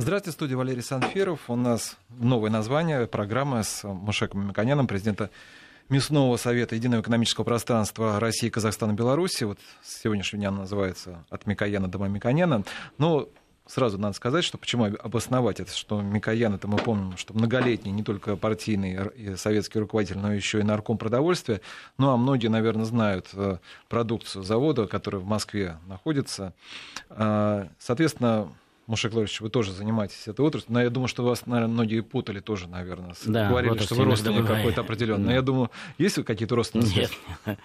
Здравствуйте, 0.00 0.34
студия 0.34 0.56
Валерий 0.56 0.82
Санфиров. 0.82 1.50
У 1.50 1.56
нас 1.56 1.98
новое 2.08 2.50
название 2.50 3.06
программы 3.06 3.62
с 3.62 3.86
Мушеком 3.86 4.48
Миконяном, 4.48 4.86
президента 4.86 5.28
Мясного 5.90 6.38
совета 6.38 6.74
Единого 6.74 7.02
экономического 7.02 7.44
пространства 7.44 8.18
России, 8.18 8.48
Казахстана, 8.48 8.94
Беларуси. 8.94 9.44
Вот 9.44 9.58
с 9.82 10.00
сегодняшнего 10.00 10.40
дня 10.40 10.48
она 10.48 10.60
называется 10.60 11.26
«От 11.28 11.44
Микояна 11.44 11.86
до 11.86 11.98
Мамиконяна». 11.98 12.64
Но 12.96 13.28
сразу 13.66 13.98
надо 13.98 14.14
сказать, 14.14 14.42
что 14.42 14.56
почему 14.56 14.86
обосновать 14.86 15.60
это, 15.60 15.76
что 15.76 16.00
Микоян, 16.00 16.54
это 16.54 16.66
мы 16.66 16.78
помним, 16.78 17.18
что 17.18 17.34
многолетний 17.34 17.92
не 17.92 18.02
только 18.02 18.36
партийный 18.36 19.36
советский 19.36 19.80
руководитель, 19.80 20.16
но 20.16 20.32
еще 20.32 20.60
и 20.60 20.62
нарком 20.62 20.96
продовольствия. 20.96 21.60
Ну, 21.98 22.08
а 22.08 22.16
многие, 22.16 22.48
наверное, 22.48 22.86
знают 22.86 23.28
э, 23.34 23.58
продукцию 23.90 24.44
завода, 24.44 24.86
который 24.86 25.20
в 25.20 25.26
Москве 25.26 25.76
находится. 25.86 26.54
А, 27.10 27.68
соответственно, 27.78 28.50
Мушек 28.90 29.12
Львович, 29.12 29.40
вы 29.40 29.50
тоже 29.50 29.70
занимаетесь 29.70 30.26
этой 30.26 30.44
отраслью, 30.44 30.72
но 30.72 30.82
я 30.82 30.90
думаю, 30.90 31.06
что 31.06 31.22
вас, 31.22 31.46
наверное, 31.46 31.72
многие 31.72 32.00
путали 32.00 32.40
тоже, 32.40 32.66
наверное. 32.66 33.14
Да, 33.24 33.48
Говорили, 33.48 33.70
вот 33.70 33.82
что 33.82 33.94
вы 33.94 34.02
родственник 34.02 34.44
какой-то 34.44 34.80
определенный. 34.80 35.26
Но 35.26 35.32
я 35.32 35.42
думаю, 35.42 35.70
есть 35.96 36.16
вы 36.16 36.24
какие-то 36.24 36.56
родственники? 36.56 36.98
Нет. 36.98 37.58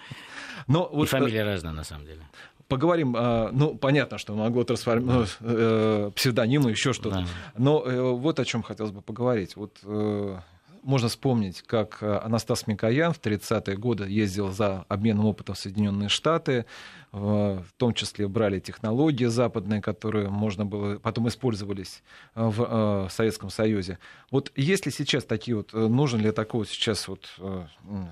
Но 0.68 0.88
вот, 0.92 1.04
И 1.04 1.06
фамилия 1.08 1.42
разная, 1.42 1.72
на 1.72 1.82
самом 1.82 2.06
деле. 2.06 2.20
Поговорим, 2.68 3.16
а, 3.18 3.50
ну, 3.52 3.76
понятно, 3.76 4.18
что 4.18 4.36
могло 4.36 4.62
трансформировать 4.62 5.36
ну, 5.40 5.48
э, 5.50 6.10
псевдонимы, 6.14 6.70
еще 6.70 6.92
что-то. 6.92 7.16
Да. 7.16 7.26
Но 7.58 7.82
э, 7.84 8.00
вот 8.00 8.38
о 8.38 8.44
чем 8.44 8.62
хотелось 8.62 8.92
бы 8.92 9.02
поговорить. 9.02 9.56
Вот 9.56 9.78
э, 9.82 10.38
можно 10.86 11.08
вспомнить, 11.08 11.62
как 11.62 11.98
э, 12.00 12.20
Анастас 12.22 12.66
Микоян 12.68 13.12
в 13.12 13.20
30-е 13.20 13.76
годы 13.76 14.08
ездил 14.08 14.52
за 14.52 14.84
обменом 14.88 15.26
опыта 15.26 15.52
в 15.52 15.58
Соединенные 15.58 16.08
Штаты, 16.08 16.64
в 17.12 17.64
том 17.76 17.94
числе 17.94 18.28
брали 18.28 18.60
технологии 18.60 19.24
западные, 19.24 19.80
которые 19.80 20.28
можно 20.28 20.66
было, 20.66 20.98
потом 20.98 21.28
использовались 21.28 22.02
в 22.34 23.06
э, 23.06 23.08
Советском 23.10 23.50
Союзе. 23.50 23.98
Вот 24.30 24.52
если 24.54 24.90
сейчас 24.90 25.24
такие 25.24 25.56
вот, 25.56 25.74
э, 25.74 25.78
нужен 25.78 26.20
ли 26.20 26.30
такой 26.30 26.66
сейчас 26.66 27.08
вот, 27.08 27.28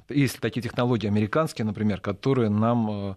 есть 0.09 0.35
ли 0.35 0.41
такие 0.41 0.63
технологии 0.63 1.07
американские, 1.07 1.67
например, 1.67 2.01
которые 2.01 2.51
нам 2.51 3.17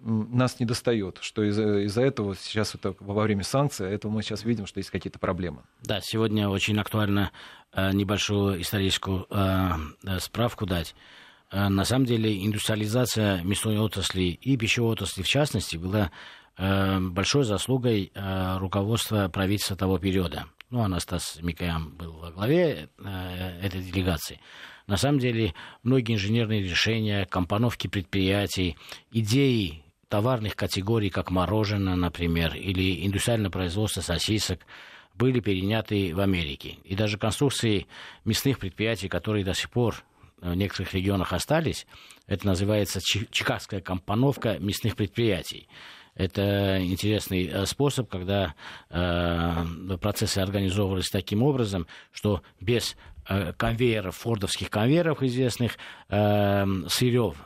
нас 0.00 0.60
не 0.60 0.66
достает, 0.66 1.18
что 1.20 1.42
из-за 1.44 1.80
из 1.80 1.96
этого 1.96 2.34
сейчас 2.36 2.74
вот 2.74 2.96
во 3.00 3.22
время 3.22 3.42
санкций, 3.42 3.90
этого 3.90 4.10
мы 4.10 4.22
сейчас 4.22 4.44
видим, 4.44 4.66
что 4.66 4.78
есть 4.78 4.90
какие-то 4.90 5.18
проблемы. 5.18 5.62
Да, 5.82 6.00
сегодня 6.02 6.48
очень 6.48 6.78
актуально 6.78 7.32
э, 7.72 7.92
небольшую 7.92 8.60
историческую 8.60 9.26
э, 9.30 9.70
э, 10.04 10.18
справку 10.20 10.66
дать. 10.66 10.94
На 11.50 11.86
самом 11.86 12.04
деле 12.04 12.44
индустриализация 12.44 13.42
мясной 13.42 13.78
отрасли 13.78 14.24
и 14.24 14.58
пищевой 14.58 14.92
отрасли 14.92 15.22
в 15.22 15.28
частности 15.28 15.78
была 15.78 16.10
большой 16.58 17.44
заслугой 17.44 18.12
руководства 18.58 19.30
правительства 19.30 19.74
того 19.74 19.98
периода. 19.98 20.44
Ну, 20.68 20.82
Анастас 20.82 21.38
Микоян 21.40 21.88
был 21.88 22.18
во 22.18 22.32
главе 22.32 22.90
этой 23.62 23.80
делегации. 23.80 24.40
На 24.88 24.96
самом 24.96 25.18
деле, 25.18 25.54
многие 25.82 26.14
инженерные 26.14 26.62
решения, 26.62 27.26
компоновки 27.26 27.86
предприятий, 27.86 28.76
идеи 29.12 29.82
товарных 30.08 30.56
категорий, 30.56 31.10
как 31.10 31.30
мороженое, 31.30 31.94
например, 31.94 32.56
или 32.56 33.06
индустриальное 33.06 33.50
производство 33.50 34.00
сосисок, 34.00 34.60
были 35.14 35.40
переняты 35.40 36.14
в 36.14 36.20
Америке. 36.20 36.78
И 36.84 36.96
даже 36.96 37.18
конструкции 37.18 37.86
мясных 38.24 38.58
предприятий, 38.58 39.08
которые 39.08 39.44
до 39.44 39.52
сих 39.52 39.68
пор 39.68 40.02
в 40.40 40.54
некоторых 40.54 40.94
регионах 40.94 41.34
остались, 41.34 41.86
это 42.26 42.46
называется 42.46 43.00
чикагская 43.02 43.82
компоновка 43.82 44.58
мясных 44.58 44.96
предприятий. 44.96 45.68
Это 46.14 46.82
интересный 46.82 47.46
э, 47.46 47.66
способ, 47.66 48.08
когда 48.08 48.54
э, 48.90 49.64
процессы 50.00 50.38
организовывались 50.38 51.10
таким 51.10 51.44
образом, 51.44 51.86
что 52.10 52.42
без 52.60 52.96
Э, 53.17 53.17
конвейеров, 53.56 54.16
фордовских 54.16 54.70
конвейеров 54.70 55.22
известных, 55.22 55.76
э, 56.08 56.64
сырьев 56.88 57.36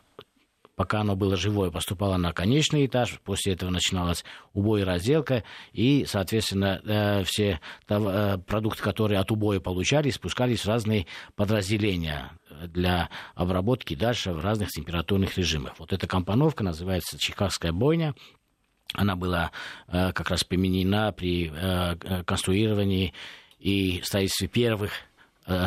пока 0.75 1.03
оно 1.03 1.17
было 1.17 1.37
живое, 1.37 1.70
поступало 1.70 2.17
на 2.17 2.33
конечный 2.33 2.87
этаж, 2.87 3.20
после 3.23 3.53
этого 3.53 3.70
начиналась 3.70 4.25
убой 4.55 4.81
и 4.81 4.85
разделка, 4.85 5.45
и, 5.73 6.07
соответственно, 6.09 6.81
э, 6.85 7.25
все 7.25 7.61
продукты, 7.87 8.83
которые 8.83 9.21
от 9.21 9.31
убоя 9.31 9.61
получались, 9.61 10.15
спускались 10.15 10.65
в 10.65 10.69
разные 10.69 11.07
подразделения 11.37 12.33
для 12.67 13.11
обработки 13.35 13.95
дальше 13.95 14.33
в 14.33 14.41
разных 14.41 14.71
температурных 14.71 15.37
режимах. 15.37 15.75
Вот 15.79 15.92
эта 15.92 16.07
компоновка 16.07 16.65
называется 16.65 17.19
Чикагская 17.19 17.73
бойня, 17.73 18.15
она 18.95 19.15
была 19.15 19.53
как 19.87 20.31
раз 20.31 20.42
применена 20.42 21.13
при 21.13 21.53
конструировании 22.25 23.13
и 23.59 24.01
строительстве 24.03 24.48
первых 24.48 24.92
Э, 24.92 25.11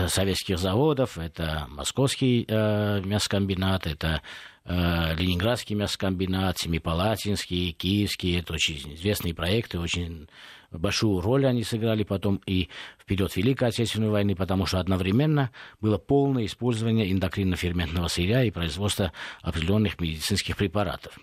советских 0.08 0.58
заводов. 0.58 1.18
Это 1.18 1.68
Московский 1.69 2.46
э, 2.47 3.02
мясокомбинат, 3.02 3.88
это 3.88 4.22
э, 4.63 5.16
Ленинградский 5.16 5.75
мясокомбинат, 5.75 6.58
Семипалатинский, 6.58 7.72
Киевский. 7.72 8.40
Это 8.40 8.53
очень 8.53 8.96
известные 8.96 9.34
проекты, 9.34 9.80
очень 9.80 10.28
большую 10.72 11.22
роль 11.22 11.46
они 11.46 11.63
сыграли 11.63 12.03
потом 12.03 12.41
и 12.46 12.69
в 12.97 13.06
период 13.06 13.36
Великой 13.36 13.69
Отечественной 13.69 14.09
войны, 14.09 14.36
потому 14.36 14.66
что 14.66 14.80
одновременно 14.80 15.52
было 15.81 15.97
полное 15.97 16.46
использование 16.46 17.12
эндокринно-ферментного 17.12 18.07
сырья 18.07 18.44
и 18.44 18.52
производство 18.52 19.12
определенных 19.42 20.00
медицинских 20.00 20.57
препаратов. 20.57 21.18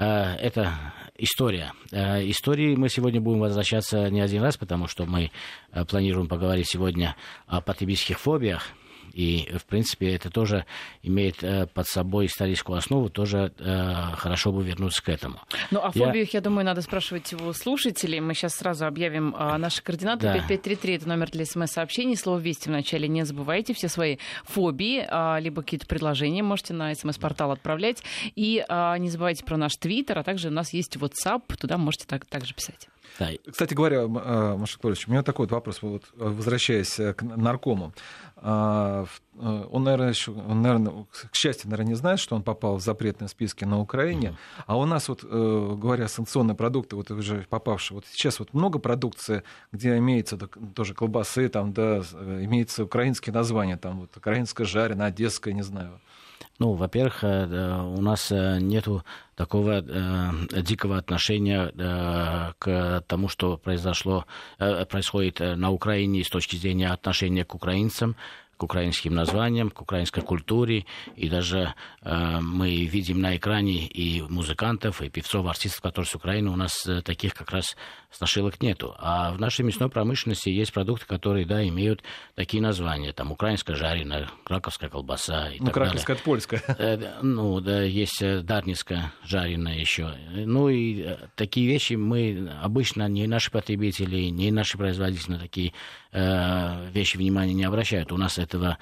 Э, 0.00 0.34
это 0.36 0.72
история. 1.18 1.72
Э, 1.92 2.26
истории 2.30 2.74
мы 2.74 2.88
сегодня 2.88 3.20
будем 3.20 3.40
возвращаться 3.40 4.08
не 4.08 4.22
один 4.22 4.42
раз, 4.42 4.56
потому 4.56 4.86
что 4.86 5.04
мы 5.04 5.30
э, 5.72 5.84
планируем 5.84 6.26
поговорить 6.26 6.68
сегодня 6.68 7.16
о 7.46 7.60
потребительских 7.60 8.18
фобиях. 8.18 8.66
И, 9.12 9.50
в 9.58 9.64
принципе, 9.64 10.14
это 10.14 10.30
тоже 10.30 10.64
имеет 11.02 11.42
э, 11.42 11.66
под 11.66 11.86
собой 11.86 12.26
историческую 12.26 12.78
основу, 12.78 13.08
тоже 13.08 13.52
э, 13.58 13.94
хорошо 14.16 14.52
бы 14.52 14.62
вернуться 14.62 15.02
к 15.02 15.08
этому. 15.08 15.40
Ну, 15.70 15.80
о 15.80 15.90
фобиях, 15.90 16.30
я... 16.32 16.38
я 16.38 16.40
думаю, 16.40 16.64
надо 16.64 16.82
спрашивать 16.82 17.32
у 17.34 17.52
слушателей. 17.52 18.20
Мы 18.20 18.34
сейчас 18.34 18.54
сразу 18.54 18.86
объявим 18.86 19.34
э, 19.34 19.56
наши 19.56 19.82
координаты. 19.82 20.22
Да. 20.22 20.34
5533 20.34 20.94
это 20.94 21.08
номер 21.08 21.30
для 21.30 21.44
смс-сообщений. 21.44 22.16
Слово 22.16 22.38
«Вести» 22.38 22.68
вначале 22.68 23.08
не 23.08 23.24
забывайте. 23.24 23.74
Все 23.74 23.88
свои 23.88 24.18
фобии, 24.44 25.06
э, 25.08 25.40
либо 25.40 25.62
какие-то 25.62 25.86
предложения 25.86 26.42
можете 26.42 26.74
на 26.74 26.94
смс-портал 26.94 27.52
отправлять. 27.52 28.02
И 28.36 28.64
э, 28.66 28.98
не 28.98 29.10
забывайте 29.10 29.44
про 29.44 29.56
наш 29.56 29.76
твиттер, 29.76 30.18
а 30.18 30.22
также 30.22 30.48
у 30.48 30.52
нас 30.52 30.72
есть 30.72 30.96
WhatsApp. 30.96 31.42
Туда 31.56 31.76
можете 31.78 32.06
так, 32.06 32.26
также 32.26 32.54
писать. 32.54 32.88
Да. 33.18 33.30
Кстати 33.50 33.74
говоря, 33.74 34.06
Маша 34.06 34.78
Клорович, 34.78 35.08
у 35.08 35.10
меня 35.10 35.22
такой 35.22 35.46
вот 35.46 35.52
вопрос, 35.52 35.82
вот, 35.82 36.04
возвращаясь 36.16 36.94
к 36.94 37.22
наркому. 37.22 37.92
А, 38.42 39.04
э, 39.34 39.64
он, 39.70 39.84
наверное, 39.84 40.08
еще, 40.08 40.32
он, 40.32 40.62
наверное, 40.62 41.06
к 41.30 41.34
счастью, 41.34 41.70
наверное, 41.70 41.90
не 41.90 41.94
знает, 41.94 42.20
что 42.20 42.36
он 42.36 42.42
попал 42.42 42.76
в 42.76 42.80
запретные 42.80 43.28
списки 43.28 43.64
на 43.64 43.78
Украине. 43.78 44.28
Mm-hmm. 44.28 44.64
А 44.66 44.78
у 44.78 44.86
нас, 44.86 45.08
вот, 45.08 45.24
э, 45.24 45.74
говоря 45.76 46.08
санкционные 46.08 46.54
продукты, 46.54 46.96
вот 46.96 47.10
уже 47.10 47.46
попавшие, 47.50 47.96
вот 47.96 48.06
сейчас 48.10 48.38
вот 48.38 48.54
много 48.54 48.78
продукции, 48.78 49.42
где 49.72 49.98
имеется 49.98 50.38
тоже 50.74 50.94
колбасы, 50.94 51.48
там, 51.48 51.74
да, 51.74 52.02
э, 52.12 52.44
имеется 52.44 52.84
украинские 52.84 53.34
названия, 53.34 53.76
там, 53.76 54.00
вот, 54.00 54.16
украинская 54.16 54.66
жареная, 54.66 55.08
одесская, 55.08 55.52
не 55.52 55.62
знаю. 55.62 56.00
Ну, 56.60 56.74
во-первых, 56.74 57.24
у 57.24 58.00
нас 58.00 58.30
нету 58.30 59.02
такого 59.34 59.80
э, 59.80 60.62
дикого 60.62 60.98
отношения 60.98 61.72
э, 61.74 62.52
к 62.58 63.02
тому, 63.06 63.28
что 63.28 63.56
произошло, 63.56 64.26
э, 64.58 64.84
происходит 64.84 65.40
на 65.40 65.70
Украине 65.70 66.22
с 66.22 66.28
точки 66.28 66.56
зрения 66.56 66.88
отношения 66.92 67.46
к 67.46 67.54
украинцам 67.54 68.16
к 68.60 68.62
украинским 68.62 69.14
названиям, 69.14 69.70
к 69.70 69.80
украинской 69.80 70.20
культуре. 70.20 70.84
И 71.16 71.30
даже 71.30 71.72
э, 72.02 72.40
мы 72.40 72.84
видим 72.84 73.22
на 73.22 73.34
экране 73.38 73.86
и 73.86 74.20
музыкантов, 74.20 75.00
и 75.00 75.08
певцов, 75.08 75.46
артистов, 75.46 75.80
которые 75.80 76.06
с 76.06 76.14
Украины. 76.14 76.50
У 76.50 76.56
нас 76.56 76.86
э, 76.86 77.00
таких 77.00 77.32
как 77.32 77.50
раз 77.52 77.74
страшилок 78.10 78.60
нету. 78.62 78.94
А 78.98 79.32
в 79.32 79.40
нашей 79.40 79.64
мясной 79.64 79.88
промышленности 79.88 80.48
есть 80.48 80.72
продукты, 80.72 81.06
которые, 81.06 81.46
да, 81.46 81.66
имеют 81.66 82.02
такие 82.34 82.62
названия. 82.62 83.12
Там 83.12 83.32
украинская 83.32 83.76
жареная, 83.76 84.28
краковская 84.44 84.90
колбаса 84.90 85.50
и 85.50 85.60
ну, 85.60 85.66
так 85.66 85.74
краковская 85.74 86.16
далее. 86.16 86.24
польская. 86.24 86.62
Э, 86.78 87.20
ну, 87.22 87.60
да, 87.60 87.82
есть 87.82 88.20
э, 88.22 88.40
дарницкая 88.40 89.12
жареная 89.24 89.78
еще. 89.78 90.14
Ну, 90.30 90.68
и 90.68 91.02
э, 91.02 91.16
такие 91.36 91.66
вещи 91.66 91.94
мы 91.94 92.50
обычно, 92.62 93.08
не 93.08 93.26
наши 93.26 93.50
потребители, 93.50 94.24
не 94.24 94.50
наши 94.50 94.76
производители 94.76 95.32
на 95.32 95.38
такие 95.38 95.72
э, 96.12 96.90
вещи 96.90 97.16
внимания 97.16 97.54
не 97.54 97.64
обращают. 97.64 98.12
У 98.12 98.16
нас 98.16 98.38
этого 98.38 98.78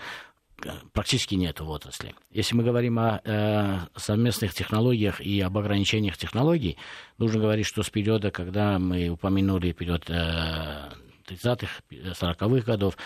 практически 0.92 1.34
нет 1.34 1.60
в 1.60 1.68
отрасли. 1.68 2.14
Если 2.30 2.54
мы 2.54 2.64
говорим 2.64 2.98
о 2.98 3.20
э, 3.24 3.78
совместных 3.96 4.54
технологиях 4.54 5.20
и 5.20 5.40
об 5.40 5.56
ограничениях 5.58 6.16
технологий, 6.16 6.76
нужно 7.18 7.40
говорить, 7.40 7.66
что 7.66 7.82
с 7.82 7.90
периода, 7.90 8.30
когда 8.30 8.78
мы 8.78 9.08
упомянули 9.08 9.72
период 9.72 10.08
э, 10.08 10.90
30-х, 11.28 11.82
40-х 11.90 12.64
годов, 12.64 12.96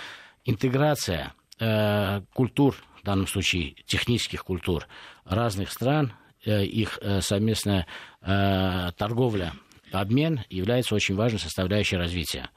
интеграция 0.45 1.35
э, 1.59 2.23
культур, 2.33 2.77
в 3.01 3.05
данном 3.05 3.27
случае 3.27 3.75
технических 3.87 4.45
культур 4.45 4.87
разных 5.25 5.71
стран, 5.71 6.13
э, 6.45 6.65
их 6.65 6.99
э, 7.03 7.21
совместная 7.21 7.87
э, 8.23 8.93
торговля, 8.97 9.53
обмен 9.93 10.41
является 10.49 10.95
очень 10.95 11.15
важной 11.15 11.41
составляющей 11.41 11.97
развития. 11.97 12.51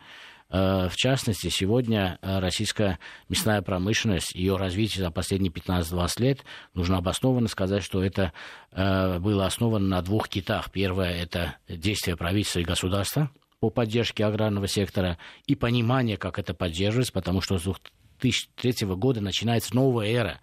В 0.50 0.94
частности, 0.96 1.50
сегодня 1.50 2.20
российская 2.22 3.00
мясная 3.30 3.62
промышленность, 3.62 4.36
ее 4.36 4.58
развитие 4.58 5.04
за 5.04 5.12
последние 5.12 5.52
15-20 5.52 6.22
лет, 6.22 6.46
нужно 6.74 6.98
обоснованно 6.98 7.48
сказать, 7.48 7.84
что 7.84 8.04
это 8.04 8.32
было 8.72 9.48
основано 9.48 9.88
на 9.88 10.02
двух 10.02 10.30
китах. 10.30 10.72
Первое– 10.72 11.12
это 11.24 11.56
действия 11.68 12.16
правительства 12.16 12.60
и 12.60 12.64
государства 12.64 13.32
по 13.60 13.72
поддержке 13.72 14.24
аграрного 14.24 14.68
сектора 14.68 15.18
и 15.48 15.56
понимание, 15.56 16.18
как 16.18 16.38
это 16.38 16.54
поддерживается, 16.54 17.14
потому 17.14 17.42
что 17.42 17.58
с 17.58 17.64
2003 18.22 18.88
года 18.96 19.22
начинается 19.22 19.76
новая 19.76 20.08
эра 20.08 20.42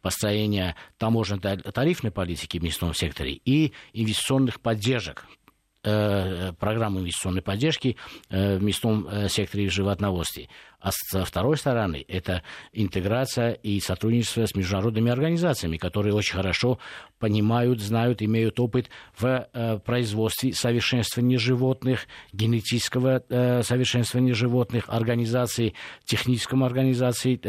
построения 0.00 0.76
таможенно-тарифной 0.98 2.10
политики 2.10 2.58
в 2.58 2.62
мясном 2.62 2.94
секторе 2.94 3.32
и 3.44 3.72
инвестиционных 3.92 4.60
поддержек 4.60 5.26
Э, 5.26 5.41
программы 5.82 7.00
инвестиционной 7.00 7.42
поддержки 7.42 7.96
э, 8.30 8.56
в 8.56 8.62
мясном 8.62 9.08
э, 9.08 9.28
секторе 9.28 9.68
животноводства. 9.68 10.44
А 10.80 10.90
со 10.92 11.24
второй 11.24 11.56
стороны, 11.56 12.04
это 12.08 12.42
интеграция 12.72 13.52
и 13.52 13.78
сотрудничество 13.80 14.46
с 14.46 14.54
международными 14.54 15.10
организациями, 15.12 15.76
которые 15.76 16.12
очень 16.12 16.34
хорошо 16.34 16.78
понимают, 17.20 17.80
знают, 17.80 18.20
имеют 18.20 18.58
опыт 18.58 18.90
в 19.16 19.80
производстве 19.84 20.52
совершенствования 20.52 21.38
животных, 21.38 22.08
генетического 22.32 23.22
совершенствования 23.62 24.34
животных, 24.34 24.86
организации, 24.88 25.74
техническом 26.04 26.64
организации 26.64 27.40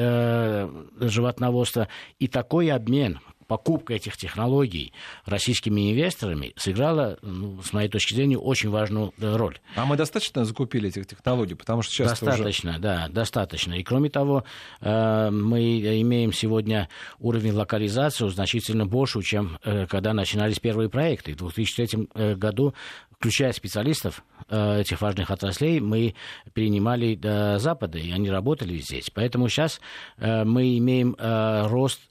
животноводства. 1.00 1.88
И 2.20 2.28
такой 2.28 2.70
обмен 2.70 3.20
покупка 3.48 3.94
этих 3.94 4.18
технологий 4.18 4.94
российскими 5.26 5.92
инвесторами 5.92 6.54
сыграла, 6.56 7.18
ну, 7.22 7.62
с 7.62 7.74
моей 7.74 7.90
точки 7.90 8.14
зрения, 8.14 8.38
очень 8.38 8.70
важную 8.70 9.14
э, 9.20 9.36
роль. 9.36 9.60
А 9.76 9.86
мы 9.86 9.96
достаточно 9.96 10.46
закупили 10.46 10.90
этих 10.90 11.08
технологий? 11.08 11.56
Потому 11.56 11.82
что 11.82 11.94
сейчас 11.94 12.20
Достаточно, 12.20 12.72
уже... 12.72 12.80
да, 12.80 13.08
достаточно. 13.10 13.74
И 13.74 13.84
кроме 13.84 14.10
того, 14.10 14.44
э, 14.82 15.30
мы 15.30 15.80
имеем 16.02 16.34
сегодня 16.34 16.90
уровень 17.20 17.54
локализации 17.54 18.28
значительно 18.30 18.86
больше, 18.86 19.22
чем 19.22 19.60
э, 19.64 19.86
когда 19.88 20.14
начинались 20.14 20.60
первые 20.60 20.90
проекты. 20.90 21.34
В 21.34 21.54
2003 21.54 22.36
году 22.36 22.74
включая 23.12 23.54
специалистов 23.54 24.22
этих 24.50 25.00
важных 25.00 25.32
отраслей, 25.32 25.80
мы 25.80 26.14
перенимали 26.52 27.16
до 27.16 27.58
Запада, 27.58 27.98
и 27.98 28.12
они 28.12 28.30
работали 28.30 28.78
здесь. 28.80 29.10
Поэтому 29.14 29.48
сейчас 29.48 29.80
мы 30.18 30.78
имеем 30.78 31.16
рост 31.18 32.02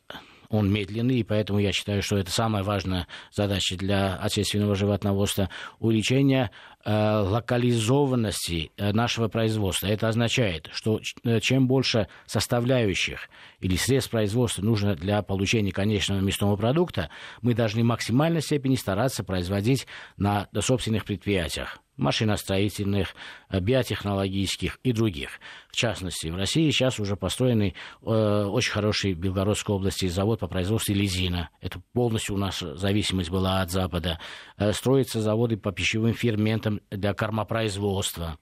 он 0.52 0.70
медленный, 0.70 1.16
и 1.16 1.25
поэтому 1.25 1.58
я 1.58 1.72
считаю, 1.72 2.02
что 2.02 2.19
это 2.19 2.31
самая 2.31 2.62
важная 2.62 3.08
задача 3.32 3.76
для 3.76 4.16
отечественного 4.16 4.75
животноводства– 4.75 5.49
увеличение 5.81 6.50
локализованности 6.84 8.73
э, 8.76 8.93
нашего 8.93 9.29
производства. 9.29 9.87
Это 9.87 10.08
означает, 10.08 10.69
что 10.73 11.00
э, 11.25 11.40
чем 11.40 11.67
больше 11.67 12.08
составляющих 12.26 13.29
или 13.61 13.76
средств 13.76 14.11
производства 14.11 14.62
нужно 14.62 14.94
для 14.94 15.23
получения 15.23 15.73
конечного 15.73 16.20
мясного 16.20 16.56
продукта, 16.56 17.11
мы 17.40 17.55
должны 17.55 17.82
в 17.82 17.87
максимальной 17.87 18.43
степени 18.43 18.75
стараться 18.75 19.23
производить 19.25 19.87
на 20.17 20.49
собственных 20.61 21.05
предприятиях 21.05 21.79
машиностроительных, 21.96 23.14
э, 23.50 23.61
биотехнологических 23.61 24.79
и 24.82 24.93
других. 24.93 25.40
В 25.70 25.76
частности, 25.76 26.29
в 26.29 26.37
России 26.37 26.70
сейчас 26.70 26.99
уже 26.99 27.17
построенный 27.17 27.75
э, 28.02 28.44
очень 28.44 28.73
хороший 28.73 29.14
в 29.14 29.19
Белгородской 29.19 29.75
области 29.75 30.06
завод 30.06 30.40
по 30.40 30.49
производству 30.49 30.94
лизина. 30.94 31.50
Это 31.61 31.81
полностью 31.93 32.34
у 32.34 32.38
нас 32.38 32.58
зависимость 32.58 33.31
была 33.31 33.61
от 33.61 33.70
Запада. 33.70 34.19
Э, 34.56 34.73
строятся 34.73 35.20
заводы 35.20 35.56
по 35.56 35.73
пищевым 35.73 36.14
ферментам 36.14 36.71
для 36.90 37.14
кормопроизводства. 37.14 38.38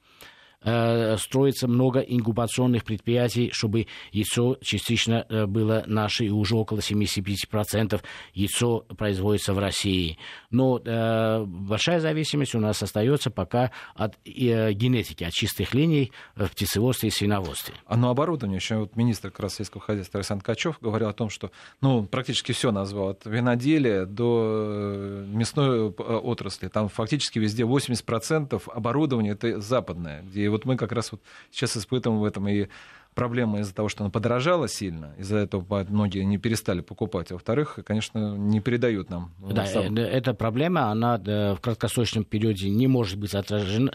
Э, 0.63 1.17
строится 1.17 1.67
много 1.69 2.01
ингубационных 2.01 2.85
предприятий, 2.85 3.51
чтобы 3.51 3.87
яйцо 4.13 4.59
частично 4.61 5.25
э, 5.27 5.47
было 5.47 5.85
наше, 5.87 6.27
и 6.27 6.31
уже 6.31 6.55
около 6.55 6.81
75% 6.81 8.03
яйцо 8.35 8.81
производится 8.99 9.55
в 9.55 9.59
России. 9.59 10.19
Но 10.51 10.79
э, 10.85 11.45
большая 11.47 12.01
зависимость 12.01 12.55
у 12.55 12.61
нас 12.61 12.83
остается 12.83 13.31
пока 13.31 13.71
от 13.95 14.19
генетики, 14.27 15.25
от 15.25 15.33
чистых 15.33 15.73
линий 15.73 16.13
в 16.37 16.49
птицеводстве 16.49 17.09
и 17.09 17.13
свиноводстве. 17.13 17.75
А 17.87 17.97
ну 17.97 18.11
оборудование, 18.11 18.59
еще 18.59 18.77
вот 18.81 18.97
министр 18.97 19.31
как 19.31 19.51
сельского 19.51 19.81
хозяйства 19.83 20.19
Александр 20.19 20.45
Качев 20.45 20.79
говорил 20.83 21.09
о 21.09 21.15
том, 21.15 21.31
что 21.31 21.51
ну, 21.81 22.05
практически 22.05 22.53
все 22.53 22.71
назвал, 22.71 23.11
от 23.11 23.25
виноделия 23.25 24.05
до 24.05 25.25
мясной 25.41 25.89
отрасли. 25.91 26.69
Там 26.69 26.89
фактически 26.89 27.39
везде 27.39 27.65
80% 27.65 28.63
оборудования 28.73 29.31
это 29.31 29.61
западное, 29.61 30.23
где 30.23 30.49
вот 30.49 30.65
мы 30.65 30.77
как 30.77 30.93
раз 30.93 31.13
вот 31.13 31.21
сейчас 31.51 31.77
испытываем 31.77 32.21
в 32.21 32.25
этом 32.25 32.49
и 32.49 32.69
проблема 33.15 33.61
из-за 33.61 33.75
того, 33.75 33.89
что 33.89 34.05
она 34.05 34.11
подорожала 34.11 34.69
сильно, 34.69 35.15
из-за 35.19 35.39
этого 35.39 35.85
многие 35.89 36.25
не 36.25 36.39
перестали 36.39 36.81
покупать, 36.81 37.31
а 37.31 37.35
во-вторых, 37.35 37.79
конечно, 37.85 38.37
не 38.37 38.61
передают 38.61 39.11
нам. 39.11 39.33
Да, 39.39 39.67
сам... 39.67 39.97
Э, 39.97 40.03
эта 40.03 40.35
проблема, 40.35 40.91
она 40.91 41.19
в 41.19 41.59
краткосрочном 41.61 42.25
периоде 42.25 42.69
не 42.71 42.87
может 42.87 43.19
быть 43.19 43.35
отражена, 43.35 43.91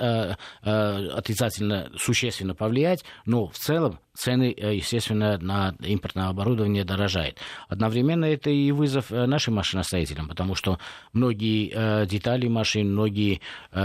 э, 0.64 0.70
э, 0.70 1.08
отрицательно, 1.10 1.90
существенно 1.98 2.56
повлиять, 2.56 3.04
но 3.26 3.48
в 3.48 3.58
целом 3.58 4.00
цены, 4.16 4.56
естественно, 4.58 5.38
на 5.38 5.76
импортное 5.80 6.28
оборудование 6.28 6.84
дорожают. 6.84 7.38
Одновременно 7.68 8.26
это 8.26 8.50
и 8.50 8.72
вызов 8.72 9.12
нашим 9.12 9.56
машиностроителям, 9.56 10.28
потому 10.28 10.56
что 10.56 10.80
многие 11.14 12.06
детали 12.06 12.48
машин, 12.48 12.92
многие 12.92 13.42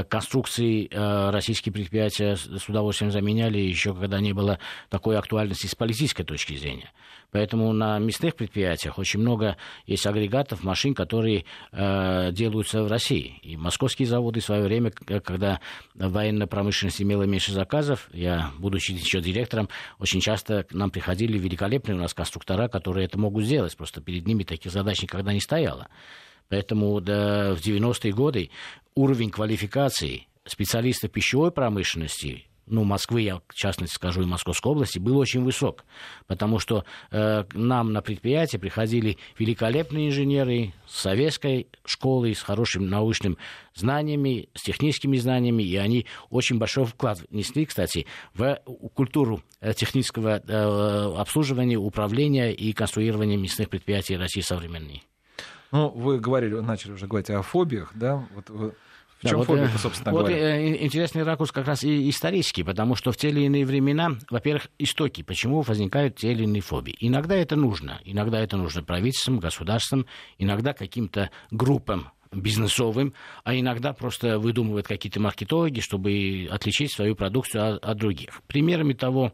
конструкции 0.09 0.88
российские 1.31 1.73
предприятия 1.73 2.37
с 2.37 2.69
удовольствием 2.69 3.11
заменяли 3.12 3.59
еще 3.59 3.94
когда 3.94 4.21
не 4.21 4.32
было 4.32 4.59
такой 4.88 5.19
актуальности 5.19 5.67
с 5.67 5.75
политической 5.75 6.25
точки 6.25 6.56
зрения. 6.56 6.91
Поэтому 7.32 7.73
на 7.73 7.99
мясных 7.99 8.35
предприятиях 8.35 8.99
очень 8.99 9.21
много 9.21 9.56
есть 9.87 10.06
агрегатов, 10.06 10.62
машин, 10.65 10.94
которые 10.94 11.44
э, 11.73 12.32
делаются 12.32 12.82
в 12.82 12.88
России. 12.88 13.38
И 13.43 13.56
московские 13.56 14.09
заводы 14.09 14.41
в 14.41 14.44
свое 14.44 14.62
время, 14.62 14.91
когда 14.91 15.61
военная 15.94 16.47
промышленность 16.47 17.00
имела 17.00 17.23
меньше 17.25 17.53
заказов, 17.53 18.09
я, 18.12 18.50
будучи 18.59 18.93
еще 18.93 19.21
директором, 19.21 19.69
очень 19.99 20.21
часто 20.21 20.65
к 20.65 20.73
нам 20.73 20.91
приходили 20.91 21.38
великолепные 21.38 21.97
у 21.97 22.00
нас 22.00 22.15
конструктора, 22.15 22.69
которые 22.69 23.06
это 23.06 23.19
могут 23.19 23.44
сделать. 23.44 23.76
Просто 23.76 24.00
перед 24.00 24.26
ними 24.26 24.43
таких 24.43 24.73
задач 24.73 25.03
никогда 25.03 25.33
не 25.33 25.41
стояло. 25.41 25.88
Поэтому 26.49 27.00
да, 27.00 27.55
в 27.55 27.61
90-е 27.61 28.12
годы 28.12 28.50
уровень 28.97 29.31
квалификации 29.31 30.26
специалистов 30.44 31.12
пищевой 31.12 31.53
промышленности 31.53 32.50
ну, 32.71 32.85
Москвы, 32.85 33.23
я 33.23 33.37
в 33.49 33.55
частности 33.55 33.95
скажу, 33.95 34.23
и 34.23 34.27
Московской 34.27 34.73
области, 34.73 34.99
был 34.99 35.19
очень 35.19 35.43
высок. 35.43 35.85
Потому 36.27 36.59
что 36.59 36.85
э, 37.11 37.45
нам 37.53 37.93
на 37.93 38.00
предприятие 38.00 38.61
приходили 38.61 39.19
великолепные 39.39 40.09
инженеры 40.09 40.73
с 40.87 41.00
советской 41.00 41.69
школы, 41.85 42.35
с 42.35 42.43
хорошими 42.43 42.85
научными 42.85 43.37
знаниями, 43.75 44.49
с 44.55 44.62
техническими 44.62 45.17
знаниями, 45.17 45.62
и 45.62 45.77
они 45.77 46.07
очень 46.31 46.59
большой 46.59 46.85
вклад 46.85 47.21
внесли, 47.31 47.67
кстати, 47.67 48.07
в 48.35 48.61
культуру 48.95 49.43
э, 49.61 49.75
технического 49.75 50.41
э, 50.47 51.15
обслуживания, 51.17 51.77
управления 51.77 52.53
и 52.53 52.73
конструирования 52.73 53.37
мясных 53.37 53.69
предприятий 53.69 54.17
России 54.17 54.41
современной. 54.41 55.03
Ну, 55.73 55.89
вы 55.89 56.19
говорили, 56.19 56.55
начали 56.55 56.93
уже 56.93 57.07
говорить 57.07 57.31
о 57.31 57.43
фобиях, 57.43 57.93
да? 57.95 58.27
Вот 58.35 58.75
в 59.23 59.29
чем 59.29 59.41
да, 59.41 59.45
фобия, 59.45 59.69
вот, 59.69 59.81
собственно 59.81 60.12
вот 60.12 60.27
говоря? 60.27 60.57
Э, 60.57 60.85
интересный 60.85 61.23
ракурс 61.23 61.53
как 61.53 61.67
раз 61.67 61.85
и 61.85 62.09
исторический, 62.09 62.62
потому 62.62 62.95
что 62.95 63.12
в 63.12 63.17
те 63.17 63.29
или 63.29 63.43
иные 63.43 63.67
времена, 63.67 64.17
во-первых, 64.31 64.69
истоки, 64.79 65.23
почему 65.23 65.61
возникают 65.61 66.17
те 66.17 66.33
или 66.33 66.45
иные 66.45 66.62
фобии. 66.62 66.97
Иногда 67.00 67.37
это 67.37 67.55
нужно, 67.55 68.00
иногда 68.05 68.41
это 68.41 68.57
нужно 68.57 68.83
правительствам, 68.83 69.39
государствам, 69.39 70.07
иногда 70.39 70.73
каким-то 70.73 71.31
группам 71.50 72.11
бизнесовым, 72.33 73.12
а 73.45 73.55
иногда 73.55 73.93
просто 73.93 74.39
выдумывают 74.39 74.87
какие-то 74.87 75.21
маркетологи, 75.21 75.81
чтобы 75.81 76.49
отличить 76.50 76.93
свою 76.93 77.17
продукцию 77.17 77.75
от, 77.75 77.85
от 77.85 77.99
других. 77.99 78.41
Примерами 78.47 78.93
того, 78.93 79.33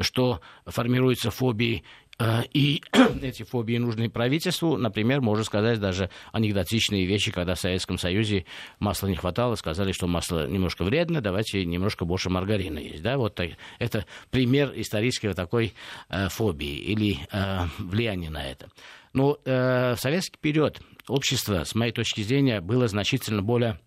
что 0.00 0.40
формируются 0.66 1.30
фобии 1.30 1.84
Э, 2.11 2.11
и 2.52 2.82
эти 3.22 3.42
фобии 3.42 3.78
нужны 3.78 4.10
правительству. 4.10 4.76
Например, 4.76 5.20
можно 5.20 5.44
сказать 5.44 5.80
даже 5.80 6.10
анекдотичные 6.32 7.06
вещи, 7.06 7.32
когда 7.32 7.54
в 7.54 7.60
Советском 7.60 7.98
Союзе 7.98 8.44
масла 8.78 9.08
не 9.08 9.16
хватало, 9.16 9.54
сказали, 9.54 9.92
что 9.92 10.06
масло 10.06 10.46
немножко 10.46 10.84
вредно, 10.84 11.20
давайте 11.20 11.64
немножко 11.64 12.04
больше 12.04 12.30
маргарина 12.30 12.78
есть. 12.78 13.02
Да? 13.02 13.16
Вот 13.16 13.40
это 13.78 14.06
пример 14.30 14.72
исторической 14.76 15.32
такой 15.34 15.74
э, 16.08 16.28
фобии 16.28 16.76
или 16.76 17.18
э, 17.32 17.66
влияния 17.78 18.30
на 18.30 18.44
это. 18.44 18.68
Но 19.12 19.38
э, 19.44 19.94
в 19.94 20.00
советский 20.00 20.38
период 20.40 20.80
общество, 21.08 21.64
с 21.64 21.74
моей 21.74 21.92
точки 21.92 22.22
зрения, 22.22 22.60
было 22.60 22.88
значительно 22.88 23.42
более 23.42 23.80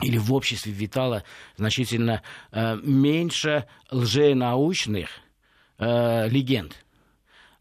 или 0.00 0.18
в 0.18 0.32
обществе 0.32 0.72
витало 0.72 1.22
значительно 1.56 2.22
э, 2.50 2.76
меньше 2.82 3.66
лженаучных 3.90 5.08
э, 5.78 6.28
легенд 6.28 6.74
Э, 6.74 6.91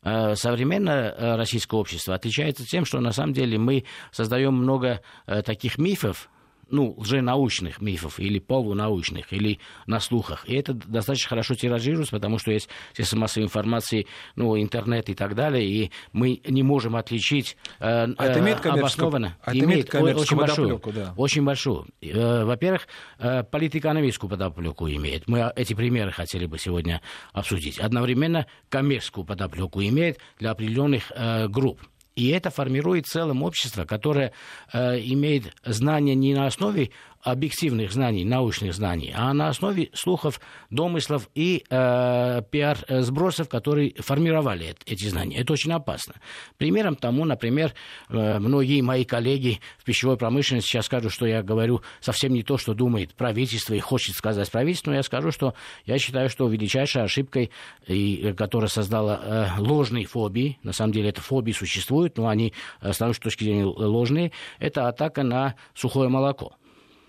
современное 0.04 1.12
э, 1.12 1.36
российское 1.36 1.78
общество 1.78 2.16
отличается 2.16 2.66
тем, 2.66 2.86
что 2.86 3.00
на 3.00 3.12
самом 3.12 3.34
деле 3.34 3.58
мы 3.58 3.86
создаем 4.12 4.54
много 4.56 5.02
э, 5.28 5.42
таких 5.44 5.78
мифов, 5.78 6.30
ну, 6.72 6.94
лженаучных 6.98 7.82
мифов 7.82 8.20
или 8.20 8.40
полунаучных, 8.40 9.32
или 9.34 9.60
на 9.88 10.00
слухах. 10.00 10.48
И 10.48 10.56
это 10.56 10.74
достаточно 10.74 11.30
хорошо 11.30 11.56
тиражируется, 11.56 12.12
потому 12.12 12.38
что 12.38 12.52
есть 12.52 12.70
средства 12.94 13.18
массовой 13.18 13.46
информации, 13.46 14.08
ну, 14.36 14.60
интернет 14.60 15.10
и 15.10 15.14
так 15.14 15.36
далее, 15.36 15.66
и 15.66 15.92
мы 16.14 16.42
не 16.48 16.64
можем 16.64 16.96
отличить 16.96 17.58
э, 17.80 18.08
а 18.18 18.26
это 18.26 18.40
имеет 18.40 18.66
обоснованно. 18.66 19.38
А 19.44 19.52
это 19.52 19.60
имеет, 19.66 19.94
имеет 19.94 20.18
очень 20.18 20.38
большую, 20.38 20.82
да. 20.94 21.14
очень 21.18 21.44
большую. 21.44 21.88
Э, 22.02 22.44
во-первых, 22.46 22.88
э, 23.20 23.44
политэкономическую 23.44 24.30
подоплеку 24.30 24.88
имеет. 24.90 25.28
Мы 25.28 25.52
эти 25.56 25.74
примеры 25.74 26.12
хотели 26.12 26.46
бы 26.46 26.58
сегодня 26.58 27.02
обсудить. 27.34 27.80
Одновременно 27.80 28.48
коммерческую 28.70 29.26
подоплеку 29.26 29.82
имеет 29.82 30.20
для 30.40 30.52
определенных 30.52 31.12
э, 31.16 31.48
групп. 31.48 31.80
И 32.16 32.30
это 32.30 32.50
формирует 32.50 33.08
целым 33.08 33.44
общество, 33.44 33.86
которое 33.86 34.34
э, 34.74 35.00
имеет 35.00 35.56
знания 35.64 36.16
не 36.16 36.34
на 36.34 36.46
основе 36.46 36.92
объективных 37.24 37.92
знаний, 37.92 38.26
научных 38.26 38.74
знаний, 38.74 39.14
а 39.16 39.34
на 39.34 39.50
основе 39.50 39.90
слухов, 39.94 40.40
домыслов 40.70 41.30
и 41.36 41.64
э, 41.70 42.42
пиар-сбросов, 42.50 43.50
которые 43.50 43.94
формировали 44.00 44.76
эти 44.86 45.08
знания. 45.08 45.38
Это 45.38 45.54
очень 45.54 45.72
опасно. 45.72 46.16
Примером 46.58 46.96
тому, 46.96 47.26
например, 47.26 47.74
э, 48.10 48.40
многие 48.40 48.82
мои 48.82 49.06
коллеги 49.06 49.60
в 49.78 49.84
пищевой 49.84 50.18
промышленности 50.18 50.70
сейчас 50.70 50.86
скажут, 50.86 51.12
что 51.12 51.26
я 51.26 51.44
говорю 51.44 51.82
совсем 52.00 52.34
не 52.34 52.44
то, 52.44 52.58
что 52.58 52.74
думает 52.74 53.14
правительство 53.14 53.74
и 53.74 53.80
хочет 53.80 54.16
сказать 54.16 54.50
правительство, 54.52 54.92
но 54.92 54.98
я 54.98 55.04
скажу, 55.04 55.32
что 55.32 55.54
я 55.86 55.98
считаю, 55.98 56.30
что 56.30 56.48
величайшей 56.48 57.04
ошибкой, 57.04 57.52
и, 57.88 58.34
которая 58.38 58.70
создала 58.70 59.20
э, 59.24 59.48
ложные 59.60 60.06
фобии, 60.06 60.60
на 60.64 60.74
самом 60.74 60.94
деле 60.94 61.10
это 61.10 61.22
фобии 61.22 61.52
существуют, 61.52 62.18
но 62.18 62.28
они 62.28 62.54
э, 62.82 62.94
с 62.94 63.00
научной 63.00 63.24
точки 63.24 63.44
зрения 63.44 63.66
ложные, 63.66 64.32
это 64.60 64.88
атака 64.88 65.24
на 65.24 65.56
сухое 65.74 66.10
молоко. 66.10 66.54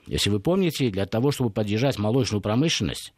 Если 0.06 0.30
вы 0.30 0.40
помните, 0.40 0.90
для 0.90 1.06
того, 1.06 1.30
чтобы 1.30 1.50
поддержать 1.50 1.99
молочную 1.99 2.40
промышленность, 2.40 3.12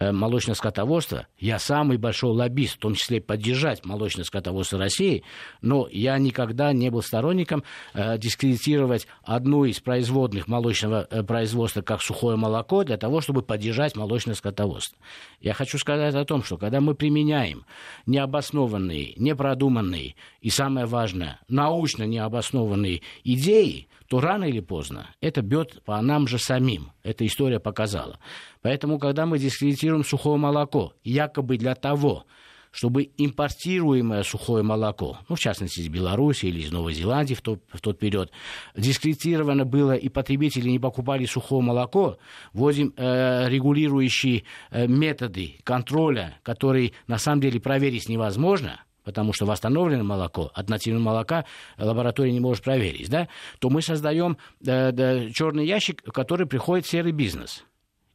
молочное 0.00 0.54
скотоводство. 0.54 1.26
Я 1.38 1.58
самый 1.58 1.98
большой 1.98 2.30
лоббист, 2.30 2.76
в 2.76 2.78
том 2.78 2.94
числе 2.94 3.20
поддержать 3.20 3.84
молочное 3.84 4.24
скотоводство 4.24 4.78
России, 4.78 5.22
но 5.60 5.88
я 5.90 6.18
никогда 6.18 6.72
не 6.72 6.90
был 6.90 7.02
сторонником 7.02 7.64
э, 7.92 8.16
дискредитировать 8.18 9.06
одну 9.22 9.64
из 9.64 9.80
производных 9.80 10.48
молочного 10.48 11.06
э, 11.10 11.22
производства, 11.22 11.82
как 11.82 12.02
сухое 12.02 12.36
молоко, 12.36 12.84
для 12.84 12.96
того, 12.96 13.20
чтобы 13.20 13.42
поддержать 13.42 13.96
молочное 13.96 14.34
скотоводство. 14.34 14.98
Я 15.40 15.52
хочу 15.52 15.78
сказать 15.78 16.14
о 16.14 16.24
том, 16.24 16.42
что 16.42 16.56
когда 16.56 16.80
мы 16.80 16.94
применяем 16.94 17.64
необоснованные, 18.06 19.14
непродуманные 19.16 20.14
и, 20.40 20.50
самое 20.50 20.86
важное, 20.86 21.40
научно 21.48 22.04
необоснованные 22.04 23.02
идеи, 23.24 23.88
то 24.08 24.20
рано 24.20 24.44
или 24.44 24.58
поздно 24.58 25.14
это 25.20 25.40
бьет 25.40 25.82
по 25.84 26.00
нам 26.02 26.26
же 26.26 26.38
самим. 26.38 26.90
Эта 27.04 27.24
история 27.24 27.60
показала. 27.60 28.18
Поэтому, 28.62 28.98
когда 28.98 29.26
мы 29.26 29.38
дискредитируем 29.38 30.04
сухое 30.04 30.38
молоко, 30.38 30.92
якобы 31.02 31.56
для 31.56 31.74
того, 31.74 32.24
чтобы 32.70 33.10
импортируемое 33.16 34.22
сухое 34.22 34.62
молоко, 34.62 35.18
ну, 35.28 35.34
в 35.34 35.40
частности, 35.40 35.80
из 35.80 35.88
Беларуси 35.88 36.46
или 36.46 36.60
из 36.60 36.70
Новой 36.70 36.94
Зеландии 36.94 37.34
в 37.34 37.42
тот, 37.42 37.60
в 37.72 37.80
тот 37.80 37.98
период, 37.98 38.30
дискредитировано 38.76 39.64
было, 39.64 39.96
и 39.96 40.08
потребители 40.08 40.68
не 40.68 40.78
покупали 40.78 41.24
сухое 41.24 41.62
молоко, 41.62 42.18
вводим 42.52 42.92
э, 42.96 43.48
регулирующие 43.48 44.44
э, 44.70 44.86
методы 44.86 45.56
контроля, 45.64 46.38
которые 46.42 46.92
на 47.06 47.18
самом 47.18 47.40
деле 47.40 47.60
проверить 47.60 48.08
невозможно– 48.08 48.80
потому 49.02 49.32
что 49.32 49.46
восстановленное 49.46 50.04
молоко 50.04 50.50
от 50.54 50.68
нативного 50.68 51.02
молока 51.02 51.44
лаборатория 51.78 52.32
не 52.32 52.40
может 52.40 52.62
проверить, 52.62 53.10
да, 53.10 53.28
то 53.58 53.70
мы 53.70 53.82
создаем 53.82 54.36
э, 54.64 54.92
э, 54.92 55.30
черный 55.30 55.66
ящик, 55.66 56.02
в 56.06 56.12
который 56.12 56.46
приходит 56.46 56.86
серый 56.86 57.12
бизнес. 57.12 57.64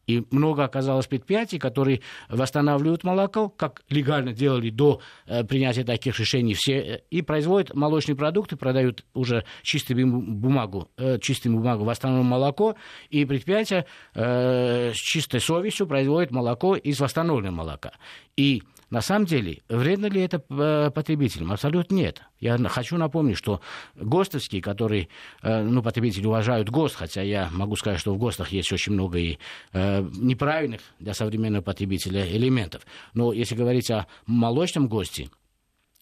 И 0.07 0.23
много 0.31 0.63
оказалось 0.63 1.07
предприятий, 1.07 1.59
которые 1.59 2.01
восстанавливают 2.29 3.03
молоко, 3.03 3.49
как 3.49 3.83
легально 3.89 4.33
делали 4.33 4.69
до 4.69 5.01
э, 5.25 5.43
принятия 5.43 5.83
таких 5.83 6.19
решений 6.19 6.53
все, 6.53 6.73
э, 6.73 7.01
и 7.09 7.21
производят 7.21 7.73
молочные 7.73 8.15
продукты, 8.15 8.55
продают 8.55 9.05
уже 9.13 9.45
чистую 9.63 10.07
бумагу, 10.07 10.91
э, 10.97 11.19
чистую 11.19 11.55
бумагу 11.55 11.83
восстановленное 11.85 12.29
молоко, 12.29 12.75
и 13.09 13.25
предприятия 13.25 13.85
с 14.13 14.95
чистой 14.95 15.39
совестью 15.39 15.87
производят 15.87 16.31
молоко 16.31 16.75
из 16.75 16.99
восстановленного 16.99 17.55
молока. 17.55 17.91
И 18.35 18.63
на 18.89 19.01
самом 19.01 19.25
деле, 19.25 19.61
вредно 19.67 20.07
ли 20.07 20.21
это 20.21 20.43
э, 20.49 20.91
потребителям? 20.91 21.51
Абсолютно 21.51 21.95
нет. 21.95 22.21
Я 22.39 22.57
хочу 22.69 22.97
напомнить, 22.97 23.37
что 23.37 23.61
ГОСТовские, 23.95 24.61
которые, 24.61 25.09
э, 25.41 25.63
ну, 25.63 25.81
потребители 25.81 26.25
уважают 26.27 26.69
ГОСТ, 26.69 26.95
хотя 26.95 27.21
я 27.21 27.49
могу 27.51 27.75
сказать, 27.75 27.99
что 27.99 28.13
в 28.13 28.17
ГОСТах 28.17 28.49
есть 28.49 28.71
очень 28.71 28.93
много 28.93 29.17
и 29.17 29.37
э, 29.73 30.01
неправильных 30.13 30.81
для 30.99 31.13
современного 31.13 31.63
потребителя 31.63 32.27
элементов. 32.27 32.85
Но 33.13 33.33
если 33.33 33.55
говорить 33.55 33.89
о 33.91 34.07
молочном 34.25 34.87
ГОСТе, 34.87 35.29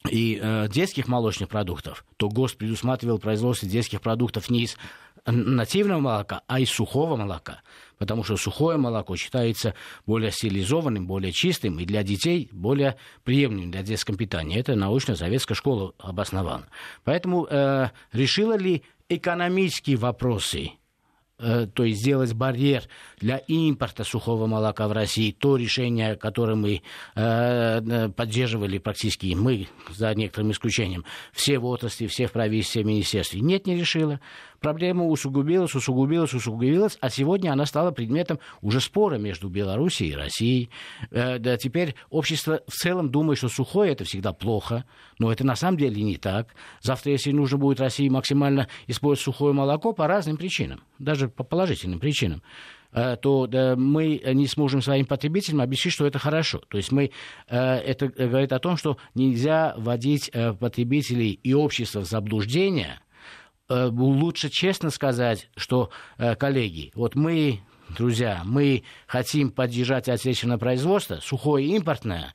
и 0.09 0.39
э, 0.41 0.67
детских 0.69 1.07
молочных 1.07 1.49
продуктов, 1.49 2.05
то 2.17 2.27
ГОСТ 2.27 2.57
предусматривал 2.57 3.19
производство 3.19 3.67
детских 3.67 4.01
продуктов 4.01 4.49
не 4.49 4.63
из 4.63 4.77
нативного 5.25 5.99
молока, 5.99 6.41
а 6.47 6.59
из 6.59 6.69
сухого 6.69 7.15
молока. 7.15 7.61
Потому 7.97 8.23
что 8.23 8.35
сухое 8.35 8.77
молоко 8.77 9.15
считается 9.15 9.75
более 10.05 10.31
стилизованным, 10.31 11.07
более 11.07 11.31
чистым 11.31 11.79
и 11.79 11.85
для 11.85 12.03
детей 12.03 12.49
более 12.51 12.97
приемлемым 13.23 13.71
для 13.71 13.81
детского 13.83 14.17
питания. 14.17 14.59
Это 14.59 14.75
научно-советская 14.75 15.55
школа 15.55 15.93
обоснована. 15.99 16.67
Поэтому 17.03 17.47
э, 17.49 17.89
решила 18.11 18.57
ли 18.57 18.83
экономические 19.07 19.97
вопросы 19.97 20.71
то 21.37 21.83
есть 21.83 22.01
сделать 22.01 22.33
барьер 22.33 22.83
для 23.19 23.37
импорта 23.37 24.03
сухого 24.03 24.45
молока 24.47 24.87
в 24.87 24.91
России, 24.91 25.31
то 25.31 25.57
решение, 25.57 26.15
которое 26.15 26.55
мы 26.55 26.75
э, 26.75 26.81
э, 27.15 28.09
поддерживали 28.09 28.77
практически 28.77 29.33
мы, 29.35 29.67
за 29.89 30.13
некоторым 30.13 30.51
исключением, 30.51 31.05
все 31.31 31.59
в 31.59 31.65
отрасли, 31.65 32.07
все 32.07 32.27
в 32.27 32.31
правительстве, 32.31 32.83
в 32.83 32.85
министерстве, 32.85 33.41
нет, 33.41 33.67
не 33.67 33.75
решила 33.75 34.19
проблема 34.63 35.05
усугубилась, 35.05 35.75
усугубилась, 35.75 36.33
усугубилась, 36.33 36.97
а 37.01 37.09
сегодня 37.11 37.51
она 37.51 37.67
стала 37.67 37.91
предметом 37.91 38.39
уже 38.61 38.79
спора 38.79 39.17
между 39.17 39.49
Белоруссией 39.49 40.13
и 40.13 40.15
Россией. 40.15 40.69
Э, 41.11 41.37
да, 41.37 41.57
теперь 41.57 41.95
общество 42.09 42.61
в 42.67 42.71
целом 42.71 43.11
думает, 43.11 43.37
что 43.37 43.49
сухое 43.49 43.91
это 43.91 44.05
всегда 44.05 44.33
плохо, 44.33 44.85
но 45.19 45.31
это 45.31 45.45
на 45.45 45.55
самом 45.55 45.77
деле 45.77 46.01
не 46.01 46.17
так. 46.17 46.55
Завтра, 46.81 47.11
если 47.11 47.31
нужно 47.31 47.57
будет 47.57 47.79
России 47.79 48.07
максимально 48.09 48.67
использовать 48.87 49.25
сухое 49.25 49.53
молоко 49.53 49.91
по 49.91 50.07
разным 50.07 50.37
причинам, 50.37 50.81
даже 50.97 51.22
по 51.27 51.43
положительным 51.43 51.99
причинам, 51.99 52.41
э, 52.91 53.17
то 53.21 53.47
мы 53.77 54.21
не 54.33 54.47
сможем 54.47 54.81
своим 54.81 55.05
потребителям 55.05 55.61
объяснить, 55.61 55.93
что 55.93 56.05
это 56.05 56.19
хорошо. 56.19 56.59
То 56.69 56.77
есть 56.77 56.91
мы, 56.91 57.11
э, 57.47 57.57
это 57.57 58.07
говорит 58.07 58.53
о 58.53 58.59
том, 58.59 58.77
что 58.77 58.97
нельзя 59.15 59.73
вводить 59.77 60.31
потребителей 60.59 61.31
и 61.31 61.53
общество 61.53 62.01
в 62.01 62.05
заблуждение– 62.05 62.99
Э, 63.69 63.89
лучше 63.91 64.49
честно 64.49 64.89
сказать, 64.89 65.49
что, 65.55 65.89
э, 66.17 66.35
коллеги, 66.35 66.91
вот 66.95 67.15
мы, 67.15 67.61
друзья, 67.89 68.41
мы 68.45 68.83
хотим 69.07 69.51
поддержать 69.51 70.09
отечественное 70.09 70.57
производство, 70.57 71.19
сухое 71.21 71.67
импортное, 71.67 72.33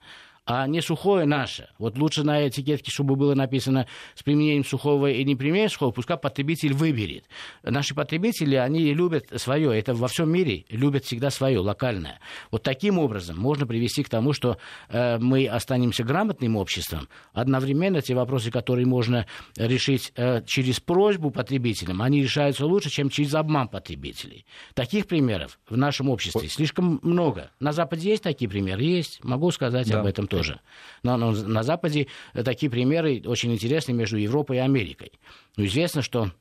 а 0.48 0.66
не 0.66 0.80
сухое 0.80 1.26
наше. 1.26 1.68
Вот 1.78 1.98
лучше 1.98 2.24
на 2.24 2.48
этикетке, 2.48 2.90
чтобы 2.90 3.16
было 3.16 3.34
написано 3.34 3.86
с 4.14 4.22
применением 4.22 4.64
сухого 4.64 5.10
и 5.10 5.22
не 5.22 5.36
применением 5.36 5.68
сухого, 5.68 5.90
пускай 5.90 6.16
потребитель 6.16 6.72
выберет. 6.72 7.26
Наши 7.62 7.94
потребители, 7.94 8.54
они 8.54 8.94
любят 8.94 9.26
свое, 9.36 9.78
это 9.78 9.92
во 9.92 10.08
всем 10.08 10.30
мире 10.30 10.64
любят 10.70 11.04
всегда 11.04 11.28
свое, 11.28 11.58
локальное. 11.58 12.18
Вот 12.50 12.62
таким 12.62 12.98
образом 12.98 13.36
можно 13.36 13.66
привести 13.66 14.02
к 14.02 14.08
тому, 14.08 14.32
что 14.32 14.56
э, 14.88 15.18
мы 15.18 15.46
останемся 15.46 16.02
грамотным 16.02 16.56
обществом. 16.56 17.08
Одновременно 17.34 18.00
те 18.00 18.14
вопросы, 18.14 18.50
которые 18.50 18.86
можно 18.86 19.26
решить 19.58 20.14
э, 20.16 20.42
через 20.46 20.80
просьбу 20.80 21.30
потребителям, 21.30 22.00
они 22.00 22.22
решаются 22.22 22.64
лучше, 22.64 22.88
чем 22.88 23.10
через 23.10 23.34
обман 23.34 23.68
потребителей. 23.68 24.46
Таких 24.72 25.08
примеров 25.08 25.58
в 25.68 25.76
нашем 25.76 26.08
обществе 26.08 26.48
слишком 26.48 27.00
много. 27.02 27.50
На 27.60 27.72
Западе 27.72 28.08
есть 28.08 28.22
такие 28.22 28.48
примеры? 28.48 28.82
Есть. 28.82 29.22
Могу 29.22 29.50
сказать 29.50 29.90
да. 29.90 30.00
об 30.00 30.06
этом 30.06 30.26
тоже 30.26 30.37
тоже. 30.38 30.60
Но, 31.02 31.16
но 31.16 31.32
на 31.32 31.62
Западе 31.62 32.08
такие 32.32 32.70
примеры 32.70 33.22
очень 33.24 33.52
интересны 33.52 33.92
между 33.92 34.16
Европой 34.16 34.56
и 34.56 34.60
Америкой. 34.60 35.12
Но 35.56 35.64
известно, 35.64 36.02
что 36.02 36.32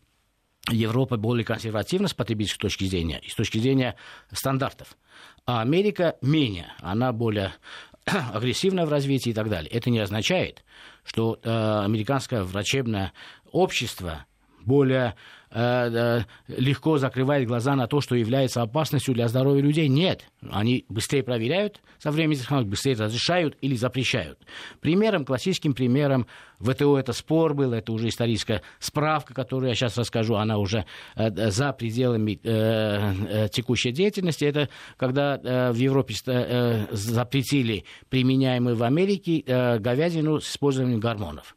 Европа 0.69 1.17
более 1.17 1.45
консервативна 1.45 2.07
с 2.07 2.13
потребительской 2.13 2.69
точки 2.69 2.85
зрения 2.85 3.19
и 3.19 3.29
с 3.29 3.35
точки 3.35 3.57
зрения 3.57 3.95
стандартов. 4.31 4.97
А 5.45 5.61
Америка 5.61 6.17
менее, 6.21 6.73
она 6.79 7.13
более 7.13 7.53
агрессивна 8.05 8.85
в 8.85 8.89
развитии 8.89 9.29
и 9.29 9.33
так 9.33 9.49
далее. 9.49 9.71
Это 9.71 9.89
не 9.89 9.99
означает, 9.99 10.63
что 11.03 11.39
э, 11.41 11.49
американское 11.49 12.43
врачебное 12.43 13.13
общество 13.51 14.25
более 14.67 15.15
э, 15.49 16.19
легко 16.49 16.97
закрывает 16.97 17.47
глаза 17.47 17.75
на 17.75 17.87
то, 17.87 18.01
что 18.01 18.15
является 18.15 18.61
опасностью 18.61 19.13
для 19.13 19.29
здоровья 19.29 19.61
людей. 19.61 19.87
Нет, 19.87 20.25
они 20.51 20.85
быстрее 20.89 21.23
проверяют 21.23 21.81
со 21.97 22.11
временем 22.11 22.69
быстрее 22.69 22.93
разрешают 22.93 23.57
или 23.61 23.75
запрещают. 23.75 24.37
Примером, 24.81 25.25
классическим 25.25 25.73
примером 25.73 26.27
ВТО 26.59 26.99
это 26.99 27.13
спор 27.13 27.55
был, 27.55 27.73
это 27.73 27.91
уже 27.91 28.09
историческая 28.09 28.61
справка, 28.77 29.33
которую 29.33 29.69
я 29.69 29.75
сейчас 29.75 29.97
расскажу, 29.97 30.35
она 30.35 30.57
уже 30.57 30.85
э, 31.15 31.49
за 31.49 31.71
пределами 31.73 32.39
э, 32.43 33.47
текущей 33.51 33.91
деятельности. 33.91 34.45
Это 34.45 34.69
когда 34.97 35.37
в 35.71 35.75
Европе 35.75 36.13
запретили 36.91 37.85
применяемые 38.09 38.75
в 38.75 38.83
Америке 38.83 39.43
говядину 39.79 40.39
с 40.39 40.51
использованием 40.51 40.99
гормонов. 40.99 41.55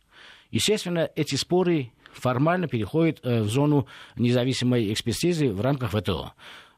Естественно, 0.50 1.08
эти 1.14 1.36
споры 1.36 1.92
формально 2.12 2.68
переходят 2.68 3.20
э, 3.22 3.42
в 3.42 3.48
зону 3.48 3.86
независимой 4.16 4.92
экспертизы 4.92 5.50
в 5.50 5.60
рамках 5.60 5.92
ВТО. 5.92 6.32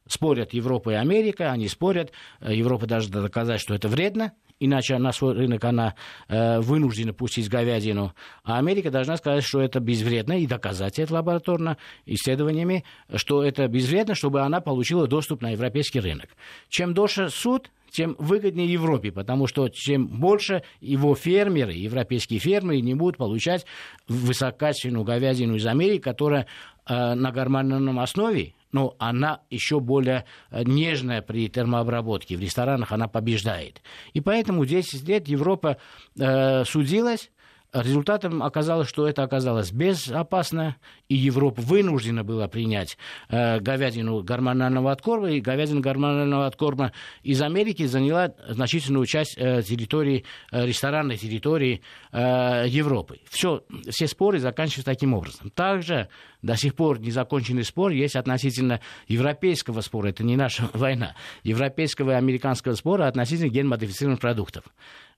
Спорят 0.07 0.53
Европа 0.53 0.91
и 0.91 0.95
Америка, 0.95 1.53
они 1.53 1.69
спорят, 1.69 2.13
э, 2.41 2.55
Европа 2.55 2.87
должна 2.87 3.23
доказать, 3.23 3.61
что 3.61 3.75
это 3.75 3.89
вредно, 3.89 4.33
иначе 4.59 4.99
на 4.99 5.13
свой 5.13 5.35
рынок 5.35 5.65
она 5.65 5.95
э, 6.29 6.61
вынуждена 6.61 7.13
пустить 7.13 7.49
говядину. 7.49 8.15
А 8.45 8.59
Америка 8.59 8.91
должна 8.91 9.17
сказать, 9.17 9.45
что 9.45 9.61
это 9.61 9.81
безвредно, 9.81 10.39
и 10.39 10.47
доказать 10.47 10.99
это 10.99 11.15
лабораторно 11.15 11.77
исследованиями, 12.07 12.85
что 13.15 13.43
это 13.43 13.67
безвредно, 13.69 14.15
чтобы 14.15 14.43
она 14.43 14.61
получила 14.61 15.07
доступ 15.07 15.43
на 15.43 15.51
европейский 15.51 16.01
рынок. 16.01 16.31
Чем 16.69 16.95
дольше 16.95 17.29
суд, 17.29 17.71
тем 17.93 18.17
выгоднее 18.19 18.73
Европе, 18.73 19.13
потому 19.13 19.47
что 19.47 19.69
чем 19.69 20.07
больше 20.07 20.63
его 20.81 21.15
фермеры, 21.15 21.73
европейские 21.73 22.41
фермеры, 22.41 22.81
не 22.81 22.95
будут 22.95 23.19
получать 23.19 23.67
высококачественную 24.09 25.05
говядину 25.05 25.57
из 25.57 25.67
Америки, 25.67 26.01
которая 26.01 26.47
э, 26.87 27.15
на 27.15 27.31
гормональном 27.31 28.01
основе, 28.01 28.55
но 28.73 28.97
она 28.99 29.41
еще 29.51 29.79
более 29.79 30.25
э, 30.51 30.63
нежная 30.65 31.21
при 31.21 31.49
термообработке. 31.49 32.37
В 32.37 32.41
ресторанах 32.41 32.93
она 32.93 33.09
побеждает. 33.09 33.83
И 34.15 34.21
поэтому 34.21 34.65
10 34.65 35.07
лет 35.07 35.29
Европа 35.29 35.77
э, 36.19 36.65
судилась 36.65 37.31
Результатом 37.73 38.43
оказалось, 38.43 38.87
что 38.87 39.09
это 39.09 39.23
оказалось 39.23 39.73
безопасно, 39.73 40.77
и 41.09 41.15
Европа 41.15 41.63
вынуждена 41.63 42.23
была 42.23 42.47
принять 42.47 42.99
э, 43.31 43.61
говядину 43.61 44.23
гормонального 44.23 44.93
откорма, 44.93 45.31
и 45.31 45.41
говядина 45.41 45.81
гормонального 45.81 46.47
откорма 46.47 46.93
из 47.23 47.41
Америки 47.41 47.87
заняла 47.87 48.35
значительную 48.47 49.07
часть 49.07 49.39
э, 49.39 49.63
территории, 49.63 50.27
э, 50.51 50.67
ресторанной 50.67 51.17
территории 51.17 51.81
э, 52.13 52.65
Европы. 52.69 53.21
Все, 53.31 53.65
все 53.89 54.07
споры 54.07 54.39
заканчиваются 54.39 54.85
таким 54.85 55.15
образом. 55.15 55.49
Также 55.49 56.09
до 56.43 56.57
сих 56.57 56.75
пор 56.75 57.01
незаконченный 57.01 57.65
спор 57.65 57.93
есть 57.93 58.17
относительно 58.17 58.81
европейского 59.07 59.81
спора, 59.81 60.09
это 60.09 60.25
не 60.25 60.37
наша 60.37 60.69
война, 60.75 61.15
европейского 61.43 62.13
и 62.13 62.15
американского 62.15 62.75
спора 62.75 63.07
относительно 63.07 63.49
генмодифицированных 63.49 64.21
продуктов 64.21 64.65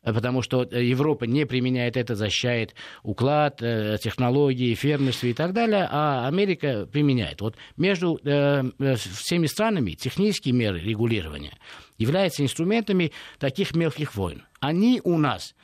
потому 0.05 0.43
что 0.43 0.63
Европа 0.63 1.25
не 1.25 1.47
применяет 1.47 1.97
это, 1.97 2.15
защищает 2.15 2.75
уклад, 3.03 3.63
э, 3.63 3.97
технологии, 4.03 4.75
фермерство 4.75 5.27
и 5.29 5.33
так 5.33 5.53
далее, 5.53 5.89
а 5.91 6.27
Америка 6.29 6.87
применяет. 6.87 7.41
Вот 7.41 7.57
между 7.77 8.21
э, 8.23 8.63
э, 8.79 8.97
всеми 8.97 9.47
странами 9.47 9.93
технические 9.93 10.53
меры 10.53 10.79
регулирования 10.79 11.57
являются 11.97 12.43
инструментами 12.43 13.13
таких 13.39 13.75
мелких 13.75 14.15
войн. 14.15 14.43
Они 14.61 15.01
у 15.05 15.17
нас 15.17 15.55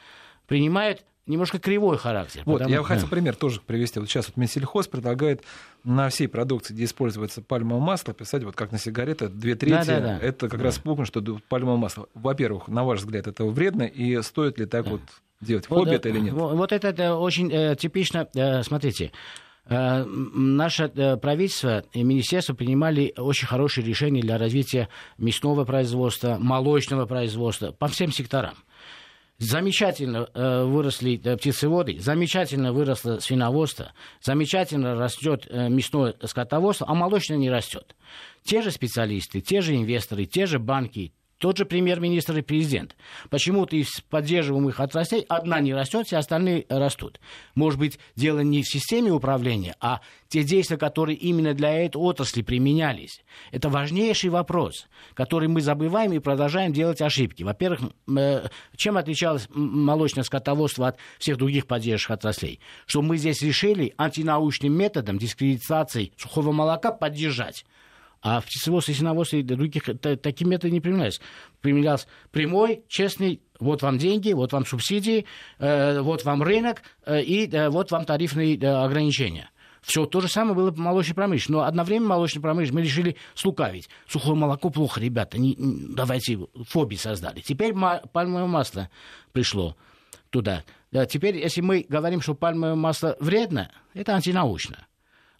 принимают 0.47 1.05
немножко 1.31 1.59
кривой 1.59 1.97
характер. 1.97 2.43
Вот, 2.45 2.59
потому... 2.59 2.75
я 2.75 2.83
хотел 2.83 3.09
пример 3.09 3.37
тоже 3.37 3.61
привести. 3.61 4.01
Вот 4.01 4.09
сейчас 4.09 4.27
вот 4.27 4.37
Минсельхоз 4.37 4.89
предлагает 4.89 5.43
на 5.85 6.09
всей 6.09 6.29
продукции, 6.29 6.75
где 6.75 6.85
используется 6.85 7.41
пальмовое 7.43 7.83
масло, 7.83 8.13
писать 8.13 8.45
вот 8.45 8.57
как 8.57 8.73
на 8.73 8.79
сигареты, 8.79 9.29
две 9.29 9.55
трети, 9.55 9.87
да, 9.87 10.01
да, 10.01 10.01
да. 10.01 10.19
это 10.19 10.49
как 10.49 10.59
да. 10.59 10.67
раз 10.67 10.79
пункт, 10.79 11.07
что 11.07 11.23
пальмовое 11.49 11.79
масло. 11.79 12.09
Во-первых, 12.15 12.69
на 12.69 12.85
ваш 12.85 13.01
взгляд, 13.01 13.27
это 13.27 13.45
вредно, 13.45 13.85
и 13.85 14.21
стоит 14.23 14.59
ли 14.59 14.67
так 14.67 14.85
да. 14.85 14.91
вот 14.93 15.01
делать? 15.41 15.69
Вот, 15.71 15.85
Хобби 15.85 15.95
это 15.95 16.09
или 16.09 16.21
нет? 16.21 16.35
Вот 16.35 16.73
это, 16.73 16.89
это 16.89 17.17
очень 17.17 17.51
э, 17.53 17.77
типично. 17.77 18.29
Э, 18.35 18.63
смотрите, 18.63 19.13
э, 19.67 20.05
наше 20.05 20.91
э, 20.95 21.17
правительство 21.17 21.85
и 21.93 22.03
министерство 22.03 22.55
принимали 22.55 23.15
очень 23.17 23.47
хорошие 23.47 23.85
решения 23.87 24.21
для 24.21 24.39
развития 24.39 24.89
мясного 25.19 25.65
производства, 25.65 26.37
молочного 26.39 27.07
производства 27.07 27.73
по 27.73 27.89
всем 27.89 28.13
секторам. 28.13 28.55
Замечательно 29.41 30.29
э, 30.35 30.65
выросли 30.65 31.19
э, 31.25 31.35
птицеводы, 31.39 31.99
замечательно 31.99 32.75
выросло 32.75 33.21
свиноводство, 33.21 33.93
замечательно 34.21 34.95
растет 34.95 35.47
э, 35.49 35.71
мясное 35.71 36.15
скотоводство, 36.23 36.87
а 36.87 36.95
молочное 36.95 37.39
не 37.39 37.49
растет. 37.49 37.97
Те 38.45 38.61
же 38.61 38.71
специалисты, 38.71 39.41
те 39.41 39.63
же 39.63 39.75
инвесторы, 39.75 40.27
те 40.27 40.45
же 40.45 40.59
банки, 40.59 41.15
тот 41.41 41.57
же 41.57 41.65
премьер-министр 41.65 42.39
и 42.39 42.43
президент. 42.43 42.95
Почему-то 43.31 43.75
из 43.75 44.03
поддерживаемых 44.11 44.79
отраслей 44.79 45.25
одна 45.27 45.61
не 45.61 45.73
растет, 45.73 46.07
все 46.07 46.19
остальные 46.19 46.67
растут. 46.69 47.19
Может 47.55 47.81
быть, 47.81 47.99
дело 48.15 48.41
не 48.41 48.63
в 48.63 48.69
системе 48.69 49.11
управления, 49.11 49.75
а 49.81 50.03
те 50.29 50.45
действия, 50.45 50.77
которые 50.77 51.17
именно 51.17 51.55
для 51.55 51.73
этой 51.73 51.97
отрасли 51.97 52.43
применялись. 52.43 53.23
Это 53.53 53.71
важнейший 53.71 54.29
вопрос, 54.29 54.87
который 55.15 55.49
мы 55.49 55.63
забываем 55.63 56.13
и 56.13 56.19
продолжаем 56.19 56.75
делать 56.75 57.01
ошибки. 57.01 57.43
Во-первых, 57.43 57.91
э, 58.15 58.49
чем 58.77 58.99
отличалось 58.99 59.49
молочное 59.51 60.25
скотоводство 60.25 60.89
от 60.89 60.99
всех 61.19 61.39
других 61.39 61.67
поддерживающих 61.67 62.11
отраслей? 62.11 62.61
Что 62.85 63.01
мы 63.01 63.17
здесь 63.17 63.41
решили 63.41 63.95
антинаучным 63.97 64.75
методом 64.75 65.17
дискредитации 65.17 66.13
сухого 66.19 66.53
молока 66.53 66.93
поддержать. 66.93 67.65
А 68.23 68.41
в 68.41 68.47
птицеводстве, 68.47 69.41
и 69.41 69.43
других 69.43 69.85
такие 70.21 70.47
методы 70.47 70.71
не 70.71 70.81
применялись. 70.81 71.21
Применялся 71.63 72.07
прямой, 72.31 72.85
честный, 72.87 73.41
вот 73.59 73.83
вам 73.83 73.97
деньги, 73.97 74.33
вот 74.33 74.53
вам 74.53 74.67
субсидии, 74.67 75.25
э, 75.59 76.01
вот 76.01 76.25
вам 76.25 76.43
рынок 76.43 76.83
э, 77.07 77.23
и 77.23 77.49
э, 77.51 77.71
вот 77.71 77.91
вам 77.91 78.05
тарифные 78.05 78.59
э, 78.59 78.67
ограничения. 78.67 79.51
Все 79.81 80.05
то 80.05 80.21
же 80.21 80.29
самое 80.29 80.55
было 80.55 80.71
по 80.71 80.81
молочной 80.81 81.15
промышленности. 81.15 81.53
Но 81.53 81.63
одновременно 81.63 82.09
молочной 82.11 82.43
промышленности 82.43 82.75
мы 82.75 82.83
решили 82.83 83.17
слукавить. 83.35 83.89
Сухое 84.07 84.35
молоко 84.35 84.69
плохо, 84.69 85.01
ребята, 85.01 85.39
не, 85.39 85.57
давайте 85.59 86.39
фобии 86.69 86.97
создали. 86.97 87.41
Теперь 87.41 87.75
пальмовое 88.13 88.47
масло 88.47 88.91
пришло 89.33 89.77
туда. 90.29 90.65
Теперь, 91.09 91.39
если 91.39 91.63
мы 91.63 91.87
говорим, 91.89 92.21
что 92.21 92.35
пальмовое 92.35 92.75
масло 92.75 93.17
вредно, 93.21 93.71
это 93.95 94.15
антинаучно. 94.15 94.87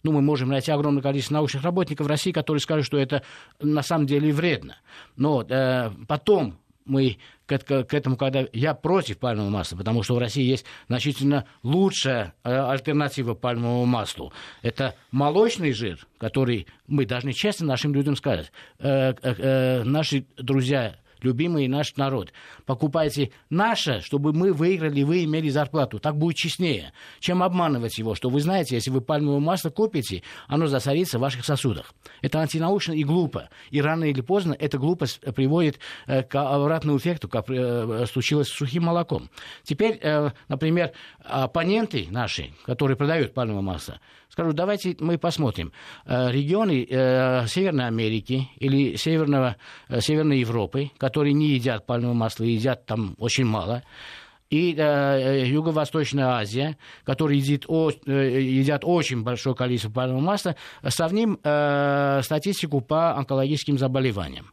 Ну, 0.03 0.11
мы 0.11 0.21
можем 0.21 0.49
найти 0.49 0.71
огромное 0.71 1.01
количество 1.01 1.35
научных 1.35 1.63
работников 1.63 2.07
в 2.07 2.09
России, 2.09 2.31
которые 2.31 2.61
скажут, 2.61 2.85
что 2.85 2.97
это 2.97 3.23
на 3.59 3.83
самом 3.83 4.07
деле 4.07 4.31
вредно. 4.33 4.77
Но 5.15 5.43
э, 5.47 5.91
потом 6.07 6.57
мы 6.85 7.17
к, 7.45 7.59
к, 7.59 7.83
к 7.83 7.93
этому, 7.93 8.17
когда 8.17 8.45
я 8.53 8.73
против 8.73 9.17
пальмового 9.19 9.49
масла, 9.49 9.77
потому 9.77 10.03
что 10.03 10.15
в 10.15 10.19
России 10.19 10.43
есть 10.43 10.65
значительно 10.87 11.45
лучшая 11.63 12.33
э, 12.43 12.53
альтернатива 12.53 13.33
пальмовому 13.33 13.85
маслу. 13.85 14.33
Это 14.61 14.95
молочный 15.11 15.73
жир, 15.73 16.05
который 16.17 16.67
мы 16.87 17.05
должны 17.05 17.33
честно 17.33 17.67
нашим 17.67 17.93
людям 17.93 18.15
сказать. 18.15 18.51
Э, 18.79 19.13
э, 19.13 19.15
э, 19.21 19.83
наши 19.83 20.25
друзья 20.37 20.95
любимый 21.23 21.67
наш 21.67 21.95
народ. 21.95 22.33
Покупайте 22.65 23.31
наше, 23.49 24.01
чтобы 24.01 24.33
мы 24.33 24.53
выиграли, 24.53 25.03
вы 25.03 25.23
имели 25.23 25.49
зарплату. 25.49 25.99
Так 25.99 26.17
будет 26.17 26.37
честнее, 26.37 26.93
чем 27.19 27.43
обманывать 27.43 27.97
его, 27.97 28.15
что 28.15 28.29
вы 28.29 28.41
знаете, 28.41 28.75
если 28.75 28.89
вы 28.89 29.01
пальмовое 29.01 29.39
масло 29.39 29.69
купите, 29.69 30.23
оно 30.47 30.67
засорится 30.67 31.17
в 31.17 31.21
ваших 31.21 31.45
сосудах. 31.45 31.93
Это 32.21 32.39
антинаучно 32.39 32.93
и 32.93 33.03
глупо. 33.03 33.49
И 33.69 33.81
рано 33.81 34.05
или 34.05 34.21
поздно 34.21 34.55
эта 34.57 34.77
глупость 34.77 35.19
приводит 35.35 35.79
э, 36.07 36.23
к 36.23 36.35
обратному 36.35 36.97
эффекту, 36.97 37.27
как 37.27 37.49
э, 37.49 38.05
случилось 38.05 38.47
с 38.47 38.51
сухим 38.53 38.83
молоком. 38.83 39.29
Теперь, 39.63 39.99
э, 40.01 40.31
например, 40.47 40.91
оппоненты 41.23 42.07
наши, 42.09 42.51
которые 42.65 42.97
продают 42.97 43.33
пальмовое 43.33 43.61
масло, 43.61 43.99
скажу, 44.31 44.53
давайте 44.53 44.95
мы 44.99 45.17
посмотрим. 45.17 45.71
Э, 46.05 46.31
регионы 46.31 46.87
э, 46.89 47.45
Северной 47.47 47.87
Америки 47.87 48.49
или 48.57 48.95
Северного, 48.95 49.57
э, 49.89 49.99
Северной 49.99 50.39
Европы, 50.39 50.91
которые 50.97 51.33
не 51.33 51.49
едят 51.49 51.85
пальмовое 51.85 52.15
масло, 52.15 52.45
едят 52.45 52.85
там 52.85 53.15
очень 53.19 53.45
мало, 53.45 53.83
и 54.49 54.75
э, 54.77 55.45
Юго-Восточная 55.47 56.27
Азия, 56.27 56.77
которые 57.05 57.39
едят, 57.39 57.63
о, 57.67 57.89
едят 57.89 58.81
очень 58.83 59.23
большое 59.23 59.55
количество 59.55 59.91
пальмового 59.91 60.23
масла, 60.23 60.55
сравним 60.87 61.39
э, 61.43 62.21
статистику 62.23 62.81
по 62.81 63.17
онкологическим 63.17 63.77
заболеваниям. 63.77 64.51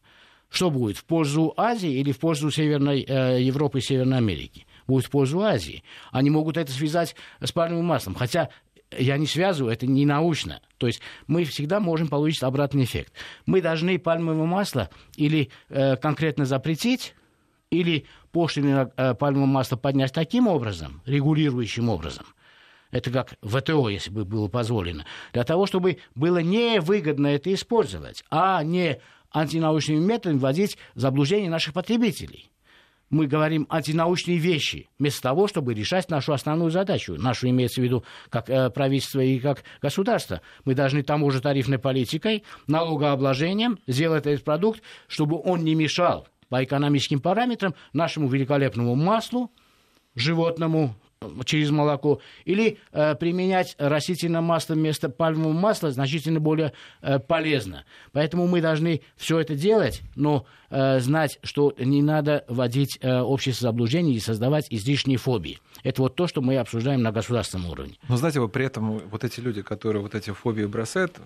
Что 0.51 0.71
будет, 0.71 0.97
в 0.97 1.05
пользу 1.05 1.53
Азии 1.57 1.91
или 1.91 2.13
в 2.13 2.19
пользу 2.19 2.51
Северной 2.51 3.05
э, 3.07 3.43
Европы 3.43 3.79
и 3.79 3.83
Северной 3.83 4.19
Америки? 4.19 4.67
Будет 4.87 5.05
в 5.05 5.11
пользу 5.11 5.43
Азии. 5.43 5.83
Они 6.11 6.31
могут 6.31 6.57
это 6.57 6.73
связать 6.73 7.15
с 7.41 7.53
пальмовым 7.53 7.85
маслом. 7.85 8.15
Хотя 8.15 8.49
я 8.97 9.19
не 9.19 9.27
связываю, 9.27 9.73
это 9.73 9.87
не 9.87 10.07
научно. 10.07 10.61
То 10.79 10.87
есть 10.87 11.01
мы 11.27 11.45
всегда 11.45 11.81
можем 11.81 12.09
получить 12.09 12.43
обратный 12.43 12.85
эффект. 12.85 13.13
Мы 13.47 13.61
должны 13.61 13.99
пальмовое 13.99 14.47
масло 14.47 14.91
или 15.17 15.51
э, 15.69 15.97
конкретно 15.97 16.45
запретить, 16.45 17.15
или 17.71 18.07
пошлины 18.33 18.91
э, 18.97 19.15
пальмовое 19.15 19.47
масло 19.47 19.77
поднять 19.77 20.13
таким 20.13 20.49
образом, 20.49 21.03
регулирующим 21.05 21.89
образом, 21.89 22.27
это 22.91 23.11
как 23.11 23.35
ВТО, 23.43 23.89
если 23.89 24.11
бы 24.11 24.25
было 24.25 24.49
позволено, 24.49 25.05
для 25.33 25.45
того, 25.45 25.67
чтобы 25.67 25.99
было 26.15 26.39
невыгодно 26.39 27.27
это 27.27 27.53
использовать, 27.53 28.25
а 28.31 28.63
не 28.63 29.01
антинаучными 29.31 29.99
методами 29.99 30.39
вводить 30.39 30.79
в 30.95 31.01
заблуждение 31.01 31.51
наших 31.51 31.75
потребителей. 31.75 32.51
Мы 33.11 33.27
говорим 33.27 33.67
антинаучные 33.71 34.39
вещи, 34.39 34.89
вместо 34.99 35.23
того, 35.23 35.49
чтобы 35.49 35.75
решать 35.75 36.11
нашу 36.11 36.33
основную 36.33 36.71
задачу. 36.71 37.15
Нашу 37.15 37.49
имеется 37.49 37.81
в 37.81 37.85
виду 37.85 38.05
как 38.29 38.51
э, 38.51 38.71
правительство 38.71 39.21
и 39.21 39.39
как 39.39 39.65
государство. 39.81 40.43
Мы 40.65 40.75
должны 40.75 41.03
тому 41.03 41.31
же 41.31 41.41
тарифной 41.41 41.79
политикой, 41.79 42.45
налогообложением 42.67 43.79
сделать 43.87 44.27
этот 44.27 44.45
продукт, 44.45 44.83
чтобы 45.07 45.41
он 45.43 45.65
не 45.65 45.75
мешал 45.75 46.29
по 46.49 46.63
экономическим 46.63 47.21
параметрам 47.21 47.75
нашему 47.93 48.29
великолепному 48.29 48.95
маслу, 48.95 49.51
животному, 50.15 50.95
через 51.45 51.71
молоко, 51.71 52.21
или 52.45 52.79
э, 52.93 53.15
применять 53.17 53.75
растительное 53.79 54.41
масло 54.41 54.75
вместо 54.75 55.09
пальмового 55.09 55.53
масла 55.53 55.91
значительно 55.91 56.41
более 56.41 56.73
э, 57.03 57.19
полезно. 57.19 57.85
Поэтому 58.13 58.47
мы 58.47 58.61
должны 58.61 59.03
все 59.17 59.41
это 59.41 59.55
делать, 59.55 60.03
но 60.15 60.47
э, 60.71 61.01
знать, 61.01 61.39
что 61.43 61.75
не 61.79 62.03
надо 62.03 62.45
вводить 62.49 62.99
э, 63.01 63.21
общество 63.21 63.69
заблуждений 63.69 64.15
и 64.15 64.21
создавать 64.21 64.67
излишние 64.71 65.19
фобии. 65.19 65.61
Это 65.83 66.03
вот 66.03 66.17
то, 66.17 66.27
что 66.27 66.41
мы 66.41 66.57
обсуждаем 66.57 67.03
на 67.03 67.13
государственном 67.13 67.71
уровне. 67.71 67.95
Но 68.09 68.17
знаете, 68.17 68.41
вы 68.41 68.49
при 68.49 68.67
этом 68.67 68.99
вот 68.99 69.25
эти 69.25 69.41
люди, 69.41 69.63
которые 69.63 70.03
вот 70.03 70.15
эти 70.15 70.31
фобии 70.31 70.65
бросают, 70.65 71.21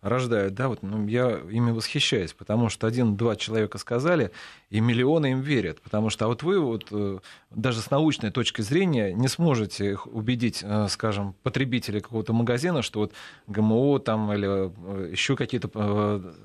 рождают, 0.00 0.54
да, 0.54 0.68
вот 0.68 0.82
ну, 0.82 1.06
я 1.08 1.40
ими 1.50 1.72
восхищаюсь, 1.72 2.32
потому 2.32 2.68
что 2.68 2.86
один-два 2.86 3.36
человека 3.36 3.78
сказали, 3.78 4.30
и 4.70 4.80
миллионы 4.80 5.32
им 5.32 5.40
верят, 5.40 5.80
потому 5.80 6.08
что 6.10 6.26
а 6.26 6.28
вот 6.28 6.42
вы 6.42 6.60
вот 6.60 6.86
э, 6.90 7.18
даже 7.50 7.80
с 7.80 7.90
научной 7.90 8.30
точки 8.30 8.62
зрения 8.62 9.12
не 9.12 9.28
сможете 9.28 9.90
их 9.90 10.06
убедить, 10.06 10.60
э, 10.62 10.86
скажем, 10.88 11.34
потребителей 11.42 12.00
какого-то 12.00 12.32
магазина, 12.32 12.82
что 12.82 13.00
вот 13.00 13.12
ГМО 13.48 13.98
там 14.00 14.32
или 14.32 14.46
еще 15.10 15.34
какие-то 15.36 15.68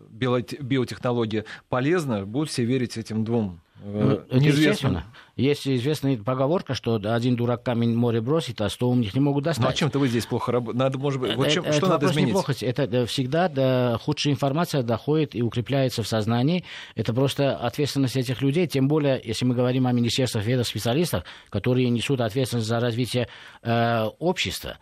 биотехнологии 0.09 1.45
полезны, 1.69 2.25
все 2.45 2.63
верить 2.65 2.97
этим 2.97 3.23
двум 3.23 3.61
ну, 3.83 4.21
неизвестно. 4.31 5.05
Есть 5.35 5.67
известная 5.67 6.17
поговорка, 6.17 6.73
что 6.73 6.95
один 7.03 7.35
дурак 7.35 7.63
камень 7.63 7.95
море 7.95 8.21
бросит, 8.21 8.61
а 8.61 8.69
сто 8.69 8.89
умных 8.89 9.13
не 9.13 9.19
могут 9.19 9.43
достать. 9.43 9.63
Ну 9.63 9.69
а 9.69 9.73
чем-то 9.73 9.99
вы 9.99 10.07
здесь 10.07 10.25
плохо 10.25 10.51
работаете? 10.51 10.79
Надо, 10.79 10.97
может 10.97 11.19
быть, 11.19 11.35
вот 11.35 11.49
чем, 11.49 11.63
это, 11.63 11.73
что 11.73 11.87
это 11.87 11.93
надо 11.95 12.05
изменить? 12.07 12.29
Неплохо. 12.29 12.53
Это 12.61 13.05
всегда 13.07 13.49
да, 13.49 13.97
худшая 14.01 14.33
информация 14.33 14.83
доходит 14.83 15.35
и 15.35 15.41
укрепляется 15.41 16.03
в 16.03 16.07
сознании. 16.07 16.63
Это 16.95 17.13
просто 17.13 17.57
ответственность 17.57 18.15
этих 18.15 18.41
людей, 18.41 18.67
тем 18.67 18.87
более, 18.87 19.19
если 19.23 19.45
мы 19.45 19.55
говорим 19.55 19.87
о 19.87 19.91
министерствах 19.91 20.45
ведов 20.45 20.67
специалистах, 20.67 21.25
которые 21.49 21.89
несут 21.89 22.21
ответственность 22.21 22.67
за 22.67 22.79
развитие 22.79 23.27
э, 23.63 24.05
общества 24.19 24.77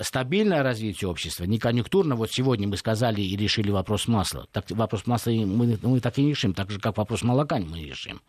стабильное 0.00 0.62
развитие 0.62 1.08
общества, 1.08 1.44
не 1.44 1.58
конъюнктурно, 1.58 2.16
вот 2.16 2.30
сегодня 2.30 2.68
мы 2.68 2.76
сказали 2.76 3.20
и 3.20 3.36
решили 3.36 3.70
вопрос 3.70 4.08
масла. 4.08 4.46
Так, 4.52 4.70
вопрос 4.70 5.06
масла 5.06 5.30
мы, 5.30 5.78
мы 5.82 6.00
так 6.00 6.18
и 6.18 6.22
не 6.22 6.30
решим, 6.30 6.54
так 6.54 6.70
же, 6.70 6.78
как 6.78 6.96
вопрос 6.96 7.22
молока 7.22 7.58
мы 7.58 7.80
решим. 7.80 8.20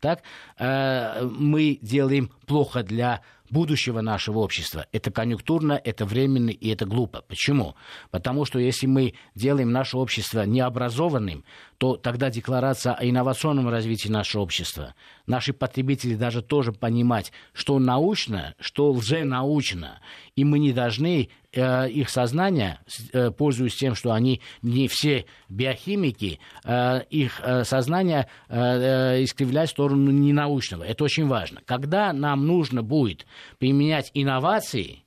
Так, 0.00 0.22
э, 0.58 1.22
мы 1.22 1.78
делаем 1.80 2.30
плохо 2.46 2.82
для 2.82 3.22
будущего 3.50 4.00
нашего 4.00 4.38
общества. 4.38 4.86
Это 4.92 5.10
конъюнктурно, 5.10 5.80
это 5.82 6.04
временно 6.06 6.50
и 6.50 6.68
это 6.68 6.86
глупо. 6.86 7.22
Почему? 7.26 7.74
Потому 8.10 8.44
что 8.44 8.58
если 8.58 8.86
мы 8.86 9.14
делаем 9.34 9.70
наше 9.70 9.96
общество 9.96 10.44
необразованным, 10.46 11.44
то 11.78 11.96
тогда 11.96 12.30
декларация 12.30 12.94
о 12.94 13.04
инновационном 13.04 13.68
развитии 13.68 14.08
нашего 14.08 14.42
общества, 14.42 14.94
наши 15.26 15.52
потребители 15.52 16.14
даже 16.14 16.42
тоже 16.42 16.72
понимать, 16.72 17.32
что 17.52 17.78
научно, 17.78 18.54
что 18.58 18.90
лженаучно, 18.92 20.00
и 20.36 20.44
мы 20.44 20.58
не 20.58 20.72
должны 20.72 21.28
их 21.56 22.10
сознание, 22.10 22.80
э, 23.12 23.30
пользуясь 23.30 23.76
тем, 23.76 23.94
что 23.94 24.12
они 24.12 24.40
не 24.62 24.88
все 24.88 25.26
биохимики, 25.48 26.40
э, 26.64 27.02
их 27.10 27.40
э, 27.42 27.64
сознание 27.64 28.28
э, 28.48 28.56
э, 28.58 29.24
искривлять 29.24 29.68
в 29.68 29.72
сторону 29.72 30.10
ненаучного. 30.10 30.82
Это 30.82 31.04
очень 31.04 31.26
важно. 31.26 31.60
Когда 31.64 32.12
нам 32.12 32.46
нужно 32.46 32.82
будет 32.82 33.26
применять 33.58 34.10
инновации, 34.14 35.03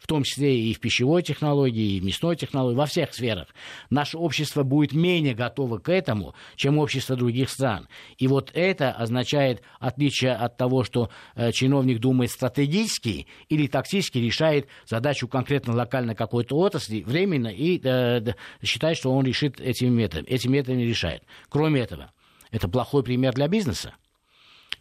в 0.00 0.06
том 0.06 0.24
числе 0.24 0.58
и 0.58 0.74
в 0.74 0.80
пищевой 0.80 1.22
технологии, 1.22 1.96
и 1.96 2.00
в 2.00 2.04
мясной 2.04 2.34
технологии, 2.34 2.76
во 2.76 2.86
всех 2.86 3.14
сферах, 3.14 3.48
наше 3.90 4.16
общество 4.16 4.62
будет 4.62 4.92
менее 4.92 5.34
готово 5.34 5.78
к 5.78 5.90
этому, 5.90 6.34
чем 6.56 6.78
общество 6.78 7.16
других 7.16 7.50
стран. 7.50 7.86
И 8.16 8.26
вот 8.26 8.50
это 8.54 8.92
означает 8.92 9.62
отличие 9.78 10.32
от 10.32 10.56
того, 10.56 10.84
что 10.84 11.10
э, 11.34 11.52
чиновник 11.52 12.00
думает 12.00 12.30
стратегически 12.30 13.26
или 13.48 13.66
тактически 13.66 14.18
решает 14.18 14.66
задачу 14.86 15.28
конкретно 15.28 15.74
локально 15.74 16.14
какой-то 16.14 16.56
отрасли 16.56 17.02
временно 17.02 17.48
и 17.48 17.78
э, 17.82 18.22
считает, 18.62 18.96
что 18.96 19.12
он 19.12 19.26
решит 19.26 19.60
этим 19.60 19.92
методом. 19.92 20.24
Этим 20.28 20.52
методом 20.52 20.80
решает. 20.80 21.22
Кроме 21.50 21.82
этого, 21.82 22.10
это 22.50 22.68
плохой 22.68 23.02
пример 23.02 23.34
для 23.34 23.48
бизнеса. 23.48 23.94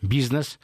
Бизнес 0.01 0.59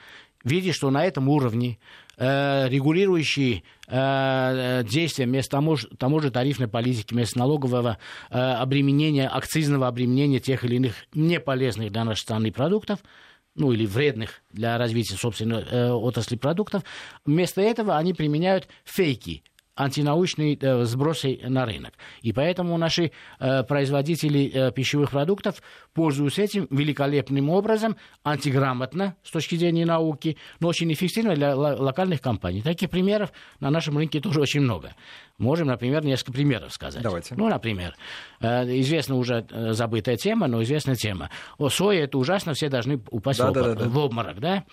видит, 0.46 0.76
что 0.76 0.90
на 0.92 1.04
этом 1.04 1.28
уровне 1.28 1.78
Э, 2.18 2.68
регулирующие 2.70 3.64
э, 3.88 4.84
действия 4.90 5.26
вместо 5.26 5.62
тому 5.98 6.20
же 6.22 6.32
тарифной 6.32 6.68
политики, 6.68 7.14
вместо 7.14 7.38
налогового 7.40 7.98
э, 8.30 8.38
обременения, 8.38 9.28
акцизного 9.28 9.88
обременения 9.88 10.40
тех 10.40 10.64
или 10.64 10.76
иных 10.76 10.96
неполезных 11.14 11.92
для 11.92 12.06
нашей 12.06 12.22
страны 12.22 12.52
продуктов, 12.54 13.00
ну 13.56 13.74
или 13.74 13.86
вредных 13.86 14.42
для 14.52 14.78
развития 14.78 15.16
собственной 15.16 15.64
э, 15.70 15.92
отрасли 15.92 16.38
продуктов, 16.38 16.84
вместо 17.26 17.62
этого 17.62 17.98
они 17.98 18.14
применяют 18.14 18.70
фейки, 18.86 19.44
антинаучные 19.76 20.58
э, 20.60 20.86
сбросы 20.86 21.40
на 21.44 21.66
рынок. 21.66 21.94
И 22.22 22.32
поэтому 22.32 22.78
наши 22.78 23.12
э, 23.40 23.64
производители 23.64 24.52
э, 24.54 24.72
пищевых 24.72 25.12
продуктов 25.12 25.62
пользуются 25.94 26.42
этим 26.42 26.68
великолепным 26.70 27.50
образом, 27.50 27.98
антиграмотно 28.24 29.16
с 29.24 29.32
точки 29.32 29.56
зрения 29.56 29.86
науки, 29.86 30.38
но 30.60 30.70
очень 30.70 30.92
эффективно 30.92 31.36
для 31.36 31.56
локальных 31.56 32.22
компаний. 32.22 32.62
Таких 32.62 32.90
примеров 32.90 33.32
на 33.60 33.70
нашем 33.70 33.98
рынке 33.98 34.22
тоже 34.22 34.40
очень 34.40 34.62
много. 34.62 34.96
Можем, 35.38 35.68
например, 35.68 36.06
несколько 36.06 36.32
примеров 36.32 36.72
сказать. 36.72 37.04
Давайте. 37.04 37.36
Ну, 37.36 37.50
например, 37.50 37.94
э, 38.40 38.80
известна 38.80 39.16
уже 39.16 39.46
э, 39.50 39.74
забытая 39.74 40.16
тема, 40.16 40.48
но 40.48 40.64
известная 40.64 40.96
тема. 40.96 41.30
О, 41.58 41.68
соя 41.68 42.06
это 42.06 42.18
ужасно, 42.18 42.54
все 42.54 42.70
должны 42.70 43.02
упасть 43.12 43.40
да, 43.40 43.48
в, 43.48 43.50
обморок, 43.50 43.68
да, 43.68 43.76
да, 43.76 43.84
да. 43.84 43.90
в 43.90 43.98
обморок, 43.98 44.40
да? 44.40 44.64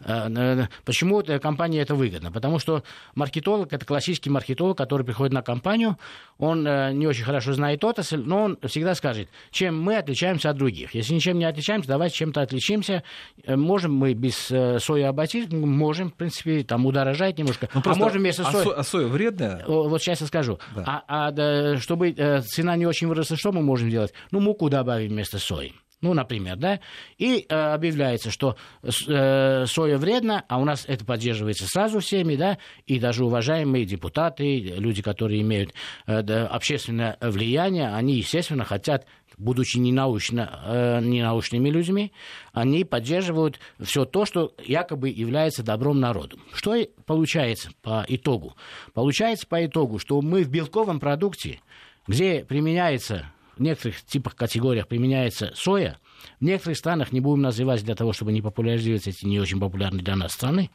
Э, 0.00 0.66
почему 0.84 1.22
компания 1.40 1.80
это 1.80 1.94
выгодно? 1.94 2.32
Потому 2.32 2.58
что 2.58 2.82
маркетолог 3.14 3.72
это 3.72 3.86
классический 3.86 4.30
маркетолог, 4.30 4.76
который 4.76 5.06
приходит 5.06 5.32
на 5.32 5.42
компанию, 5.42 5.96
он 6.38 6.64
не 6.64 7.06
очень 7.06 7.22
хорошо 7.22 7.52
знает 7.52 7.84
отрасль, 7.84 8.22
но 8.24 8.44
он 8.44 8.58
всегда 8.66 8.94
скажет, 8.94 9.28
чем 9.50 9.80
мы 9.80 9.96
отличаемся 9.96 10.50
от 10.50 10.56
других. 10.56 10.94
Если 10.94 11.14
ничем 11.14 11.38
не 11.38 11.44
отличаемся, 11.44 11.88
давайте 11.88 12.16
чем-то 12.16 12.40
отличимся. 12.40 13.04
Можем 13.46 13.94
мы 13.94 14.14
без 14.14 14.36
сои 14.82 15.02
обойтись, 15.02 15.52
можем, 15.52 16.10
в 16.10 16.14
принципе, 16.14 16.64
там 16.64 16.86
удорожать 16.86 17.38
немножко. 17.38 17.68
Ну, 17.74 17.82
а 17.84 17.94
можем 17.94 18.22
вместо 18.22 18.42
а 18.48 18.52
сои... 18.52 18.72
А, 18.74 18.82
соя 18.82 19.06
вредная? 19.06 19.64
Вот 19.66 19.99
сейчас 20.00 20.20
я 20.20 20.26
скажу. 20.26 20.58
Да. 20.74 21.04
А, 21.08 21.26
а 21.26 21.30
да, 21.30 21.76
чтобы 21.78 22.10
э, 22.10 22.40
цена 22.42 22.76
не 22.76 22.86
очень 22.86 23.08
выросла, 23.08 23.36
что 23.36 23.52
мы 23.52 23.62
можем 23.62 23.90
делать? 23.90 24.12
Ну, 24.30 24.40
муку 24.40 24.68
добавим 24.68 25.10
вместо 25.10 25.38
сои. 25.38 25.72
Ну, 26.00 26.14
например, 26.14 26.56
да, 26.56 26.80
и 27.18 27.44
э, 27.46 27.54
объявляется, 27.54 28.30
что 28.30 28.56
э, 28.82 29.66
соя 29.66 29.98
вредна, 29.98 30.44
а 30.48 30.58
у 30.58 30.64
нас 30.64 30.84
это 30.88 31.04
поддерживается 31.04 31.66
сразу 31.66 32.00
всеми, 32.00 32.36
да, 32.36 32.56
и 32.86 32.98
даже 32.98 33.24
уважаемые 33.24 33.84
депутаты, 33.84 34.60
люди, 34.60 35.02
которые 35.02 35.42
имеют 35.42 35.74
э, 36.06 36.22
да, 36.22 36.46
общественное 36.46 37.18
влияние, 37.20 37.94
они, 37.94 38.14
естественно, 38.14 38.64
хотят 38.64 39.04
будучи 39.40 39.78
ненаучно, 39.78 40.60
э, 40.64 41.00
ненаучными 41.00 41.70
людьми, 41.70 42.12
они 42.52 42.84
поддерживают 42.84 43.58
все 43.80 44.04
то, 44.04 44.26
что 44.26 44.54
якобы 44.64 45.08
является 45.08 45.62
добром 45.62 45.98
народу. 45.98 46.38
Что 46.52 46.76
получается 47.06 47.70
по 47.82 48.04
итогу? 48.06 48.56
Получается 48.92 49.46
по 49.46 49.64
итогу, 49.64 49.98
что 49.98 50.20
мы 50.20 50.44
в 50.44 50.50
белковом 50.50 51.00
продукте, 51.00 51.60
где 52.06 52.44
применяется 52.44 53.32
в 53.56 53.62
некоторых 53.62 54.02
типах 54.04 54.36
категориях 54.36 54.88
применяется 54.88 55.52
соя, 55.54 55.98
в 56.38 56.44
некоторых 56.44 56.78
странах, 56.78 57.12
не 57.12 57.20
будем 57.20 57.42
называть 57.42 57.84
для 57.84 57.94
того, 57.94 58.12
чтобы 58.12 58.32
не 58.32 58.42
популяризировать 58.42 59.06
эти 59.06 59.26
не 59.26 59.38
очень 59.38 59.60
популярные 59.60 60.02
для 60.02 60.16
нас 60.16 60.32
страны, 60.32 60.70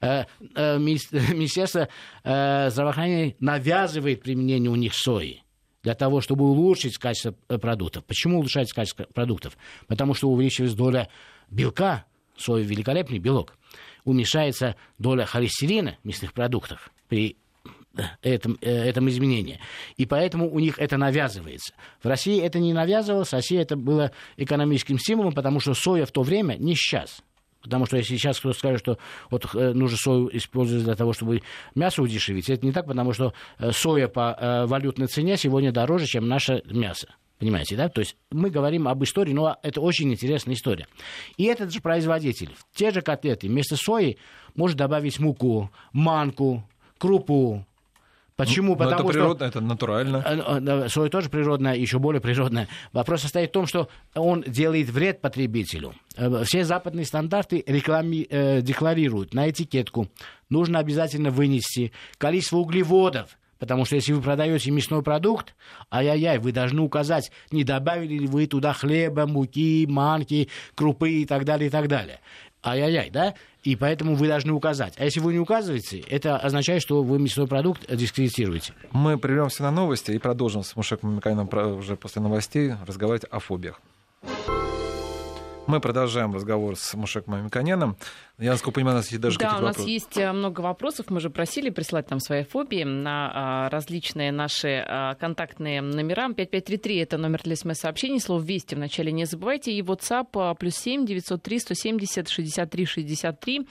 э, 0.00 0.24
э, 0.54 0.78
Министерство 0.78 1.88
здравоохранения 2.22 3.36
навязывает 3.40 4.22
применение 4.22 4.70
у 4.70 4.76
них 4.76 4.94
сои 4.94 5.43
для 5.84 5.94
того, 5.94 6.20
чтобы 6.20 6.46
улучшить 6.46 6.98
качество 6.98 7.34
э, 7.48 7.58
продуктов. 7.58 8.04
Почему 8.06 8.38
улучшать 8.38 8.72
качество 8.72 9.04
продуктов? 9.04 9.56
Потому 9.86 10.14
что 10.14 10.28
увеличивается 10.28 10.76
доля 10.76 11.08
белка, 11.50 12.06
соя 12.36 12.64
великолепный 12.64 13.18
белок, 13.18 13.56
уменьшается 14.04 14.76
доля 14.98 15.26
холестерина 15.26 15.98
мясных 16.02 16.32
продуктах 16.32 16.88
при 17.08 17.36
э, 17.96 18.02
этом, 18.22 18.56
э, 18.62 18.70
этом 18.70 19.08
изменении. 19.10 19.60
И 19.98 20.06
поэтому 20.06 20.50
у 20.50 20.58
них 20.58 20.78
это 20.78 20.96
навязывается. 20.96 21.74
В 22.02 22.08
России 22.08 22.40
это 22.40 22.58
не 22.58 22.72
навязывалось, 22.72 23.28
в 23.28 23.34
России 23.34 23.58
это 23.58 23.76
было 23.76 24.10
экономическим 24.38 24.98
стимулом, 24.98 25.34
потому 25.34 25.60
что 25.60 25.74
соя 25.74 26.06
в 26.06 26.12
то 26.12 26.22
время, 26.22 26.54
не 26.54 26.74
сейчас, 26.74 27.22
Потому 27.64 27.86
что 27.86 27.96
если 27.96 28.16
сейчас 28.16 28.38
кто-то 28.38 28.56
скажет, 28.56 28.80
что 28.80 28.98
вот 29.30 29.46
э, 29.54 29.72
нужно 29.72 29.96
сою 29.96 30.36
использовать 30.36 30.84
для 30.84 30.94
того, 30.94 31.14
чтобы 31.14 31.40
мясо 31.74 32.02
удешевить, 32.02 32.50
это 32.50 32.64
не 32.64 32.72
так, 32.72 32.86
потому 32.86 33.14
что 33.14 33.32
э, 33.58 33.72
соя 33.72 34.06
по 34.06 34.36
э, 34.38 34.66
валютной 34.66 35.06
цене 35.06 35.38
сегодня 35.38 35.72
дороже, 35.72 36.06
чем 36.06 36.28
наше 36.28 36.62
мясо. 36.66 37.08
Понимаете, 37.38 37.74
да? 37.76 37.88
То 37.88 38.00
есть 38.00 38.16
мы 38.30 38.50
говорим 38.50 38.86
об 38.86 39.02
истории, 39.02 39.32
но 39.32 39.56
это 39.62 39.80
очень 39.80 40.12
интересная 40.12 40.54
история. 40.54 40.86
И 41.38 41.44
этот 41.44 41.72
же 41.72 41.80
производитель, 41.80 42.50
те 42.74 42.90
же 42.90 43.00
котлеты, 43.00 43.48
вместо 43.48 43.76
сои 43.76 44.18
может 44.54 44.76
добавить 44.76 45.18
муку, 45.18 45.70
манку, 45.92 46.68
крупу, 46.98 47.66
Почему? 48.36 48.72
Ну, 48.72 48.76
Потому 48.76 49.08
это 49.08 49.12
природно, 49.12 49.48
что... 49.48 49.58
это 49.58 49.60
натурально. 49.60 50.88
Соя 50.88 51.08
тоже 51.08 51.28
природная, 51.28 51.76
еще 51.76 51.98
более 51.98 52.20
природная. 52.20 52.68
Вопрос 52.92 53.22
состоит 53.22 53.50
в 53.50 53.52
том, 53.52 53.66
что 53.66 53.88
он 54.14 54.42
делает 54.42 54.90
вред 54.90 55.20
потребителю. 55.20 55.94
Э, 56.16 56.42
все 56.44 56.64
западные 56.64 57.06
стандарты 57.06 57.62
реклами, 57.66 58.26
э, 58.28 58.60
декларируют 58.60 59.34
на 59.34 59.50
этикетку. 59.50 60.08
Нужно 60.50 60.80
обязательно 60.80 61.30
вынести 61.30 61.92
количество 62.18 62.56
углеводов, 62.56 63.38
Потому 63.58 63.86
что 63.86 63.96
если 63.96 64.12
вы 64.12 64.20
продаете 64.20 64.70
мясной 64.70 65.02
продукт, 65.02 65.54
ай-яй-яй, 65.90 66.38
вы 66.38 66.52
должны 66.52 66.82
указать, 66.82 67.30
не 67.50 67.64
добавили 67.64 68.18
ли 68.18 68.26
вы 68.26 68.46
туда 68.46 68.74
хлеба, 68.74 69.26
муки, 69.26 69.86
манки, 69.88 70.50
крупы 70.74 71.22
и 71.22 71.24
так 71.24 71.44
далее, 71.46 71.68
и 71.68 71.70
так 71.70 71.88
далее. 71.88 72.20
Ай-яй-яй, 72.64 73.10
да? 73.10 73.34
И 73.62 73.76
поэтому 73.76 74.14
вы 74.14 74.26
должны 74.26 74.52
указать. 74.52 74.94
А 74.96 75.04
если 75.04 75.20
вы 75.20 75.34
не 75.34 75.38
указываете, 75.38 76.00
это 76.00 76.38
означает, 76.38 76.82
что 76.82 77.02
вы 77.02 77.18
мясной 77.18 77.46
продукт 77.46 77.84
дискредитируете. 77.94 78.72
Мы 78.90 79.18
прервемся 79.18 79.62
на 79.62 79.70
новости 79.70 80.12
и 80.12 80.18
продолжим 80.18 80.62
с 80.62 80.74
Мушеком 80.74 81.16
Микаином 81.16 81.48
уже 81.78 81.96
после 81.96 82.22
новостей 82.22 82.72
разговаривать 82.86 83.26
о 83.30 83.38
фобиях. 83.38 83.80
Мы 85.66 85.80
продолжаем 85.80 86.34
разговор 86.34 86.76
с 86.76 86.92
Мушеком 86.92 87.34
Мамиканяном. 87.34 87.96
Я, 88.36 88.50
насколько 88.50 88.74
понимаю, 88.74 88.96
у 88.96 88.98
нас 88.98 89.10
есть 89.10 89.20
даже 89.20 89.38
да, 89.38 89.58
у 89.58 89.60
нас 89.60 89.78
есть 89.78 90.18
э, 90.18 90.32
много 90.32 90.60
вопросов. 90.60 91.08
Мы 91.08 91.20
же 91.20 91.30
просили 91.30 91.70
прислать 91.70 92.10
нам 92.10 92.18
свои 92.18 92.42
фобии 92.42 92.82
на 92.82 93.30
а, 93.32 93.70
различные 93.70 94.32
наши 94.32 94.84
а, 94.84 95.14
контактные 95.14 95.80
номера. 95.80 96.26
5533— 96.30 96.96
это 96.98 97.16
номер 97.16 97.42
для 97.44 97.54
смс-сообщений. 97.54 98.18
Слово 98.18 98.42
«Вести» 98.42 98.74
вначале 98.74 99.12
не 99.12 99.24
забывайте. 99.24 99.70
И 99.70 99.80
WhatsApp 99.82 100.26
а, 100.34 100.54
плюс 100.54 100.74
7 100.74 101.06
903 101.06 101.58
170 101.60 102.28
63 102.28 102.84
63. 102.84 103.68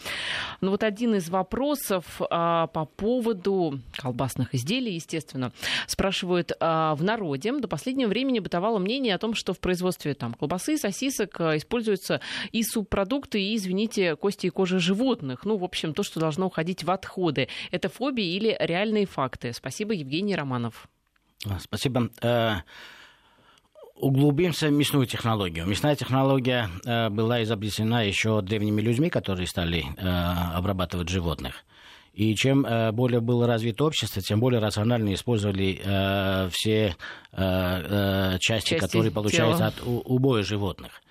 Ну 0.62 0.72
вот 0.72 0.84
один 0.84 1.16
из 1.16 1.30
вопросов 1.30 2.06
по 2.20 2.90
поводу 2.96 3.82
колбасных 3.98 4.56
изделий, 4.56 4.94
естественно. 4.94 5.52
Спрашивают, 5.88 6.54
в 6.60 7.00
народе 7.02 7.52
до 7.52 7.68
последнего 7.68 8.08
времени 8.08 8.40
бытовало 8.40 8.80
мнение 8.80 9.14
о 9.16 9.18
том, 9.18 9.34
что 9.34 9.54
в 9.54 9.60
производстве 9.60 10.14
там, 10.14 10.34
колбасы, 10.34 10.78
сосисок 10.78 11.42
используются 11.42 12.22
и 12.54 12.64
субпродукты, 12.64 13.42
и, 13.42 13.58
извините, 13.58 14.16
кости 14.16 14.48
и 14.48 14.53
кожи 14.54 14.80
животных. 14.80 15.44
Ну, 15.44 15.58
в 15.58 15.64
общем, 15.64 15.94
то, 15.94 16.04
что 16.04 16.20
должно 16.20 16.46
уходить 16.46 16.84
в 16.84 16.92
отходы. 16.92 17.50
Это 17.72 17.90
фобии 17.90 18.36
или 18.36 18.56
реальные 18.60 19.06
факты? 19.06 19.52
Спасибо, 19.54 19.94
Евгений 19.94 20.36
Романов. 20.36 20.88
А, 21.46 21.60
спасибо. 21.60 22.10
Э, 22.22 22.62
углубимся 23.96 24.68
в 24.68 24.72
мясную 24.72 25.06
технологию. 25.06 25.66
Мясная 25.66 25.96
технология 25.96 26.70
э, 26.86 27.10
была 27.10 27.44
изобретена 27.44 28.04
еще 28.04 28.42
древними 28.42 28.82
людьми, 28.82 29.10
которые 29.10 29.48
стали 29.48 29.84
э, 29.98 30.08
обрабатывать 30.56 31.10
животных. 31.10 31.66
И 32.14 32.36
чем 32.36 32.64
более 32.94 33.22
было 33.22 33.48
развито 33.48 33.86
общество, 33.86 34.22
тем 34.22 34.40
более 34.40 34.62
рационально 34.62 35.16
использовали 35.16 35.82
э, 35.84 36.50
все 36.52 36.96
э, 37.32 37.36
э, 37.36 38.38
части, 38.40 38.70
части, 38.70 38.80
которые 38.80 39.12
получаются 39.12 39.66
от 39.66 39.82
убоя 39.84 40.44
животных. 40.44 41.02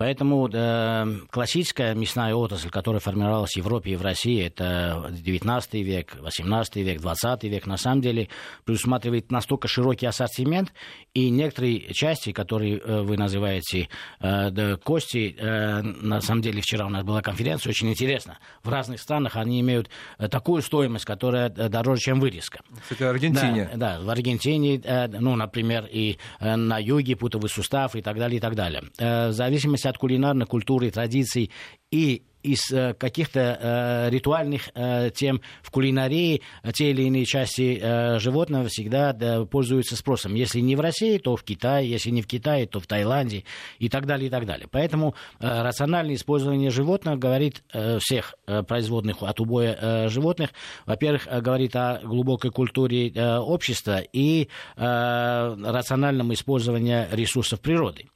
Поэтому 0.00 0.48
э, 0.50 1.04
классическая 1.28 1.94
мясная 1.94 2.34
отрасль, 2.34 2.70
которая 2.70 3.00
формировалась 3.00 3.50
в 3.52 3.56
Европе 3.58 3.90
и 3.90 3.96
в 3.96 4.02
России, 4.02 4.46
это 4.46 5.10
19 5.10 5.74
век, 5.74 6.16
18 6.18 6.76
век, 6.76 7.02
20 7.02 7.44
век, 7.44 7.66
на 7.66 7.76
самом 7.76 8.00
деле 8.00 8.30
предусматривает 8.64 9.30
настолько 9.30 9.68
широкий 9.68 10.06
ассортимент, 10.06 10.72
и 11.12 11.28
некоторые 11.28 11.92
части, 11.92 12.32
которые 12.32 12.78
э, 12.78 13.02
вы 13.02 13.18
называете 13.18 13.90
э, 14.20 14.48
да, 14.50 14.76
кости, 14.76 15.36
э, 15.38 15.82
на 15.82 16.22
самом 16.22 16.40
деле 16.40 16.62
вчера 16.62 16.86
у 16.86 16.88
нас 16.88 17.04
была 17.04 17.20
конференция, 17.20 17.68
очень 17.68 17.90
интересно. 17.90 18.38
В 18.62 18.70
разных 18.70 19.02
странах 19.02 19.36
они 19.36 19.60
имеют 19.60 19.90
э, 20.16 20.28
такую 20.28 20.62
стоимость, 20.62 21.04
которая 21.04 21.50
э, 21.50 21.68
дороже, 21.68 22.00
чем 22.00 22.20
вырезка. 22.20 22.60
Кстати, 22.84 23.02
Аргентине. 23.02 23.68
Да, 23.74 23.98
да 23.98 24.00
в 24.00 24.08
Аргентине, 24.08 24.80
э, 24.82 25.08
ну, 25.08 25.36
например, 25.36 25.86
и 25.92 26.16
на 26.40 26.78
юге 26.78 27.16
путовый 27.16 27.50
сустав 27.50 27.96
и 27.96 28.00
так 28.00 28.16
далее, 28.16 28.38
и 28.38 28.40
так 28.40 28.54
далее. 28.54 28.84
Э, 28.96 29.28
в 29.28 29.32
зависимости 29.32 29.89
от 29.90 29.98
кулинарной 29.98 30.46
культуры, 30.46 30.90
традиций 30.90 31.50
и 31.90 32.22
из 32.42 32.70
э, 32.70 32.94
каких-то 32.94 33.58
э, 33.60 34.10
ритуальных 34.10 34.70
э, 34.74 35.10
тем 35.14 35.40
в 35.62 35.70
кулинарии 35.70 36.42
те 36.74 36.90
или 36.90 37.02
иные 37.02 37.24
части 37.24 37.78
э, 37.80 38.18
животного 38.18 38.68
всегда 38.68 39.12
да, 39.12 39.44
пользуются 39.44 39.96
спросом. 39.96 40.34
Если 40.34 40.60
не 40.60 40.76
в 40.76 40.80
России, 40.80 41.18
то 41.18 41.36
в 41.36 41.42
Китае, 41.42 41.90
если 41.90 42.10
не 42.10 42.22
в 42.22 42.26
Китае, 42.26 42.66
то 42.66 42.80
в 42.80 42.86
Таиланде 42.86 43.44
и 43.78 43.88
так 43.88 44.06
далее, 44.06 44.28
и 44.28 44.30
так 44.30 44.46
далее. 44.46 44.68
Поэтому 44.70 45.14
э, 45.38 45.62
рациональное 45.62 46.14
использование 46.14 46.70
животных 46.70 47.18
говорит 47.18 47.62
э, 47.72 47.98
всех 48.00 48.34
э, 48.46 48.62
производных 48.62 49.22
от 49.22 49.40
убоя 49.40 49.76
э, 49.80 50.08
животных. 50.08 50.50
Во-первых, 50.86 51.26
э, 51.26 51.40
говорит 51.40 51.76
о 51.76 52.00
глубокой 52.02 52.50
культуре 52.50 53.08
э, 53.08 53.38
общества 53.38 54.00
и 54.12 54.48
э, 54.76 55.56
рациональном 55.64 56.32
использовании 56.32 57.06
ресурсов 57.12 57.60
природы. 57.60 58.06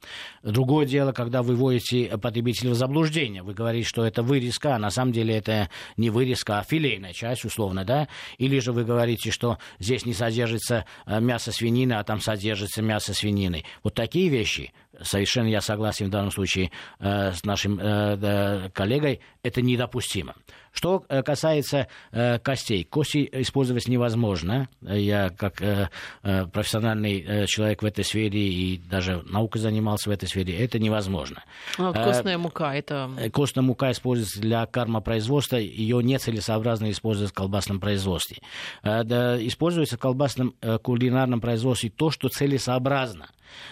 Другое 0.43 0.85
дело, 0.85 1.11
когда 1.11 1.41
вы 1.41 1.55
вводите 1.55 2.17
потребителя 2.17 2.71
в 2.71 2.75
заблуждение. 2.75 3.41
Вы 3.41 3.53
говорите, 3.53 3.87
что 3.87 4.05
это 4.05 4.14
вырезка, 4.23 4.75
а 4.75 4.79
на 4.79 4.89
самом 4.89 5.11
деле 5.11 5.35
это 5.35 5.69
не 5.97 6.09
вырезка, 6.09 6.59
а 6.59 6.63
филейная 6.63 7.13
часть, 7.13 7.45
условно, 7.45 7.83
да? 7.85 8.07
Или 8.37 8.59
же 8.59 8.71
вы 8.71 8.83
говорите, 8.83 9.31
что 9.31 9.57
здесь 9.79 10.05
не 10.05 10.13
содержится 10.13 10.85
э, 11.05 11.19
мясо 11.19 11.51
свинины, 11.51 11.93
а 11.93 12.03
там 12.03 12.19
содержится 12.19 12.81
мясо 12.81 13.13
свинины. 13.13 13.63
Вот 13.83 13.93
такие 13.93 14.29
вещи, 14.29 14.73
совершенно 15.01 15.47
я 15.47 15.61
согласен 15.61 16.07
в 16.07 16.09
данном 16.09 16.31
случае 16.31 16.71
э, 16.99 17.33
с 17.33 17.43
нашим 17.43 17.79
э, 17.79 18.69
коллегой, 18.73 19.21
это 19.43 19.61
недопустимо. 19.61 20.35
Что 20.75 21.05
э, 21.07 21.23
касается 21.23 21.87
э, 22.11 22.37
костей, 22.39 22.83
кости 22.83 23.29
использовать 23.31 23.87
невозможно. 23.87 24.67
Я 24.81 25.29
как 25.29 25.61
э, 25.61 25.89
э, 26.21 26.45
профессиональный 26.47 27.21
э, 27.21 27.45
человек 27.45 27.81
в 27.81 27.85
этой 27.85 28.03
сфере 28.03 28.45
и 28.45 28.77
даже 28.77 29.23
наукой 29.23 29.61
занимался 29.61 30.09
в 30.09 30.11
этой 30.11 30.27
сфере, 30.27 30.53
это 30.57 30.77
невозможно. 30.77 31.43
А 31.77 31.93
костная 31.93 32.37
мука 32.37 32.75
это... 32.75 33.09
Костная 33.31 33.63
мука 33.63 33.91
используется 33.91 34.41
для 34.41 34.65
кармопроизводства, 34.65 35.55
ее 35.55 36.03
нецелесообразно 36.03 36.91
использовать 36.91 37.31
в 37.31 37.33
колбасном 37.33 37.79
производстве. 37.79 38.39
Да, 38.83 39.37
используется 39.47 39.95
в 39.95 39.99
колбасном 39.99 40.55
кулинарном 40.83 41.39
производстве 41.39 41.89
то, 41.89 42.11
что 42.11 42.27
целесообразно 42.27 43.29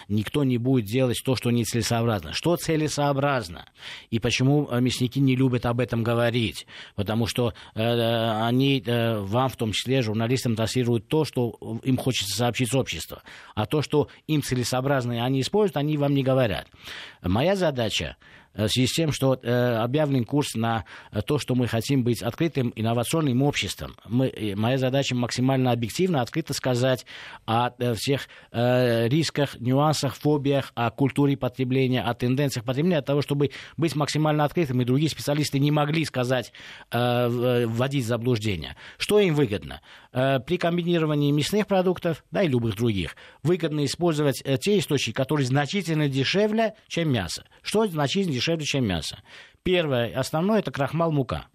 никто 0.07 0.43
не 0.43 0.57
будет 0.57 0.85
делать 0.85 1.21
то, 1.23 1.35
что 1.35 1.51
нецелесообразно. 1.51 2.33
Что 2.33 2.55
целесообразно? 2.55 3.65
И 4.09 4.19
почему 4.19 4.69
мясники 4.79 5.19
не 5.19 5.35
любят 5.35 5.65
об 5.65 5.79
этом 5.79 6.03
говорить? 6.03 6.67
Потому 6.95 7.27
что 7.27 7.53
э, 7.75 8.45
они 8.45 8.83
э, 8.85 9.19
вам, 9.19 9.49
в 9.49 9.55
том 9.55 9.71
числе, 9.71 10.01
журналистам, 10.01 10.55
транслируют 10.55 11.07
то, 11.07 11.25
что 11.25 11.79
им 11.83 11.97
хочется 11.97 12.37
сообщить 12.37 12.73
обществу. 12.73 13.17
А 13.55 13.65
то, 13.65 13.81
что 13.81 14.09
им 14.27 14.43
целесообразно 14.43 15.23
они 15.23 15.41
используют, 15.41 15.77
они 15.77 15.97
вам 15.97 16.13
не 16.13 16.23
говорят. 16.23 16.67
Моя 17.21 17.55
задача 17.55 18.15
Э, 18.15 18.42
в 18.53 18.67
связи 18.67 18.87
с 18.87 18.93
тем, 18.93 19.11
что 19.11 19.39
э, 19.41 19.75
объявлен 19.77 20.25
курс 20.25 20.55
на 20.55 20.85
э, 21.11 21.21
то, 21.21 21.39
что 21.39 21.55
мы 21.55 21.67
хотим 21.67 22.03
быть 22.03 22.21
открытым 22.21 22.71
инновационным 22.75 23.41
обществом. 23.41 23.95
Мы, 24.07 24.53
моя 24.55 24.77
задача 24.77 25.15
максимально 25.15 25.71
объективно, 25.71 26.21
открыто 26.21 26.53
сказать 26.53 27.05
о 27.45 27.71
всех 27.95 28.27
рисках, 28.51 29.59
нюансах, 29.59 30.15
фобиях, 30.15 30.71
о 30.75 30.91
культуре 30.91 31.35
потребления, 31.35 32.01
о 32.01 32.13
тенденциях 32.13 32.65
потребления, 32.65 32.97
от 32.99 33.05
того, 33.05 33.21
чтобы 33.21 33.51
быть 33.77 33.95
максимально 33.95 34.43
открытым, 34.43 34.81
и 34.81 34.85
другие 34.85 35.09
специалисты 35.09 35.59
не 35.59 35.71
могли 35.71 36.05
сказать, 36.05 36.53
вводить 36.91 38.05
в 38.05 38.07
заблуждение. 38.07 38.75
Что 38.97 39.19
им 39.19 39.35
выгодно? 39.35 39.81
При 40.11 40.57
комбинировании 40.57 41.31
мясных 41.31 41.67
продуктов, 41.67 42.23
да 42.31 42.43
и 42.43 42.47
любых 42.47 42.75
других, 42.75 43.15
выгодно 43.41 43.85
использовать 43.85 44.43
те 44.61 44.77
источники, 44.77 45.15
которые 45.15 45.47
значительно 45.47 46.07
дешевле, 46.07 46.75
чем 46.87 47.11
мясо. 47.11 47.45
Что 47.61 47.87
значительно 47.87 48.33
дешевле, 48.33 48.42
чем 48.43 48.85
мясо. 48.85 49.19
Первое, 49.63 50.13
основное, 50.17 50.59
это 50.59 50.71
крахмал 50.71 51.11
мука. 51.11 51.47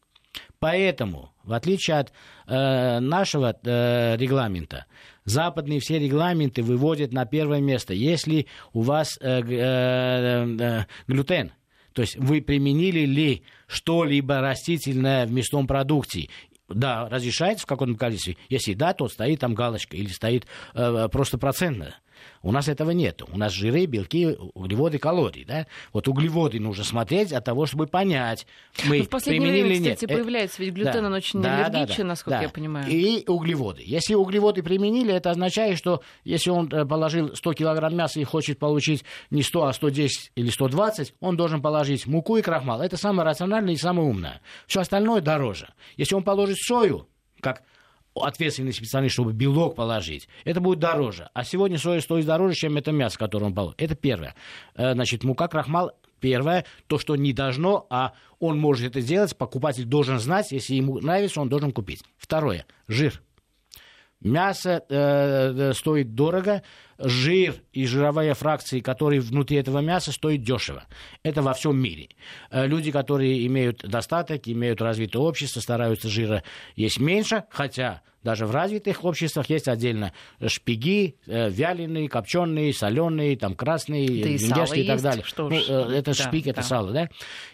Поэтому, 0.59 1.33
в 1.45 1.53
отличие 1.53 1.99
от 1.99 2.13
э, 2.47 2.99
нашего 3.01 3.57
э, 3.63 4.17
регламента, 4.17 4.87
западные 5.25 5.81
все 5.81 5.99
регламенты 5.99 6.63
выводят 6.63 7.13
на 7.13 7.27
первое 7.27 7.61
место. 7.61 7.95
Если 7.95 8.47
у 8.73 8.83
вас 8.83 9.19
э, 9.21 9.41
э, 9.41 10.57
э, 10.61 10.85
глютен, 11.07 11.53
то 11.93 12.03
есть 12.03 12.17
вы 12.17 12.43
применили 12.43 13.01
ли 13.01 13.43
что-либо 13.67 14.41
растительное 14.41 15.27
в 15.27 15.33
мясном 15.33 15.67
продукте, 15.67 16.29
да, 16.69 17.09
разрешается 17.09 17.65
в 17.65 17.69
каком-то 17.69 17.99
количестве. 17.99 18.37
Если 18.49 18.75
да, 18.75 18.93
то 18.93 19.09
стоит 19.09 19.41
там 19.41 19.55
галочка 19.55 19.97
или 19.97 20.09
стоит 20.09 20.47
э, 20.75 21.09
просто 21.11 21.39
процентно. 21.39 21.95
У 22.43 22.53
нас 22.53 22.69
этого 22.69 22.91
нет. 22.91 23.23
У 23.33 23.37
нас 23.37 23.53
жиры, 23.53 23.87
белки, 23.87 24.37
углеводы, 24.55 24.99
калории. 24.99 25.45
Да? 25.45 25.67
Вот 25.93 26.09
углеводы 26.09 26.61
нужно 26.61 26.85
смотреть 26.85 27.33
от 27.33 27.45
того, 27.45 27.67
чтобы 27.67 27.87
понять, 27.87 28.47
мы 28.87 28.99
Но 28.99 29.05
в 29.05 29.09
последнее 29.09 29.51
применили 29.51 29.69
время, 29.69 29.85
нет. 29.85 29.95
кстати, 29.95 30.13
появляется, 30.13 30.63
ведь 30.63 30.75
глютен, 30.75 30.93
да. 30.93 31.07
он 31.07 31.13
очень 31.13 31.43
да, 31.43 31.67
аллергичен, 31.67 31.97
да, 31.97 32.03
да, 32.03 32.05
насколько 32.05 32.39
да. 32.39 32.43
я 32.43 32.49
понимаю. 32.49 32.91
И 32.91 33.25
углеводы. 33.27 33.83
Если 33.85 34.15
углеводы 34.15 34.63
применили, 34.63 35.13
это 35.13 35.31
означает, 35.31 35.79
что 35.79 36.03
если 36.25 36.51
он 36.51 36.69
э, 36.73 36.85
положил 36.85 37.35
100 37.35 37.53
килограмм 37.55 37.97
мяса 37.97 38.21
и 38.21 38.25
хочет 38.25 38.59
получить 38.59 39.05
не 39.31 39.43
100, 39.43 39.65
а 39.65 39.73
110 39.73 40.33
или 40.35 40.51
120, 40.51 41.15
он 41.21 41.37
должен 41.37 41.63
положить 41.63 42.07
муку 42.07 42.37
и 42.37 42.43
крахмал. 42.43 42.83
Это 42.83 42.97
самое 42.97 43.29
рациональное 43.29 43.75
и 43.75 43.77
самое 43.77 44.09
умное. 44.09 44.41
Все 44.67 44.81
остальное 44.81 45.21
дороже. 45.21 45.69
Если 45.97 46.15
он 46.15 46.23
положит 46.23 46.59
сою, 46.59 47.09
как 47.41 47.63
ответственный 48.25 48.73
специалист, 48.73 49.15
чтобы 49.15 49.33
белок 49.33 49.75
положить, 49.75 50.29
это 50.45 50.61
будет 50.61 50.79
дороже. 50.79 51.31
А 51.35 51.45
сегодня 51.45 51.79
соя 51.79 52.01
стоит 52.01 52.27
дороже, 52.27 52.55
чем 52.55 52.77
это 52.77 52.93
мясо, 52.93 53.19
которое 53.19 53.47
он 53.47 53.55
положит. 53.55 53.81
Это 53.81 53.95
первое. 53.95 54.35
Э, 54.75 54.95
Значит, 54.95 55.25
мука, 55.25 55.49
крахмал, 55.49 55.93
Первое, 56.21 56.65
то, 56.89 56.99
что 56.99 57.17
не 57.17 57.33
должно, 57.33 57.87
а 57.91 58.13
он 58.41 58.59
может 58.59 58.89
это 58.89 59.01
сделать, 59.01 59.37
покупатель 59.37 59.85
должен 59.85 60.19
знать, 60.19 60.51
если 60.51 60.75
ему 60.75 60.99
нравится, 60.99 61.41
он 61.41 61.49
должен 61.49 61.73
купить. 61.73 62.03
Второе, 62.17 62.67
жир. 62.89 63.23
Мясо 64.21 64.83
э, 64.89 65.73
стоит 65.75 66.15
дорого, 66.17 66.63
жир 66.99 67.55
и 67.73 67.87
жировые 67.87 68.35
фракции, 68.35 68.81
которые 68.81 69.21
внутри 69.21 69.57
этого 69.59 69.79
мяса, 69.79 70.13
стоят 70.13 70.43
дешево. 70.43 70.85
Это 71.23 71.43
во 71.43 71.55
всем 71.55 71.81
мире. 71.81 72.09
Э, 72.51 72.67
люди, 72.67 72.91
которые 72.91 73.47
имеют 73.47 73.79
достаток, 73.89 74.49
имеют 74.49 74.83
развитое 74.83 75.23
общество, 75.23 75.61
стараются 75.61 76.09
жира 76.09 76.43
есть 76.77 76.99
меньше, 76.99 77.45
хотя 77.51 78.03
даже 78.25 78.47
в 78.47 78.51
развитых 78.51 79.05
обществах 79.05 79.49
есть 79.49 79.69
отдельно 79.69 80.13
шпиги, 80.45 81.17
э, 81.27 81.49
вяленые, 81.51 82.09
копченые, 82.09 82.75
соленые, 82.75 83.37
там 83.37 83.55
красные, 83.55 84.09
Да 84.25 84.29
и 84.31 84.39
сало 84.39 84.65
и 84.75 84.85
так 84.87 84.95
есть, 84.95 85.03
далее. 85.05 85.25
что 85.25 85.49
Ну, 85.49 85.57
ж. 85.59 85.65
э, 85.69 85.99
это 85.99 86.11
Да, 86.17 86.25
шпик, 86.25 86.47
это 86.49 86.57
да. 86.57 86.63
сало, 86.63 86.93
да? 86.93 87.09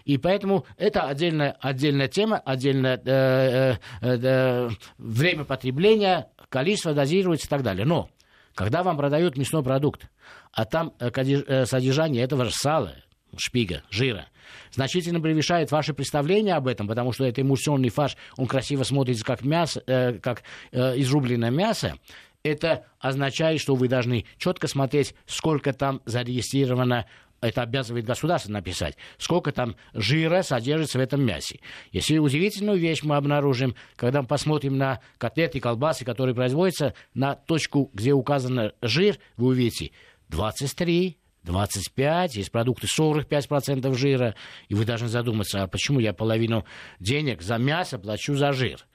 И 0.07 0.17
поэтому 0.17 0.65
это 0.79 1.03
отдельная, 1.03 1.57
отдельная 1.61 2.09
тема, 2.09 2.39
отдельное 2.39 2.97
э, 3.05 3.77
э, 4.01 4.19
э, 4.23 4.71
время 4.97 5.45
потребления, 5.45 6.29
количество 6.49 6.95
дозируется 6.95 7.47
и 7.47 7.51
так 7.51 7.63
далее. 7.63 7.85
Но 7.85 8.09
когда 8.55 8.83
вам 8.83 8.97
продают 8.97 9.37
мясной 9.37 9.62
продукт, 9.62 10.09
а 10.53 10.64
там 10.64 10.93
э, 11.01 11.11
э, 11.14 11.67
содержание 11.67 12.23
этого 12.23 12.45
же 12.45 12.53
сала, 12.53 12.95
шпига, 13.37 13.83
жира, 13.90 14.27
значительно 14.73 15.21
превышает 15.21 15.73
ваше 15.73 15.95
представление 15.95 16.55
об 16.55 16.69
этом, 16.69 16.87
потому 16.87 17.12
что 17.12 17.25
это 17.25 17.43
эмульсионный 17.43 17.88
фарш, 17.88 18.17
он 18.37 18.47
красиво 18.47 18.85
смотрится 18.85 19.25
как 19.25 19.43
мясо, 19.43 19.83
э, 19.87 20.14
как 20.14 20.43
изрубленное 20.73 21.51
мясо, 21.51 21.97
это 22.45 22.85
означает, 23.01 23.61
что 23.61 23.75
вы 23.75 23.88
должны 23.88 24.27
четко 24.37 24.69
смотреть, 24.69 25.14
сколько 25.27 25.73
там 25.73 26.03
зарегистрировано 26.05 27.07
это 27.49 27.63
обязывает 27.63 28.05
государство 28.05 28.51
написать, 28.51 28.97
сколько 29.19 29.53
там 29.53 29.77
жира 29.93 30.43
содержится 30.43 30.99
в 30.99 31.01
этом 31.01 31.25
мясе. 31.25 31.61
Если 31.93 32.19
удивительную 32.19 32.79
вещь 32.79 33.03
мы 33.03 33.17
обнаружим, 33.17 33.75
когда 33.97 34.23
мы 34.23 34.29
посмотрим 34.29 34.79
на 34.79 35.01
котлеты, 35.19 35.61
колбасы, 35.61 36.05
которые 36.05 36.35
производятся, 36.35 36.95
на 37.15 37.35
точку, 37.35 37.91
где 37.93 38.13
указан 38.13 38.73
жир, 38.83 39.19
вы 39.37 39.49
увидите 39.49 39.93
23, 40.29 41.19
25, 41.43 42.37
есть 42.37 42.51
продукты 42.51 42.87
45% 42.87 43.95
жира, 43.95 44.35
и 44.69 44.75
вы 44.75 44.85
должны 44.85 45.09
задуматься, 45.09 45.63
а 45.63 45.69
почему 45.69 46.01
я 46.01 46.13
половину 46.13 46.65
денег 46.99 47.43
за 47.43 47.59
мясо 47.59 47.99
плачу 47.99 48.35
за 48.35 48.53
жир? 48.53 48.87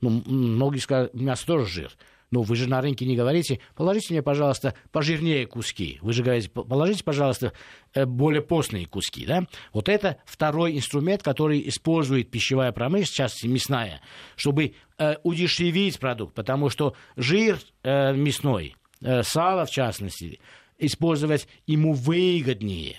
Ну, 0.00 0.22
многие 0.26 0.78
скажут, 0.78 1.14
мясо 1.14 1.46
тоже 1.46 1.66
жир. 1.66 1.92
Ну, 2.30 2.42
вы 2.42 2.56
же 2.56 2.68
на 2.68 2.80
рынке 2.82 3.06
не 3.06 3.16
говорите, 3.16 3.60
положите 3.74 4.12
мне, 4.12 4.22
пожалуйста, 4.22 4.74
пожирнее 4.92 5.46
куски. 5.46 5.98
Вы 6.02 6.12
же 6.12 6.22
говорите, 6.22 6.50
«П- 6.50 6.62
положите, 6.62 7.02
пожалуйста, 7.02 7.52
э, 7.94 8.04
более 8.04 8.42
постные 8.42 8.86
куски, 8.86 9.24
да? 9.24 9.46
Вот 9.72 9.88
это 9.88 10.18
второй 10.26 10.76
инструмент, 10.76 11.22
который 11.22 11.66
использует 11.68 12.30
пищевая 12.30 12.72
промышленность, 12.72 13.14
частности 13.14 13.46
мясная, 13.46 14.00
чтобы 14.36 14.74
э, 14.98 15.14
удешевить 15.22 15.98
продукт, 15.98 16.34
потому 16.34 16.68
что 16.68 16.94
жир 17.16 17.58
э, 17.82 18.12
мясной, 18.14 18.76
сало 19.22 19.64
в 19.64 19.70
частности, 19.70 20.40
использовать 20.78 21.46
ему 21.66 21.92
выгоднее. 21.92 22.96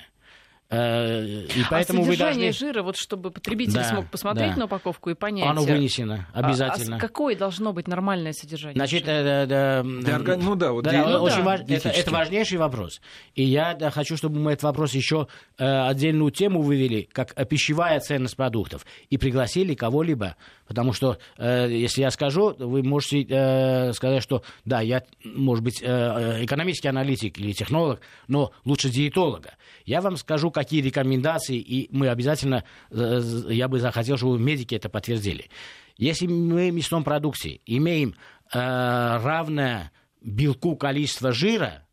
Э, 0.71 1.45
и 1.45 1.63
поэтому 1.67 2.01
а 2.01 2.05
вы 2.05 2.12
содержание 2.13 2.49
должны... 2.51 2.67
жира, 2.67 2.84
вот 2.84 2.95
чтобы 2.95 3.32
потребитель 3.32 3.73
Да, 3.73 3.84
смог 3.86 4.08
посмотреть 4.12 4.51
да. 4.53 4.60
на 4.60 4.65
упаковку 4.65 5.10
и 5.10 5.15
понять. 5.15 5.47
Оно 5.49 5.63
э, 5.65 5.73
вынесено 5.73 6.27
а- 6.32 6.41
обязательно. 6.41 6.97
А, 6.97 6.99
с- 6.99 7.01
какое 7.01 7.36
должно 7.36 7.73
быть 7.73 7.88
нормальное 7.88 8.34
содержание? 8.34 8.75
Значит, 8.75 9.03
жира? 9.05 9.12
э, 9.12 9.45
да, 9.47 9.82
да, 9.82 9.84
Для 10.01 10.15
органи- 10.17 10.43
Ну 10.43 10.55
да, 10.55 10.71
вот 10.71 10.84
да, 10.84 10.91
да, 10.91 11.21
очень 11.21 11.38
да, 11.38 11.43
важ- 11.43 11.62
это, 11.67 11.89
это 11.89 12.12
важнейший 12.12 12.60
вопрос. 12.60 13.01
И 13.34 13.43
я 13.43 13.73
да, 13.73 13.89
хочу, 13.89 14.15
чтобы 14.15 14.39
мы 14.39 14.51
этот 14.51 14.63
вопрос 14.63 14.93
еще 14.93 15.27
э, 15.58 15.65
отдельную 15.88 16.29
тему 16.29 16.62
вывели, 16.62 17.10
как 17.12 17.34
пищевая 17.49 17.99
ценность 17.99 18.36
продуктов, 18.36 18.86
и 19.10 19.17
пригласили 19.17 19.73
кого-либо. 19.73 20.36
Потому 20.67 20.93
что, 20.93 21.17
э, 21.39 21.67
если 21.71 22.01
я 22.01 22.12
скажу, 22.12 22.53
вы 22.60 22.84
можете 22.84 23.25
э, 23.27 23.91
сказать, 23.93 24.21
что 24.21 24.43
да, 24.65 24.82
я, 24.82 25.01
может 25.23 25.63
быть, 25.63 25.82
э, 25.82 25.88
э, 25.88 26.45
экономический 26.45 26.89
аналитик 26.89 27.39
или 27.39 27.53
технолог, 27.53 28.01
но 28.27 28.51
лучше 28.65 28.89
диетолога. 28.89 29.55
Я 29.86 30.01
вам 30.01 30.15
скажу, 30.15 30.51
какие 30.60 30.82
рекомендации, 30.82 31.58
и 31.58 31.88
мы 31.89 32.10
обязательно, 32.10 32.65
э, 32.91 33.22
я 33.50 33.69
бы 33.69 33.80
захотел, 33.80 34.17
чтобы 34.17 34.38
медики 34.39 34.76
это 34.76 34.89
подтвердили. 34.89 35.50
Если 35.95 36.28
мы 36.28 36.69
в 36.69 36.74
мясном 36.74 37.06
продукте 37.06 37.62
имеем 37.65 38.13
э, 38.54 38.58
равное 38.58 39.93
белку 40.22 40.76
количество 40.76 41.32
жира, 41.32 41.86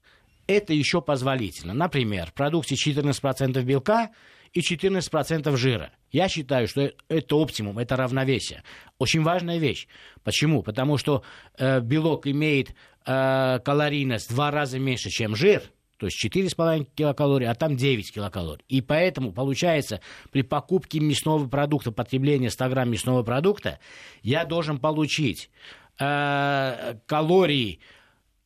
это 0.48 0.72
еще 0.72 1.00
позволительно. 1.00 1.74
Например, 1.74 2.26
в 2.26 2.32
продукте 2.32 2.74
14% 2.74 3.62
белка 3.62 4.10
и 4.52 4.60
14% 4.60 5.56
жира. 5.56 5.92
Я 6.10 6.28
считаю, 6.28 6.66
что 6.66 6.90
это 7.08 7.36
оптимум, 7.36 7.78
это 7.78 7.94
равновесие. 7.94 8.64
Очень 8.98 9.22
важная 9.22 9.58
вещь. 9.58 9.86
Почему? 10.24 10.64
Потому 10.64 10.98
что 10.98 11.22
э, 11.56 11.78
белок 11.80 12.26
имеет 12.26 12.74
э, 13.06 13.60
калорийность 13.64 14.28
в 14.28 14.34
два 14.34 14.50
раза 14.50 14.80
меньше, 14.80 15.08
чем 15.10 15.36
жир, 15.36 15.62
то 15.98 16.06
есть 16.06 16.22
4,5 16.24 16.88
килокалорий, 16.94 17.48
а 17.48 17.54
там 17.54 17.76
9 17.76 18.12
килокалорий. 18.12 18.64
И 18.68 18.80
поэтому, 18.80 19.32
получается, 19.32 20.00
при 20.30 20.42
покупке 20.42 21.00
мясного 21.00 21.48
продукта, 21.48 21.92
потребления 21.92 22.50
100 22.50 22.68
грамм 22.68 22.90
мясного 22.90 23.22
продукта, 23.22 23.78
я 24.22 24.44
должен 24.44 24.78
получить 24.78 25.50
э, 25.98 26.96
калорий 27.06 27.80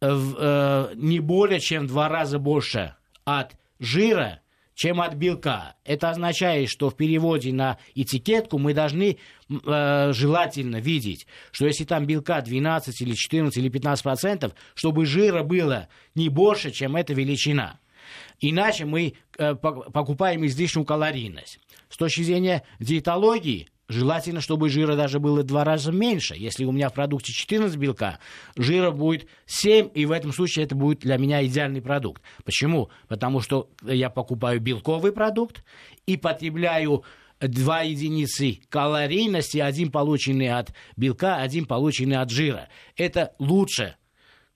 э, 0.01 0.93
не 0.95 1.21
более 1.21 1.61
чем 1.61 1.85
в 1.85 1.89
два 1.89 2.09
раза 2.09 2.39
больше 2.39 2.95
от 3.25 3.57
жира, 3.79 4.41
чем 4.81 5.03
от 5.03 5.12
белка. 5.12 5.75
Это 5.85 6.09
означает, 6.09 6.71
что 6.71 6.88
в 6.88 6.97
переводе 6.97 7.53
на 7.53 7.77
этикетку 7.95 8.57
мы 8.57 8.73
должны 8.73 9.19
э, 9.51 10.12
желательно 10.14 10.77
видеть, 10.77 11.27
что 11.53 11.66
если 11.66 11.85
там 11.85 12.07
белка 12.07 12.40
12 12.40 13.03
или 13.03 13.12
14 13.12 13.59
или 13.59 13.69
15 13.69 14.03
процентов, 14.03 14.55
чтобы 14.75 15.05
жира 15.05 15.43
было 15.43 15.88
не 16.14 16.31
больше, 16.31 16.71
чем 16.71 16.97
эта 16.97 17.12
величина. 17.12 17.79
Иначе 18.40 18.87
мы 18.87 19.16
э, 19.37 19.51
пок- 19.53 19.93
покупаем 19.93 20.47
излишнюю 20.47 20.87
калорийность. 20.87 21.61
С 21.90 21.99
точки 21.99 22.23
зрения 22.23 22.62
диетологии, 22.79 23.69
желательно, 23.90 24.40
чтобы 24.40 24.68
жира 24.68 24.94
даже 24.94 25.18
было 25.18 25.42
два 25.42 25.64
раза 25.64 25.92
меньше. 25.92 26.35
Если 26.37 26.64
у 26.64 26.72
меня 26.72 26.88
в 26.88 26.94
продукте 26.94 27.33
14 27.33 27.76
белка, 27.76 28.18
жира 28.57 28.90
будет 28.90 29.26
7, 29.46 29.90
и 29.94 30.07
в 30.07 30.12
этом 30.12 30.33
случае 30.33 30.64
это 30.64 30.74
будет 30.74 31.00
для 31.00 31.18
меня 31.18 31.44
идеальный 31.44 31.83
продукт. 31.83 32.22
Почему? 32.44 32.90
Потому 33.09 33.40
что 33.40 33.68
я 33.83 34.09
покупаю 34.09 34.61
белковый 34.61 35.12
продукт 35.12 35.64
и 36.07 36.16
потребляю 36.16 37.05
два 37.40 37.83
единицы 37.83 38.61
калорийности, 38.68 39.59
один 39.59 39.90
полученный 39.90 40.50
от 40.50 40.72
белка, 40.96 41.37
один 41.37 41.64
полученный 41.66 42.16
от 42.16 42.31
жира. 42.31 42.68
Это 42.96 43.35
лучше 43.38 43.96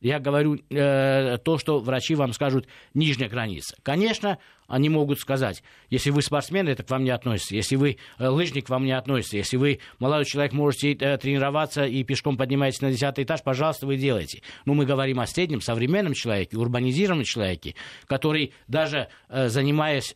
я 0.04 0.18
говорю 0.18 0.58
э, 0.68 1.38
то, 1.38 1.56
что 1.56 1.78
врачи 1.78 2.14
вам 2.14 2.34
скажут 2.34 2.68
нижняя 2.92 3.30
граница. 3.30 3.74
Конечно, 3.82 4.38
они 4.66 4.90
могут 4.90 5.18
сказать, 5.18 5.62
если 5.94 6.10
вы 6.10 6.22
спортсмен, 6.22 6.66
это 6.68 6.82
к 6.82 6.90
вам 6.90 7.04
не 7.04 7.10
относится. 7.10 7.54
Если 7.54 7.76
вы 7.76 7.98
э, 8.18 8.26
лыжник, 8.26 8.66
к 8.66 8.68
вам 8.68 8.84
не 8.84 8.90
относится. 8.90 9.36
Если 9.36 9.56
вы 9.56 9.78
молодой 10.00 10.24
человек, 10.24 10.52
можете 10.52 10.92
э, 10.94 11.16
тренироваться 11.18 11.84
и 11.84 12.02
пешком 12.02 12.36
поднимаетесь 12.36 12.80
на 12.80 12.90
десятый 12.90 13.22
этаж, 13.22 13.44
пожалуйста, 13.44 13.86
вы 13.86 13.96
делаете. 13.96 14.42
Но 14.64 14.74
мы 14.74 14.86
говорим 14.86 15.20
о 15.20 15.26
среднем, 15.28 15.60
современном 15.60 16.14
человеке, 16.14 16.56
урбанизированном 16.56 17.24
человеке, 17.24 17.76
который 18.08 18.52
даже 18.66 19.06
э, 19.28 19.48
занимаясь 19.48 20.12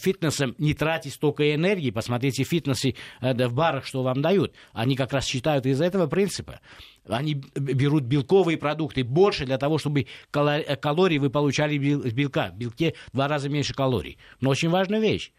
фитнесом, 0.00 0.54
не 0.56 0.72
тратит 0.72 1.12
столько 1.12 1.54
энергии. 1.54 1.90
Посмотрите 1.90 2.44
фитнесы 2.44 2.94
в 3.20 3.52
барах, 3.52 3.84
что 3.84 4.02
вам 4.02 4.22
дают. 4.22 4.54
Они 4.72 4.96
как 4.96 5.12
раз 5.12 5.26
считают 5.26 5.66
из 5.66 5.80
этого 5.80 6.06
принципа. 6.06 6.60
Они 7.08 7.34
берут 7.54 8.04
белковые 8.04 8.56
продукты 8.56 9.02
больше 9.02 9.44
для 9.44 9.58
того, 9.58 9.78
чтобы 9.78 10.06
кало- 10.30 10.76
калорий 10.76 11.18
вы 11.18 11.30
получали 11.30 11.76
белка. 11.76 12.50
В 12.52 12.56
белке 12.56 12.94
в 13.08 13.16
два 13.16 13.26
раза 13.26 13.48
меньше 13.48 13.74
калорий. 13.74 14.18
Но 14.40 14.50
очень 14.50 14.70
важная 14.70 15.00
вещь. 15.02 15.32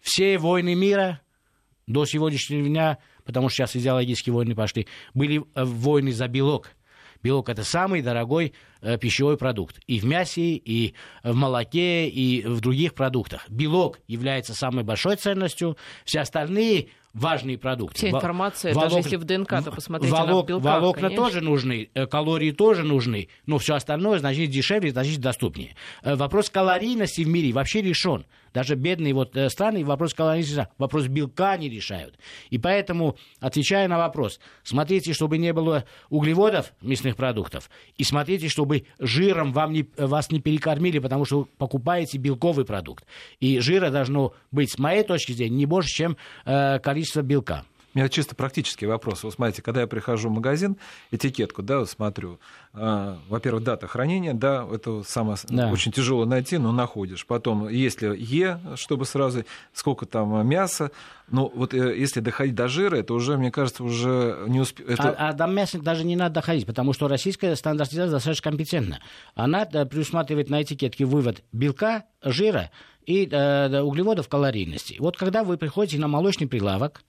Все 0.00 0.38
войны 0.38 0.74
мира 0.74 1.20
до 1.86 2.04
сегодняшнего 2.04 2.66
дня, 2.66 2.98
потому 3.24 3.48
что 3.48 3.56
сейчас 3.56 3.76
идеологические 3.76 4.32
войны 4.34 4.54
пошли, 4.54 4.86
были 5.14 5.42
э, 5.54 5.64
войны 5.64 6.12
за 6.12 6.28
белок. 6.28 6.70
Белок 7.22 7.48
это 7.48 7.64
самый 7.64 8.02
дорогой 8.02 8.52
э, 8.82 8.98
пищевой 8.98 9.36
продукт. 9.36 9.80
И 9.86 9.98
в 9.98 10.04
мясе, 10.04 10.54
и 10.54 10.94
в 11.24 11.34
молоке, 11.34 12.08
и 12.08 12.46
в 12.46 12.60
других 12.60 12.94
продуктах. 12.94 13.48
Белок 13.48 13.98
является 14.06 14.54
самой 14.54 14.84
большой 14.84 15.16
ценностью. 15.16 15.76
Все 16.04 16.20
остальные 16.20 16.88
важные 17.16 17.56
продукты. 17.56 17.96
Вся 17.96 18.10
информация, 18.10 18.74
Волок... 18.74 18.90
даже 18.90 19.00
если 19.00 19.16
в 19.16 19.24
ДНК, 19.24 19.48
то 19.64 19.72
посмотрите 19.72 20.14
Волок... 20.14 20.44
на 20.44 20.48
белках, 20.48 20.74
Волокна 20.80 21.02
конечно. 21.08 21.24
тоже 21.24 21.40
нужны, 21.40 21.90
э, 21.94 22.06
калории 22.06 22.50
тоже 22.50 22.82
нужны, 22.82 23.28
но 23.46 23.58
все 23.58 23.74
остальное 23.74 24.18
значит 24.18 24.50
дешевле, 24.50 24.90
значит 24.90 25.18
доступнее. 25.18 25.74
Вопрос 26.02 26.50
калорийности 26.50 27.22
в 27.22 27.28
мире 27.28 27.52
вообще 27.52 27.80
решен. 27.80 28.26
Даже 28.56 28.74
бедные 28.74 29.12
вот 29.12 29.36
э, 29.36 29.50
страны 29.50 29.84
вопрос 29.84 30.14
калорийности, 30.14 30.66
вопрос 30.78 31.08
белка 31.08 31.58
не 31.58 31.68
решают. 31.68 32.18
И 32.48 32.56
поэтому, 32.56 33.18
отвечая 33.38 33.86
на 33.86 33.98
вопрос, 33.98 34.40
смотрите, 34.62 35.12
чтобы 35.12 35.36
не 35.36 35.52
было 35.52 35.84
углеводов 36.08 36.72
мясных 36.80 37.16
продуктов, 37.16 37.68
и 37.98 38.02
смотрите, 38.02 38.48
чтобы 38.48 38.86
жиром 38.98 39.52
вам 39.52 39.74
не, 39.74 39.86
вас 39.98 40.30
не 40.30 40.40
перекормили, 40.40 41.00
потому 41.00 41.26
что 41.26 41.40
вы 41.40 41.44
покупаете 41.44 42.16
белковый 42.16 42.64
продукт. 42.64 43.04
И 43.40 43.58
жира 43.58 43.90
должно 43.90 44.32
быть, 44.50 44.72
с 44.72 44.78
моей 44.78 45.02
точки 45.02 45.32
зрения, 45.32 45.56
не 45.56 45.66
больше, 45.66 45.90
чем 45.90 46.16
э, 46.46 46.78
количество 46.78 47.20
белка. 47.20 47.66
У 47.96 47.98
меня 47.98 48.10
чисто 48.10 48.34
практический 48.34 48.84
вопрос. 48.84 49.24
Вот 49.24 49.32
смотрите, 49.32 49.62
когда 49.62 49.80
я 49.80 49.86
прихожу 49.86 50.28
в 50.28 50.32
магазин, 50.32 50.76
этикетку, 51.12 51.62
да, 51.62 51.78
вот 51.78 51.88
смотрю, 51.88 52.38
э, 52.74 53.16
во-первых, 53.26 53.64
дата 53.64 53.86
хранения, 53.86 54.34
да, 54.34 54.68
это 54.70 55.02
самое 55.02 55.38
да. 55.48 55.70
очень 55.70 55.92
тяжело 55.92 56.26
найти, 56.26 56.58
но 56.58 56.72
находишь. 56.72 57.24
Потом, 57.24 57.70
если 57.70 58.14
Е, 58.14 58.60
чтобы 58.74 59.06
сразу, 59.06 59.44
сколько 59.72 60.04
там 60.04 60.46
мяса, 60.46 60.90
ну 61.30 61.50
вот 61.54 61.72
э, 61.72 61.98
если 61.98 62.20
доходить 62.20 62.54
до 62.54 62.68
жира, 62.68 62.96
это 62.96 63.14
уже, 63.14 63.38
мне 63.38 63.50
кажется, 63.50 63.82
уже 63.82 64.44
не 64.46 64.60
успеет. 64.60 64.90
Это... 64.90 65.12
А, 65.12 65.30
а 65.30 65.32
до 65.32 65.46
мяса 65.46 65.80
даже 65.80 66.04
не 66.04 66.16
надо 66.16 66.34
доходить, 66.34 66.66
потому 66.66 66.92
что 66.92 67.08
российская 67.08 67.56
стандартизация 67.56 68.10
достаточно 68.10 68.50
компетентна. 68.50 69.00
Она 69.34 69.66
э, 69.72 69.86
предусматривает 69.86 70.50
на 70.50 70.60
этикетке 70.60 71.06
вывод 71.06 71.42
белка, 71.50 72.04
жира 72.22 72.70
и 73.06 73.26
э, 73.26 73.80
углеводов 73.80 74.28
калорийности. 74.28 74.96
Вот 74.98 75.16
когда 75.16 75.44
вы 75.44 75.56
приходите 75.56 75.98
на 75.98 76.08
молочный 76.08 76.46
прилавок, 76.46 77.00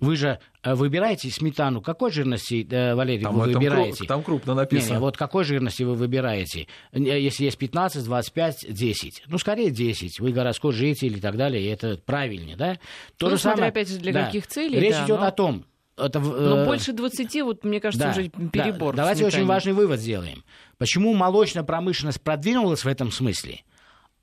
вы 0.00 0.16
же 0.16 0.38
э, 0.62 0.74
выбираете 0.74 1.30
сметану. 1.30 1.80
Какой 1.80 2.10
жирности, 2.10 2.66
э, 2.70 2.94
Валерий, 2.94 3.22
там, 3.22 3.34
вы 3.34 3.52
выбираете? 3.52 3.98
Круп, 3.98 4.08
там 4.08 4.22
крупно 4.22 4.54
написано. 4.54 4.88
Не, 4.88 4.94
не, 4.94 5.00
вот 5.00 5.16
какой 5.16 5.44
жирности 5.44 5.82
вы 5.82 5.94
выбираете? 5.94 6.66
Э, 6.92 6.98
если 6.98 7.44
есть 7.44 7.58
15, 7.58 8.04
25, 8.04 8.66
10. 8.68 9.24
Ну, 9.26 9.38
скорее 9.38 9.70
10. 9.70 10.20
Вы 10.20 10.32
городской 10.32 10.72
житель 10.72 11.16
и 11.16 11.20
так 11.20 11.36
далее, 11.36 11.62
и 11.62 11.66
это 11.66 11.98
правильнее, 12.04 12.56
да? 12.56 12.78
То 13.16 13.26
ну, 13.26 13.30
же 13.30 13.38
смотря, 13.38 13.56
самое, 13.56 13.68
опять 13.70 13.88
же, 13.88 13.98
для 13.98 14.12
да. 14.12 14.26
каких 14.26 14.46
целей. 14.46 14.78
Речь 14.78 14.94
да, 14.94 15.04
идет 15.04 15.20
но... 15.20 15.26
о 15.26 15.30
том, 15.30 15.64
это, 15.96 16.18
Но 16.18 16.62
э... 16.62 16.66
больше 16.66 16.92
20, 16.92 17.42
вот, 17.42 17.64
мне 17.64 17.80
кажется, 17.80 18.06
да, 18.06 18.10
уже 18.10 18.28
перебор. 18.28 18.94
Да. 18.94 19.02
Давайте 19.02 19.26
очень 19.26 19.46
важный 19.46 19.72
вывод 19.72 20.00
сделаем. 20.00 20.44
Почему 20.76 21.14
молочная 21.14 21.62
промышленность 21.62 22.20
продвинулась 22.20 22.84
в 22.84 22.88
этом 22.88 23.12
смысле, 23.12 23.60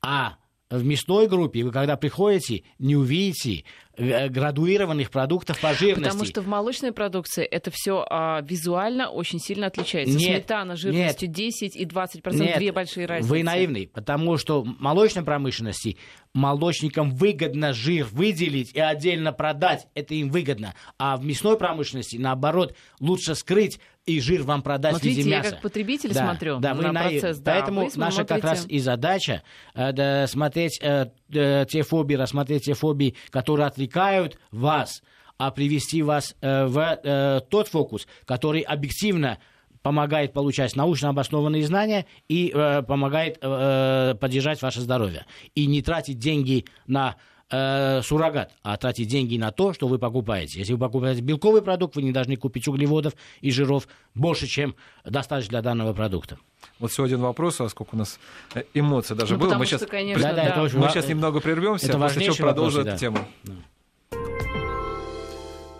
а 0.02 0.36
в 0.72 0.84
мясной 0.84 1.28
группе 1.28 1.62
вы, 1.62 1.70
когда 1.70 1.96
приходите, 1.96 2.64
не 2.78 2.96
увидите 2.96 3.64
Э, 3.94 4.30
градуированных 4.30 5.10
продуктов 5.10 5.60
по 5.60 5.74
жирности. 5.74 6.08
Потому 6.08 6.24
что 6.24 6.40
в 6.40 6.46
молочной 6.46 6.92
продукции 6.92 7.44
это 7.44 7.70
все 7.70 8.06
а, 8.08 8.40
визуально 8.40 9.10
очень 9.10 9.38
сильно 9.38 9.66
отличается. 9.66 10.16
Нет, 10.16 10.44
Сметана 10.44 10.76
жирностью 10.76 11.28
нет, 11.28 11.36
10 11.36 11.76
и 11.76 11.84
20 11.84 12.22
процентов, 12.22 12.56
две 12.56 12.72
большие 12.72 13.04
разницы. 13.04 13.28
Вы 13.28 13.42
наивный, 13.42 13.86
потому 13.86 14.38
что 14.38 14.62
в 14.62 14.80
молочной 14.80 15.24
промышленности 15.24 15.98
молочникам 16.32 17.10
выгодно 17.10 17.74
жир 17.74 18.06
выделить 18.10 18.72
и 18.72 18.80
отдельно 18.80 19.34
продать, 19.34 19.86
это 19.92 20.14
им 20.14 20.30
выгодно. 20.30 20.74
А 20.96 21.18
в 21.18 21.24
мясной 21.26 21.58
промышленности, 21.58 22.16
наоборот, 22.16 22.74
лучше 22.98 23.34
скрыть 23.34 23.78
и 24.06 24.20
жир 24.20 24.42
вам 24.42 24.62
продать 24.62 24.94
вот 24.94 25.02
в 25.02 25.04
виде 25.04 25.22
мяса. 25.22 25.46
я 25.46 25.50
как 25.52 25.62
потребитель 25.62 26.12
да, 26.12 26.26
смотрю 26.26 26.58
да, 26.58 26.74
на 26.74 26.92
на 26.92 27.02
процесс. 27.02 27.38
Да, 27.38 27.52
Поэтому 27.52 27.82
наша 27.82 28.16
смотрите... 28.16 28.26
как 28.26 28.44
раз 28.44 28.66
и 28.68 28.78
задача 28.78 29.42
э, 29.74 29.92
да, 29.92 30.26
смотреть 30.26 30.80
э, 30.82 31.06
э, 31.32 31.66
те 31.68 31.82
фобии, 31.82 32.14
рассмотреть 32.14 32.64
те 32.64 32.74
фобии, 32.74 33.14
которые 33.30 33.66
отвлекают 33.66 34.38
вас, 34.50 35.02
а 35.38 35.50
привести 35.50 36.02
вас 36.02 36.34
э, 36.40 36.66
в 36.66 36.78
э, 36.78 37.40
тот 37.48 37.68
фокус, 37.68 38.08
который 38.24 38.62
объективно 38.62 39.38
помогает 39.82 40.32
получать 40.32 40.76
научно 40.76 41.08
обоснованные 41.08 41.64
знания 41.64 42.06
и 42.28 42.52
э, 42.54 42.82
помогает 42.82 43.38
э, 43.40 44.14
поддержать 44.20 44.62
ваше 44.62 44.80
здоровье. 44.80 45.26
И 45.54 45.66
не 45.66 45.82
тратить 45.82 46.18
деньги 46.18 46.64
на 46.86 47.16
э, 47.52 48.00
суррогат, 48.02 48.52
а 48.62 48.76
тратить 48.76 49.08
деньги 49.08 49.36
на 49.36 49.52
то, 49.52 49.72
что 49.72 49.86
вы 49.86 49.98
покупаете. 49.98 50.58
Если 50.58 50.72
вы 50.72 50.78
покупаете 50.78 51.20
белковый 51.20 51.62
продукт, 51.62 51.94
вы 51.94 52.02
не 52.02 52.12
должны 52.12 52.36
купить 52.36 52.66
углеводов 52.66 53.14
и 53.40 53.50
жиров 53.50 53.86
больше, 54.14 54.46
чем 54.46 54.74
достаточно 55.04 55.50
для 55.50 55.62
данного 55.62 55.92
продукта. 55.92 56.38
Вот 56.78 56.90
всего 56.90 57.06
один 57.06 57.20
вопрос, 57.20 57.60
а 57.60 57.68
сколько 57.68 57.94
у 57.94 57.98
нас 57.98 58.18
э, 58.54 58.64
эмоций 58.74 59.14
даже 59.14 59.34
ну, 59.34 59.40
было. 59.40 59.54
Мы, 59.54 59.66
что, 59.66 59.78
сейчас, 59.78 59.88
конечно, 59.88 60.22
да, 60.22 60.32
да, 60.32 60.54
да. 60.54 60.78
мы 60.78 60.88
сейчас 60.88 61.06
немного 61.06 61.40
прервемся, 61.40 61.86
это 61.88 61.98
после 61.98 62.24
чего 62.24 62.36
продолжим 62.36 62.86
эту 62.86 62.98
тему. 62.98 63.18
Да. 63.44 63.52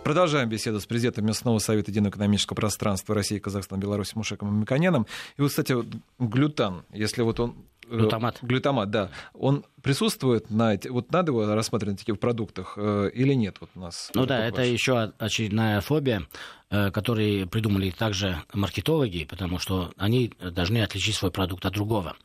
Продолжаем 0.03 0.49
беседу 0.49 0.81
с 0.81 0.85
президентом 0.85 1.25
Местного 1.25 1.59
совета 1.59 1.89
единого 1.89 2.11
экономического 2.11 2.55
пространства 2.55 3.15
России, 3.15 3.39
Казахстана, 3.39 3.79
Беларуси 3.79 4.11
Мушеком 4.15 4.59
Миконеном. 4.59 5.07
И 5.37 5.41
вот, 5.41 5.51
кстати, 5.51 5.71
вот 5.71 5.85
глютан, 6.19 6.83
если 6.91 7.21
вот 7.21 7.39
он 7.39 7.55
э, 7.93 7.97
Глутамат. 7.97 8.39
Глютамат, 8.41 8.89
да. 8.89 9.09
Он 9.33 9.65
присутствует 9.81 10.49
на... 10.49 10.77
Вот 10.89 11.11
надо 11.11 11.31
его 11.31 11.53
рассматривать 11.53 11.93
на 11.93 11.97
таких 11.99 12.19
продуктах 12.19 12.73
э, 12.77 13.09
или 13.13 13.33
нет? 13.33 13.57
Вот 13.59 13.69
у 13.75 13.79
нас 13.79 14.11
ну 14.13 14.25
да, 14.25 14.45
это 14.45 14.63
еще 14.63 15.13
очередная 15.17 15.81
фобия, 15.81 16.27
э, 16.69 16.91
которую 16.91 17.47
придумали 17.47 17.91
также 17.91 18.37
маркетологи, 18.53 19.25
потому 19.25 19.59
что 19.59 19.91
они 19.97 20.33
должны 20.39 20.81
отличить 20.81 21.15
свой 21.15 21.31
продукт 21.31 21.65
от 21.65 21.73
другого. 21.73 22.15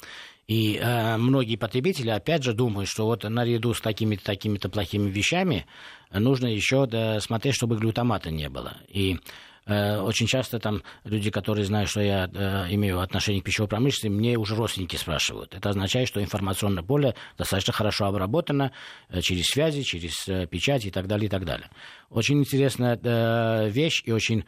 И 0.47 0.81
э, 0.81 1.17
многие 1.19 1.57
потребители, 1.57 2.09
опять 2.09 2.43
же, 2.43 2.55
думают, 2.55 2.89
что 2.89 3.05
вот 3.05 3.25
наряду 3.25 3.75
с 3.75 3.81
такими-то 3.81 4.25
такими-то 4.25 4.71
плохими 4.71 5.11
вещами 5.11 5.67
нужно 6.11 6.47
еще 6.47 6.87
да, 6.87 7.21
смотреть, 7.21 7.55
чтобы 7.55 7.77
глютамата 7.77 8.31
не 8.31 8.49
было. 8.49 8.79
И 8.89 9.19
Э, 9.19 9.21
очень 9.69 10.27
часто 10.27 10.59
там 10.59 10.83
люди, 11.05 11.31
которые 11.31 11.67
знают, 11.67 11.91
что 11.91 12.01
я 12.01 12.31
э, 12.33 12.67
имею 12.71 13.01
отношение 13.01 13.43
к 13.43 13.45
пищевой 13.45 13.69
промышленности, 13.69 14.09
мне 14.09 14.39
уже 14.39 14.57
родственники 14.57 14.97
спрашивают. 14.97 15.55
Это 15.55 15.69
означает, 15.69 16.09
что 16.09 16.23
информационное 16.23 16.83
поле 16.83 17.15
достаточно 17.37 17.75
хорошо 17.75 18.07
обработано 18.07 18.73
э, 19.11 19.21
через 19.21 19.47
связи, 19.47 19.83
через 19.83 20.25
печать 20.49 20.87
и 20.87 20.91
так 20.91 21.07
далее, 21.07 21.27
и 21.27 21.29
так 21.29 21.45
далее. 21.45 21.69
Очень 22.09 22.39
интересная 22.39 23.69
вещь 23.69 24.03
и 24.07 24.13
очень 24.13 24.45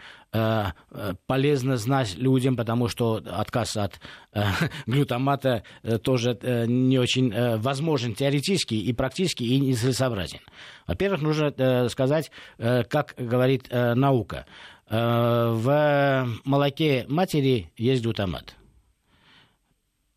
полезно 1.26 1.76
знать 1.76 2.16
людям, 2.16 2.56
потому 2.56 2.88
что 2.88 3.20
отказ 3.26 3.76
от 3.76 4.00
глютамата 4.86 5.64
тоже 6.02 6.38
не 6.68 6.98
очень 6.98 7.58
возможен 7.58 8.14
теоретически 8.14 8.74
и 8.74 8.92
практически 8.92 9.42
и 9.42 9.58
нецелесообразен. 9.58 10.40
Во-первых, 10.86 11.20
нужно 11.20 11.88
сказать, 11.88 12.30
как 12.56 13.14
говорит 13.18 13.68
наука. 13.70 14.46
Э, 14.90 15.52
в 15.52 16.28
молоке 16.44 17.06
матери 17.08 17.70
есть 17.76 18.02
глутамат. 18.02 18.56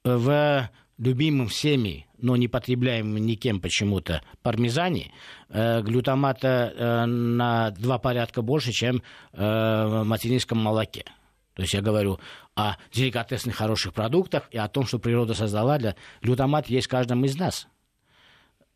В 0.03 0.69
любимом 0.97 1.47
всеми, 1.47 2.07
но 2.17 2.36
не 2.36 2.47
потребляемом 2.47 3.17
никем 3.17 3.61
почему-то 3.61 4.24
пармезане, 4.41 5.13
э, 5.49 5.82
глютамата 5.82 6.74
э, 6.76 7.05
на 7.05 7.69
два 7.71 7.99
порядка 7.99 8.41
больше, 8.41 8.71
чем 8.71 9.03
в 9.32 10.03
материнском 10.05 10.57
молоке. 10.57 11.05
То 11.53 11.61
есть 11.61 11.76
я 11.76 11.82
говорю 11.82 12.19
о 12.55 12.78
деликатесных 12.91 13.55
хороших 13.55 13.93
продуктах 13.93 14.47
и 14.49 14.57
о 14.57 14.67
том, 14.67 14.88
что 14.88 14.97
природа 14.97 15.36
создала 15.36 15.78
для 15.78 15.95
глютамат 16.24 16.67
есть 16.67 16.88
в 16.88 16.89
каждом 16.89 17.24
из 17.26 17.38
нас. 17.38 17.67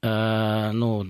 ну, 0.04 1.04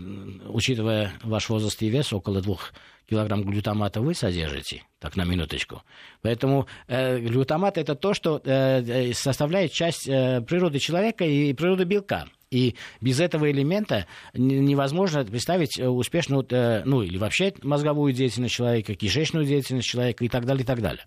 учитывая 0.57 1.13
ваш 1.23 1.49
возраст 1.49 1.79
и 1.83 1.89
вес, 1.89 2.11
около 2.11 2.41
двух 2.41 2.73
килограмм 3.07 3.43
глютамата 3.43 4.01
вы 4.01 4.15
содержите, 4.15 4.83
так 4.99 5.15
на 5.15 5.23
минуточку. 5.23 5.83
Поэтому 6.23 6.65
э, 6.87 7.19
глютамат 7.19 7.77
это 7.77 7.93
то, 7.93 8.15
что 8.15 8.41
э, 8.43 8.81
э, 8.81 9.13
составляет 9.13 9.71
часть 9.71 10.09
э, 10.09 10.41
природы 10.41 10.79
человека 10.79 11.25
и 11.25 11.53
природы 11.53 11.83
белка. 11.83 12.25
И 12.49 12.75
без 13.01 13.19
этого 13.19 13.51
элемента 13.51 14.07
невозможно 14.33 15.23
представить 15.23 15.79
э, 15.79 15.87
успешную, 15.87 16.43
э, 16.49 16.81
ну 16.85 17.03
или 17.03 17.19
вообще 17.19 17.53
мозговую 17.61 18.13
деятельность 18.13 18.55
человека, 18.55 18.95
кишечную 18.95 19.45
деятельность 19.45 19.87
человека 19.87 20.25
и 20.25 20.29
так 20.29 20.45
далее, 20.45 20.63
и 20.63 20.65
так 20.65 20.81
далее. 20.81 21.05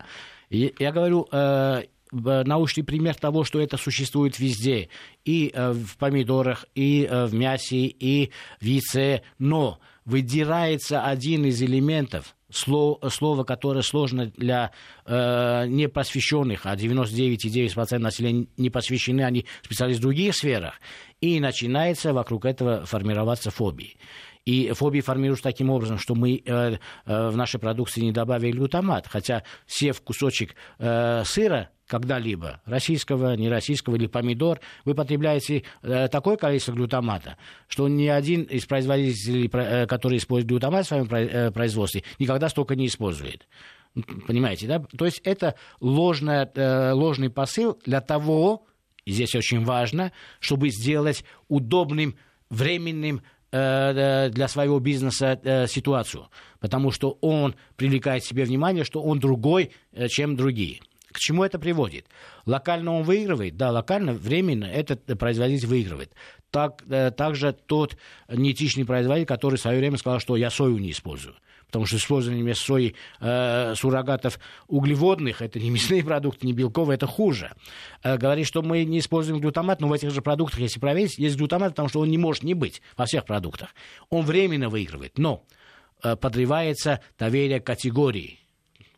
И 0.49 0.73
я 0.79 0.93
говорю, 0.93 1.27
э, 1.33 1.83
научный 2.13 2.85
пример 2.85 3.15
того, 3.15 3.45
что 3.45 3.61
это 3.61 3.77
существует 3.77 4.39
везде, 4.39 4.89
и 5.25 5.53
в 5.55 5.97
помидорах, 5.97 6.67
и 6.75 7.09
в 7.11 7.35
мясе, 7.35 7.87
и 7.87 8.31
в 8.61 8.65
яйце, 8.65 9.23
но 9.39 9.79
выдирается 10.05 11.03
один 11.03 11.45
из 11.45 11.63
элементов, 11.63 12.35
слово, 12.51 13.09
слово 13.09 13.45
которое 13.45 13.83
сложно 13.83 14.27
для 14.27 14.73
э, 15.07 15.67
непросвещенных, 15.69 16.67
а 16.67 16.75
99,9% 16.75 17.99
населения 17.99 18.47
не 18.57 18.71
посвящены, 18.71 19.23
они 19.23 19.47
специалисты 19.63 20.01
в 20.01 20.03
других 20.03 20.35
сферах, 20.35 20.75
и 21.21 21.41
начинается 21.41 22.13
вокруг 22.13 22.45
этого 22.45 22.85
формироваться 22.87 23.51
фобии. 23.51 23.97
И 24.47 24.73
фобии 24.73 25.01
формируются 25.01 25.45
таким 25.45 25.71
образом, 25.71 25.99
что 25.99 26.15
мы 26.15 26.43
э, 26.45 26.79
э, 27.07 27.29
в 27.29 27.37
нашей 27.37 27.61
продукции 27.61 28.01
не 28.01 28.13
добавили 28.13 28.53
глутамат, 28.53 29.07
хотя 29.07 29.45
сев 29.67 30.01
кусочек 30.01 30.55
э, 30.79 31.23
сыра 31.25 31.71
когда-либо, 31.91 32.61
российского, 32.67 33.35
не 33.35 33.49
российского 33.49 33.97
или 33.97 34.07
помидор, 34.07 34.61
вы 34.85 34.95
потребляете 34.95 35.65
э, 35.83 36.07
такое 36.07 36.37
количество 36.37 36.73
глютамата, 36.73 37.37
что 37.67 37.89
ни 37.89 38.07
один 38.07 38.45
из 38.45 38.65
производителей, 38.65 39.51
э, 39.53 39.87
который 39.87 40.19
использует 40.19 40.49
глютамат 40.49 40.85
в 40.85 40.89
своем 40.89 41.09
э, 41.11 41.51
производстве, 41.51 42.05
никогда 42.21 42.49
столько 42.49 42.77
не 42.77 42.87
использует. 42.87 43.49
Понимаете, 44.29 44.69
да? 44.69 44.79
То 44.97 45.05
есть 45.05 45.21
это 45.25 45.57
ложная, 45.81 46.49
ложный 46.95 47.29
посыл 47.29 47.77
для 47.85 48.01
того, 48.01 48.65
и 49.05 49.11
здесь 49.11 49.35
очень 49.35 49.65
важно, 49.65 50.13
чтобы 50.39 50.71
сделать 50.71 51.25
удобным, 51.49 52.15
временным 52.51 53.23
для 53.51 54.47
своего 54.47 54.79
бизнеса 54.79 55.67
ситуацию, 55.69 56.29
потому 56.61 56.93
что 56.93 57.19
он 57.21 57.57
привлекает 57.75 58.23
себе 58.23 58.45
внимание, 58.45 58.85
что 58.85 59.03
он 59.03 59.19
другой, 59.19 59.73
чем 60.09 60.37
другие. 60.37 60.79
К 61.13 61.19
чему 61.19 61.45
это 61.45 61.59
приводит? 61.59 62.07
Локально 62.47 62.93
он 62.93 63.03
выигрывает, 63.03 63.57
да, 63.57 63.71
локально, 63.71 64.13
временно 64.13 64.65
этот 64.65 65.05
производитель 65.19 65.67
выигрывает. 65.67 66.13
Так, 66.51 66.83
э, 66.89 67.11
также 67.11 67.53
тот 67.53 67.97
неэтичный 68.29 68.85
производитель, 68.85 69.27
который 69.27 69.57
в 69.57 69.61
свое 69.61 69.79
время 69.79 69.97
сказал, 69.97 70.21
что 70.21 70.37
я 70.37 70.51
сою 70.51 70.79
не 70.79 70.91
использую 70.91 71.37
потому 71.71 71.87
что 71.87 71.99
использование 71.99 72.43
вместо 72.43 72.65
сои 72.65 72.97
э, 73.21 73.75
суррогатов 73.77 74.41
углеводных, 74.67 75.41
это 75.41 75.61
не 75.61 75.71
мясные 75.71 76.03
продукты, 76.03 76.45
не 76.47 76.53
белковые, 76.53 76.97
это 76.97 77.07
хуже. 77.07 77.53
Э, 78.03 78.17
говорит, 78.17 78.47
что 78.49 78.63
мы 78.63 78.85
не 78.85 78.99
используем 78.99 79.41
глютамат, 79.41 79.81
но 79.81 79.87
в 79.87 79.93
этих 79.93 80.11
же 80.11 80.21
продуктах, 80.21 80.59
если 80.59 80.81
проверить, 80.81 81.17
есть 81.17 81.37
глютамат, 81.37 81.71
потому 81.71 81.89
что 81.89 82.01
он 82.01 82.11
не 82.11 82.19
может 82.19 82.43
не 82.43 82.55
быть 82.55 82.83
во 82.97 83.07
всех 83.07 83.25
продуктах. 83.25 83.69
Он 84.09 84.25
временно 84.25 84.69
выигрывает, 84.69 85.17
но 85.17 85.45
э, 86.03 86.17
подрывается 86.17 87.01
доверие 87.17 87.61
категории. 87.61 88.40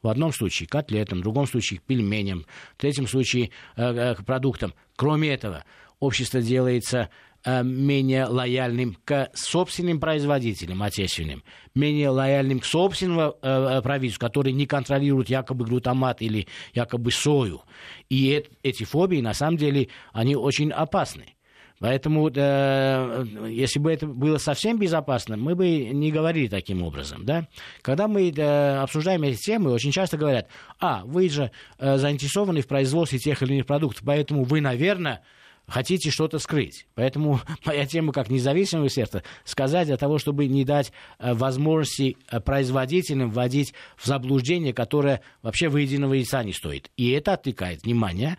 В 0.03 0.09
одном 0.09 0.33
случае 0.33 0.69
котлетам, 0.69 1.21
в 1.21 1.23
другом 1.23 1.47
случае 1.47 1.81
пельменям, 1.87 2.45
в 2.77 2.81
третьем 2.81 3.07
случае 3.07 3.51
э, 3.77 3.83
э, 3.83 4.15
продуктам. 4.25 4.75
Кроме 4.97 5.31
этого, 5.31 5.65
общество 6.01 6.43
делается 6.43 7.09
э, 7.45 7.63
менее 7.63 8.27
лояльным 8.27 8.97
к 9.05 9.31
собственным 9.35 10.01
производителям 10.01 10.83
отечественным, 10.83 11.45
менее 11.77 12.09
лояльным 12.09 12.59
к 12.59 12.65
собственному 12.65 13.37
э, 13.41 13.81
правительству, 13.83 14.27
который 14.27 14.53
не 14.53 14.67
контролирует 14.67 15.29
якобы 15.29 15.65
глутамат 15.65 16.21
или 16.21 16.49
якобы 16.75 17.13
сою. 17.13 17.63
И 18.09 18.33
э, 18.33 18.43
эти 18.65 18.83
фобии, 18.83 19.21
на 19.21 19.35
самом 19.35 19.57
деле, 19.57 19.89
они 20.13 20.35
очень 20.35 20.73
опасны. 20.73 21.37
Поэтому, 21.83 22.31
э, 22.33 23.25
если 23.49 23.81
бы 23.81 23.93
это 23.93 24.07
было 24.07 24.39
совсем 24.39 24.79
безопасно, 24.79 25.37
мы 25.37 25.57
бы 25.57 25.67
не 25.67 26.13
говорили 26.13 26.47
таким 26.47 26.85
образом. 26.85 27.25
Да? 27.25 27.49
Когда 27.83 28.07
мы 28.07 28.31
э, 28.31 28.77
обсуждаем 28.77 29.25
эти 29.25 29.37
темы, 29.37 29.73
очень 29.73 29.91
часто 29.91 30.17
говорят, 30.17 30.47
а, 30.79 31.03
вы 31.05 31.29
же 31.29 31.51
э, 31.81 31.97
заинтересованы 31.99 32.61
в 32.61 32.69
производстве 32.69 33.19
тех 33.19 33.43
или 33.43 33.55
иных 33.55 33.67
продуктов, 33.67 34.05
поэтому 34.07 34.45
вы, 34.45 34.61
наверное, 34.61 35.23
хотите 35.67 36.11
что-то 36.11 36.39
скрыть. 36.39 36.87
Поэтому 36.95 37.41
моя 37.65 37.85
тема 37.85 38.13
как 38.13 38.31
независимого 38.31 38.89
сердца 38.89 39.25
сказать 39.45 39.89
для 39.89 39.97
того, 39.97 40.19
чтобы 40.19 40.47
не 40.47 40.65
дать 40.65 40.93
э, 41.19 41.35
возможности 41.35 42.17
э, 42.31 42.39
производителям 42.39 43.31
вводить 43.31 43.75
в 43.97 44.07
заблуждение, 44.07 44.73
которое 44.73 45.21
вообще 45.43 45.69
выеденного 45.69 46.15
яйца 46.15 46.45
не 46.45 46.53
стоит. 46.53 46.93
И 46.97 47.11
это 47.11 47.33
отвлекает 47.33 47.83
внимание 47.83 48.39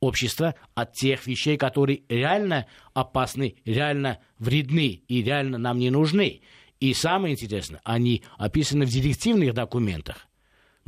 общества 0.00 0.54
от 0.74 0.92
тех 0.92 1.26
вещей, 1.26 1.56
которые 1.56 2.02
реально 2.08 2.66
опасны, 2.94 3.56
реально 3.64 4.18
вредны 4.38 5.02
и 5.08 5.22
реально 5.22 5.58
нам 5.58 5.78
не 5.78 5.90
нужны. 5.90 6.40
И 6.80 6.94
самое 6.94 7.34
интересное, 7.34 7.80
они 7.84 8.22
описаны 8.36 8.86
в 8.86 8.90
директивных 8.90 9.54
документах. 9.54 10.28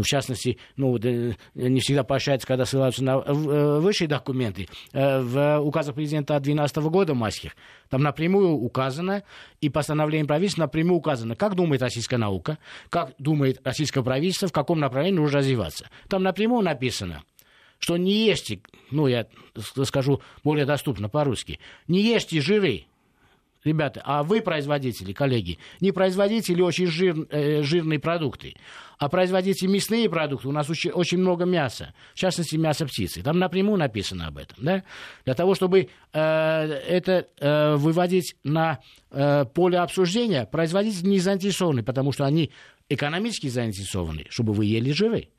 Ну, 0.00 0.04
в 0.04 0.06
частности, 0.06 0.56
ну, 0.76 0.96
не 0.96 1.80
всегда 1.80 2.04
поощряется, 2.04 2.46
когда 2.46 2.64
ссылаются 2.64 3.04
на 3.04 3.18
э, 3.18 3.80
высшие 3.80 4.08
документы. 4.08 4.66
Э, 4.94 5.20
в 5.20 5.58
указах 5.60 5.94
президента 5.94 6.36
от 6.36 6.42
2012 6.42 6.90
года 6.90 7.12
майских 7.12 7.54
там 7.90 8.02
напрямую 8.02 8.52
указано, 8.52 9.24
и 9.60 9.68
постановлением 9.68 10.26
правительства 10.26 10.62
напрямую 10.62 10.96
указано, 10.96 11.36
как 11.36 11.54
думает 11.54 11.82
российская 11.82 12.16
наука, 12.16 12.56
как 12.88 13.12
думает 13.18 13.60
российское 13.62 14.02
правительство, 14.02 14.48
в 14.48 14.52
каком 14.52 14.80
направлении 14.80 15.18
нужно 15.18 15.40
развиваться. 15.40 15.90
Там 16.08 16.22
напрямую 16.22 16.62
написано, 16.62 17.22
что 17.80 17.96
не 17.96 18.26
ешьте, 18.26 18.60
ну, 18.90 19.08
я 19.08 19.26
скажу 19.84 20.22
более 20.44 20.66
доступно 20.66 21.08
по-русски, 21.08 21.58
не 21.88 22.02
ешьте 22.02 22.40
жиры, 22.40 22.84
ребята, 23.64 24.02
а 24.04 24.22
вы 24.22 24.40
производители, 24.40 25.12
коллеги, 25.12 25.58
не 25.80 25.92
производители 25.92 26.60
очень 26.62 26.86
жир, 26.86 27.26
э, 27.30 27.62
жирные 27.62 27.98
продукты, 27.98 28.54
а 28.98 29.08
производите 29.08 29.66
мясные 29.66 30.08
продукты. 30.10 30.48
У 30.48 30.52
нас 30.52 30.68
очень, 30.68 30.90
очень 30.90 31.18
много 31.18 31.46
мяса, 31.46 31.94
в 32.14 32.18
частности, 32.18 32.56
мясо 32.56 32.86
птицы. 32.86 33.22
Там 33.22 33.38
напрямую 33.38 33.78
написано 33.78 34.26
об 34.26 34.36
этом. 34.36 34.58
Да? 34.62 34.84
Для 35.24 35.34
того, 35.34 35.54
чтобы 35.54 35.88
э, 36.12 36.20
это 36.20 37.26
э, 37.40 37.76
выводить 37.76 38.36
на 38.44 38.80
э, 39.10 39.46
поле 39.46 39.78
обсуждения, 39.78 40.44
производители 40.46 41.08
не 41.08 41.18
заинтересованы, 41.18 41.82
потому 41.82 42.12
что 42.12 42.26
они 42.26 42.52
экономически 42.90 43.46
заинтересованы, 43.48 44.26
чтобы 44.28 44.52
вы 44.52 44.66
ели 44.66 44.92
жиры, 44.92 45.30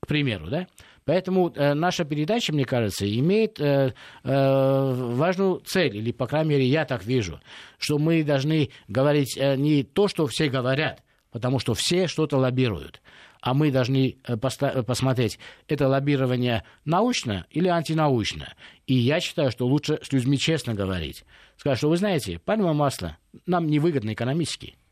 к 0.00 0.06
примеру. 0.06 0.48
Да? 0.48 0.66
Поэтому 1.06 1.52
э, 1.54 1.74
наша 1.74 2.04
передача, 2.04 2.52
мне 2.52 2.64
кажется, 2.64 3.08
имеет 3.08 3.60
э, 3.60 3.94
э, 4.24 4.92
важную 5.14 5.60
цель, 5.60 5.96
или, 5.96 6.10
по 6.10 6.26
крайней 6.26 6.50
мере, 6.50 6.66
я 6.66 6.84
так 6.84 7.04
вижу, 7.04 7.40
что 7.78 7.98
мы 7.98 8.24
должны 8.24 8.70
говорить 8.88 9.38
э, 9.38 9.54
не 9.54 9.84
то, 9.84 10.08
что 10.08 10.26
все 10.26 10.48
говорят, 10.48 11.04
потому 11.30 11.60
что 11.60 11.74
все 11.74 12.08
что-то 12.08 12.38
лоббируют, 12.38 13.00
а 13.40 13.54
мы 13.54 13.70
должны 13.70 14.16
э, 14.24 14.36
поста- 14.36 14.82
посмотреть, 14.82 15.38
это 15.68 15.86
лоббирование 15.86 16.64
научно 16.84 17.46
или 17.50 17.68
антинаучно. 17.68 18.54
И 18.88 18.94
я 18.94 19.20
считаю, 19.20 19.52
что 19.52 19.64
лучше 19.64 20.00
с 20.02 20.12
людьми 20.12 20.36
честно 20.36 20.74
говорить. 20.74 21.24
Сказать, 21.56 21.78
что 21.78 21.88
вы 21.88 21.98
знаете, 21.98 22.40
пальмовое 22.40 22.74
масло 22.74 23.16
нам 23.46 23.68
невыгодно 23.68 24.12
экономически– 24.12 24.74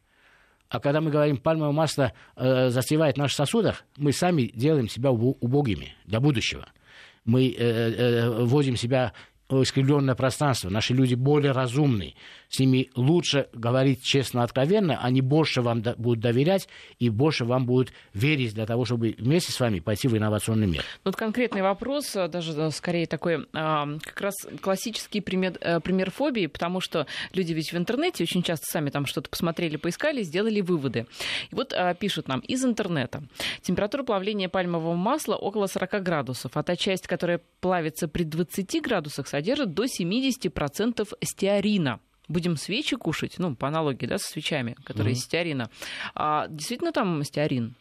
а 0.75 0.81
когда 0.81 1.01
мы 1.01 1.13
говорим, 1.13 1.37
пальмовое 1.37 1.71
масло 1.71 2.13
э, 2.35 2.69
застревает 2.69 3.15
в 3.15 3.19
наших 3.19 3.37
сосудах, 3.37 3.85
мы 3.97 4.13
сами 4.13 4.51
делаем 4.55 4.89
себя 4.89 5.13
убогими 5.13 5.95
для 6.05 6.19
будущего. 6.19 6.67
Мы 7.25 7.47
э, 7.47 7.55
э, 7.57 8.43
вводим 8.43 8.75
себя 8.75 9.13
искривленное 9.51 10.15
пространство, 10.15 10.71
наши 10.71 10.95
люди 10.95 11.15
более 11.15 11.53
разумные, 11.53 12.15
с 12.49 12.59
ними 12.59 12.91
лучше 12.95 13.49
говорить 13.53 14.03
честно, 14.03 14.43
откровенно, 14.43 14.99
они 15.03 15.21
больше 15.21 15.61
вам 15.61 15.83
до, 15.83 15.95
будут 15.97 16.21
доверять 16.21 16.69
и 16.99 17.11
больше 17.11 17.45
вам 17.45 17.67
будут 17.67 17.93
верить 18.13 18.55
для 18.55 18.65
того, 18.65 18.85
чтобы 18.85 19.15
вместе 19.19 19.53
с 19.53 19.61
вами 19.61 19.81
пойти 19.81 20.09
в 20.09 20.17
инновационный 20.17 20.67
мир. 20.67 20.85
Вот 21.05 21.17
конкретный 21.17 21.63
вопрос, 21.63 22.15
э, 22.17 22.29
даже 22.29 22.53
э, 22.53 22.71
скорее 22.71 23.07
такой, 23.07 23.45
как 23.53 24.21
раз 24.21 24.35
классический 24.61 25.21
пример, 25.21 25.59
э, 25.61 25.81
пример 25.81 26.11
фобии, 26.11 26.47
потому 26.47 26.81
что 26.81 27.07
люди 27.33 27.53
ведь 27.53 27.73
в 27.73 27.77
интернете 27.77 28.25
очень 28.25 28.43
часто 28.43 28.67
сами 28.67 28.91
там 28.91 29.05
что-то 29.07 29.29
посмотрели, 29.29 29.77
поискали, 29.77 30.23
сделали 30.23 30.61
выводы. 30.61 31.07
И 31.51 31.55
вот 31.55 31.75
пишут 31.99 32.29
нам 32.29 32.41
из 32.41 32.65
интернета. 32.65 33.23
Температура 33.63 34.05
плавления 34.05 34.49
пальмового 34.49 34.95
масла 34.95 35.35
около 35.35 35.67
40 35.67 36.03
градусов, 36.03 36.53
а 36.55 36.63
та 36.63 36.77
часть, 36.77 37.07
которая 37.07 37.41
плавится 37.61 38.09
при 38.09 38.23
20 38.23 38.81
градусах, 38.83 39.27
содержит 39.35 39.75
до 39.75 39.85
70% 39.85 41.09
стеарина. 41.25 41.99
Будем 42.29 42.57
свечи 42.57 42.97
кушать, 42.97 43.35
ну, 43.39 43.57
по 43.57 43.67
аналогии, 43.67 44.07
да, 44.07 44.19
со 44.19 44.31
свечами, 44.31 44.77
которые 44.85 45.15
mm-hmm. 45.15 45.19
из 45.19 45.25
стеарина. 45.25 45.71
А 46.15 46.47
действительно 46.49 46.93
там 46.93 47.23
стеарин? 47.25 47.75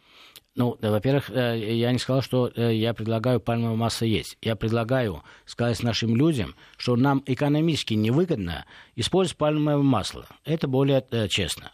Ну, 0.56 0.76
во-первых, 0.80 1.30
э, 1.30 1.76
я 1.76 1.92
не 1.92 1.98
сказал, 1.98 2.22
что 2.22 2.50
э, 2.54 2.74
я 2.74 2.92
предлагаю 2.92 3.38
пальмовое 3.38 3.76
масло 3.76 4.04
есть. 4.04 4.36
Я 4.42 4.56
предлагаю 4.56 5.22
сказать 5.46 5.80
нашим 5.84 6.16
людям, 6.16 6.56
что 6.76 6.96
нам 6.96 7.22
экономически 7.24 7.94
невыгодно 7.94 8.66
использовать 8.96 9.38
пальмовое 9.38 9.78
масло. 9.78 10.26
Это 10.44 10.66
более 10.66 11.04
э, 11.12 11.28
честно, 11.28 11.70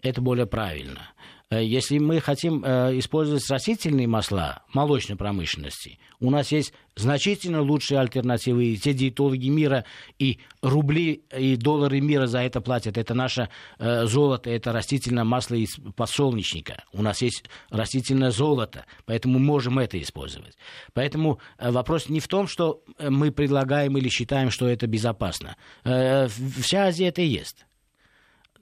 это 0.00 0.20
более 0.20 0.46
правильно. 0.46 1.10
Э, 1.50 1.64
если 1.64 1.98
мы 1.98 2.20
хотим 2.20 2.62
э, 2.64 2.98
использовать 2.98 3.48
растительные 3.48 4.06
масла 4.06 4.62
молочной 4.74 5.16
промышленности, 5.16 5.98
у 6.20 6.30
нас 6.30 6.52
есть 6.52 6.72
значительно 6.94 7.62
лучшие 7.62 8.00
альтернативы. 8.00 8.66
И 8.66 8.76
те 8.76 8.92
диетологи 8.92 9.48
мира 9.48 9.84
и 10.18 10.40
рубли, 10.60 11.22
и 11.36 11.56
доллары 11.56 12.00
мира 12.00 12.26
за 12.26 12.40
это 12.40 12.60
платят. 12.60 12.98
Это 12.98 13.14
наше 13.14 13.48
э, 13.78 14.04
золото, 14.06 14.50
это 14.50 14.72
растительное 14.72 15.24
масло 15.24 15.54
из 15.54 15.78
подсолнечника. 15.96 16.84
У 16.92 17.02
нас 17.02 17.22
есть 17.22 17.44
растительное 17.70 18.30
золото, 18.30 18.84
поэтому 19.06 19.38
мы 19.38 19.46
можем 19.46 19.78
это 19.78 20.00
использовать. 20.00 20.56
Поэтому 20.92 21.40
вопрос 21.58 22.08
не 22.08 22.20
в 22.20 22.28
том, 22.28 22.46
что 22.46 22.82
мы 22.98 23.30
предлагаем 23.30 23.96
или 23.96 24.08
считаем, 24.08 24.50
что 24.50 24.68
это 24.68 24.86
безопасно. 24.86 25.56
Вся 25.82 26.86
Азия 26.86 27.08
это 27.08 27.22
и 27.22 27.26
есть. 27.26 27.64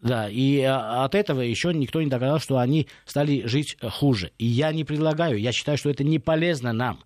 Да, 0.06 0.28
и 0.28 0.60
а, 0.60 1.04
от 1.04 1.14
этого 1.14 1.40
еще 1.40 1.74
никто 1.74 2.00
не 2.00 2.08
догадался, 2.08 2.44
что 2.44 2.58
они 2.58 2.88
стали 3.04 3.46
жить 3.46 3.76
хуже. 3.82 4.32
И 4.38 4.46
я 4.46 4.72
не 4.72 4.84
предлагаю, 4.84 5.38
я 5.38 5.52
считаю, 5.52 5.78
что 5.78 5.90
это 5.90 6.04
не 6.04 6.18
полезно 6.18 6.72
нам. 6.72 7.00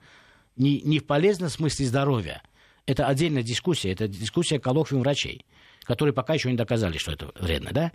Не, 0.56 0.80
не 0.82 1.00
полезно 1.00 1.48
в 1.48 1.52
смысле 1.52 1.86
здоровья. 1.86 2.42
Это 2.86 3.06
отдельная 3.06 3.42
дискуссия, 3.42 3.92
это 3.92 4.08
дискуссия 4.08 4.58
коллоквиум 4.58 5.02
врачей 5.02 5.44
которые 5.90 6.14
пока 6.14 6.34
еще 6.34 6.50
не 6.50 6.56
доказали, 6.56 6.98
что 6.98 7.10
это 7.10 7.32
вредно, 7.34 7.70
да? 7.72 7.90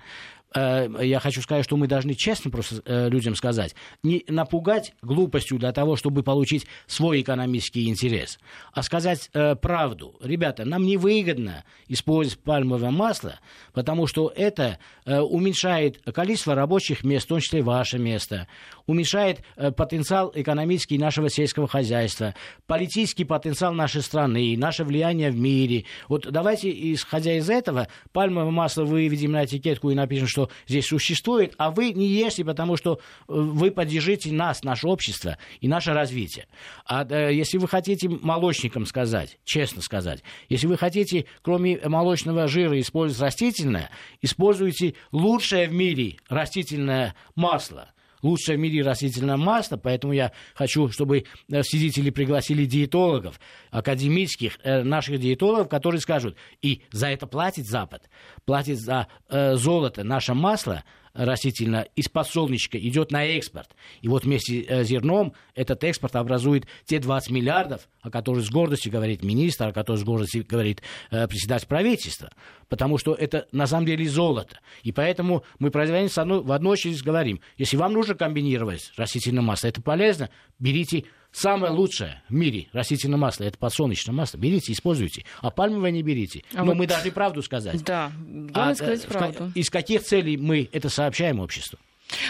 Э, 0.55 0.87
я 1.01 1.19
хочу 1.19 1.41
сказать, 1.41 1.65
что 1.65 1.77
мы 1.77 1.87
должны 1.87 2.13
честно 2.13 2.49
просто 2.49 2.81
э, 2.85 3.09
людям 3.09 3.35
сказать, 3.35 3.75
не 4.03 4.23
напугать 4.27 4.93
глупостью 5.01 5.57
для 5.59 5.71
того, 5.73 5.95
чтобы 5.95 6.23
получить 6.23 6.65
свой 6.87 7.21
экономический 7.21 7.89
интерес, 7.89 8.39
а 8.73 8.81
сказать 8.81 9.29
э, 9.33 9.55
правду. 9.55 10.15
Ребята, 10.21 10.65
нам 10.65 10.83
не 10.83 10.97
выгодно 10.97 11.65
использовать 11.87 12.41
пальмовое 12.43 12.91
масло, 12.91 13.39
потому 13.73 14.07
что 14.07 14.31
это 14.35 14.79
уменьшает 15.05 16.01
количество 16.13 16.55
рабочих 16.55 17.03
мест, 17.03 17.25
в 17.25 17.29
том 17.29 17.39
числе 17.39 17.61
ваше 17.61 17.99
место, 17.99 18.47
уменьшает 18.85 19.41
потенциал 19.77 20.31
экономический 20.33 20.97
нашего 20.97 21.29
сельского 21.29 21.67
хозяйства, 21.67 22.33
политический 22.65 23.23
потенциал 23.23 23.73
нашей 23.73 24.01
страны, 24.01 24.55
наше 24.57 24.83
влияние 24.83 25.31
в 25.31 25.37
мире. 25.37 25.85
Вот 26.07 26.27
давайте, 26.31 26.71
исходя 26.93 27.33
из 27.33 27.49
этого, 27.49 27.87
пальмовое 28.13 28.51
масло 28.51 28.83
выведем 28.83 29.33
на 29.33 29.45
этикетку 29.45 29.91
и 29.91 29.95
напишем, 29.95 30.27
что 30.27 30.44
здесь 30.67 30.87
существует, 30.87 31.53
а 31.57 31.71
вы 31.71 31.91
не 31.93 32.07
ешьте, 32.07 32.43
потому 32.43 32.77
что 32.77 32.93
э, 32.93 32.97
вы 33.27 33.71
поддержите 33.71 34.31
нас, 34.31 34.63
наше 34.63 34.87
общество 34.87 35.37
и 35.61 35.67
наше 35.67 35.93
развитие. 35.93 36.47
А 36.85 37.05
если 37.29 37.57
вы 37.57 37.67
хотите 37.67 38.09
молочникам 38.09 38.85
сказать, 38.85 39.37
честно 39.45 39.81
сказать, 39.81 40.23
если 40.49 40.67
вы 40.67 40.77
хотите, 40.77 41.25
кроме 41.41 41.79
молочного 41.85 42.47
жира, 42.47 42.79
использовать 42.79 43.21
растительное, 43.21 43.89
используйте 44.21 44.95
лучшее 45.11 45.67
в 45.67 45.73
мире 45.73 46.17
растительное 46.29 47.15
масло 47.35 47.89
лучшее 48.25 48.57
в 48.57 48.59
мире 48.59 48.81
растительное 48.81 49.37
масло, 49.37 49.77
поэтому 49.77 50.13
я 50.13 50.31
хочу, 50.53 50.89
чтобы 50.89 51.25
э, 51.49 51.63
свидетели 51.63 52.09
пригласили 52.09 52.65
диетологов, 52.65 53.39
академических, 53.71 54.57
э, 54.63 54.83
наших 54.83 55.19
диетологов, 55.19 55.69
которые 55.69 56.01
скажут, 56.01 56.35
и 56.61 56.81
за 56.91 57.07
это 57.07 57.27
платит 57.27 57.67
Запад, 57.67 58.09
платит 58.45 58.79
за 58.79 59.07
э, 59.29 59.55
золото 59.55 60.03
наше 60.03 60.33
масло, 60.33 60.83
растительное 61.15 61.87
из 61.95 62.09
подсолнечника 62.09 62.77
идет 62.77 63.11
на 63.11 63.25
экспорт. 63.25 63.75
И 64.01 64.07
вот 64.07 64.25
вместе 64.25 64.63
с 64.63 64.67
э, 64.67 64.83
зерном 64.83 65.33
этот 65.55 65.83
экспорт 65.83 66.15
образует 66.15 66.67
те 66.85 66.99
20 66.99 67.31
миллиардов, 67.31 67.87
о 68.01 68.11
которых 68.11 68.45
с 68.45 68.49
гордостью 68.49 68.91
говорит 68.91 69.23
министр, 69.23 69.69
о 69.69 69.73
которых 69.73 70.01
с 70.01 70.03
гордостью 70.03 70.45
говорит 70.47 70.81
э, 71.11 71.27
председатель 71.27 71.67
правительства. 71.67 72.29
Потому 72.67 72.97
что 72.97 73.13
это 73.13 73.47
на 73.51 73.65
самом 73.65 73.85
деле 73.85 74.07
золото. 74.07 74.59
И 74.83 74.91
поэтому 74.91 75.43
мы 75.59 75.71
производим 75.71 76.09
в 76.43 76.51
одну 76.51 76.69
очередь 76.71 77.01
говорим, 77.01 77.39
если 77.57 77.77
вам 77.77 77.93
нужно 77.93 78.15
комбинировать 78.15 78.91
растительное 78.97 79.43
масло, 79.43 79.67
это 79.67 79.81
полезно, 79.81 80.29
берите 80.59 81.05
Самое 81.35 81.73
лучшее 81.73 82.21
в 82.29 82.33
мире 82.33 82.67
растительное 82.71 83.17
масло 83.17 83.43
это 83.43 83.57
подсолнечное 83.57 84.15
масло. 84.15 84.37
Берите, 84.37 84.71
используйте. 84.71 85.25
А 85.41 85.51
пальмовое 85.51 85.91
не 85.91 86.01
берите. 86.01 86.43
А 86.53 86.59
Но 86.59 86.67
вот... 86.67 86.77
мы 86.77 86.87
должны 86.87 87.11
правду 87.11 87.41
сказать. 87.41 87.83
Да, 87.83 88.09
главное 88.17 88.71
а, 88.71 88.75
сказать 88.75 89.03
э, 89.03 89.07
правду. 89.09 89.51
Из 89.53 89.69
каких 89.69 90.03
целей 90.03 90.37
мы 90.37 90.69
это 90.71 90.87
сообщаем 90.87 91.41
обществу? 91.41 91.77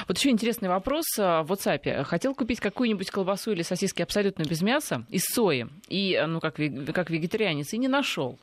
Вот 0.07 0.17
еще 0.17 0.31
интересный 0.31 0.69
вопрос 0.69 1.05
а, 1.19 1.43
в 1.43 1.51
WhatsApp. 1.51 2.03
Хотел 2.03 2.33
купить 2.33 2.59
какую-нибудь 2.59 3.11
колбасу 3.11 3.51
или 3.51 3.61
сосиски 3.61 4.01
абсолютно 4.01 4.41
без 4.41 4.63
мяса, 4.63 5.05
из 5.09 5.25
сои, 5.25 5.67
и, 5.87 6.19
ну, 6.27 6.39
как, 6.39 6.55
как 6.55 7.11
вегетарианец, 7.11 7.73
и 7.73 7.77
не 7.77 7.87
нашел. 7.87 8.39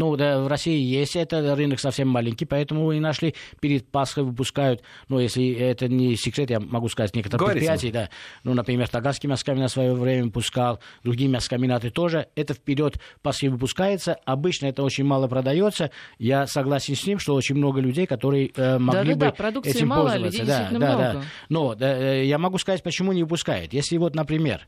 Ну, 0.00 0.16
да, 0.16 0.40
в 0.40 0.48
России 0.48 0.80
есть 0.80 1.14
это, 1.14 1.54
рынок 1.54 1.78
совсем 1.78 2.08
маленький, 2.08 2.46
поэтому 2.46 2.86
вы 2.86 2.94
не 2.94 3.00
нашли. 3.00 3.34
Перед 3.60 3.86
Пасхой 3.86 4.24
выпускают, 4.24 4.80
ну, 5.08 5.18
если 5.18 5.52
это 5.52 5.88
не 5.88 6.16
секрет, 6.16 6.48
я 6.48 6.58
могу 6.58 6.88
сказать, 6.88 7.14
некоторые 7.14 7.38
Говорите. 7.38 7.66
предприятия, 7.66 7.92
да. 7.92 8.10
Ну, 8.42 8.54
например, 8.54 8.88
Таганский 8.88 9.28
мясокомбинат 9.28 9.64
на 9.64 9.68
свое 9.68 9.92
время 9.92 10.24
выпускал, 10.24 10.80
другие 11.04 11.28
мясокомбинаты 11.28 11.90
тоже. 11.90 12.28
Это 12.34 12.54
вперед 12.54 12.98
Пасхи 13.20 13.46
выпускается. 13.48 14.16
Обычно 14.24 14.68
это 14.68 14.82
очень 14.82 15.04
мало 15.04 15.28
продается. 15.28 15.90
Я 16.18 16.46
согласен 16.46 16.96
с 16.96 17.06
ним, 17.06 17.18
что 17.18 17.34
очень 17.34 17.56
много 17.56 17.80
людей, 17.80 18.06
которые 18.06 18.52
э, 18.56 18.78
могли 18.78 19.12
да, 19.14 19.32
бы 19.32 19.36
да, 19.36 19.60
этим 19.64 19.88
мало, 19.88 20.08
пользоваться. 20.08 20.40
Людей 20.40 20.46
да, 20.46 20.68
да, 20.70 20.76
много. 20.78 20.96
да. 20.96 21.22
Но 21.50 21.74
да, 21.74 21.98
э, 21.98 22.24
я 22.24 22.38
могу 22.38 22.56
сказать, 22.56 22.82
почему 22.82 23.12
не 23.12 23.22
выпускают. 23.22 23.74
Если 23.74 23.98
вот, 23.98 24.14
например, 24.14 24.66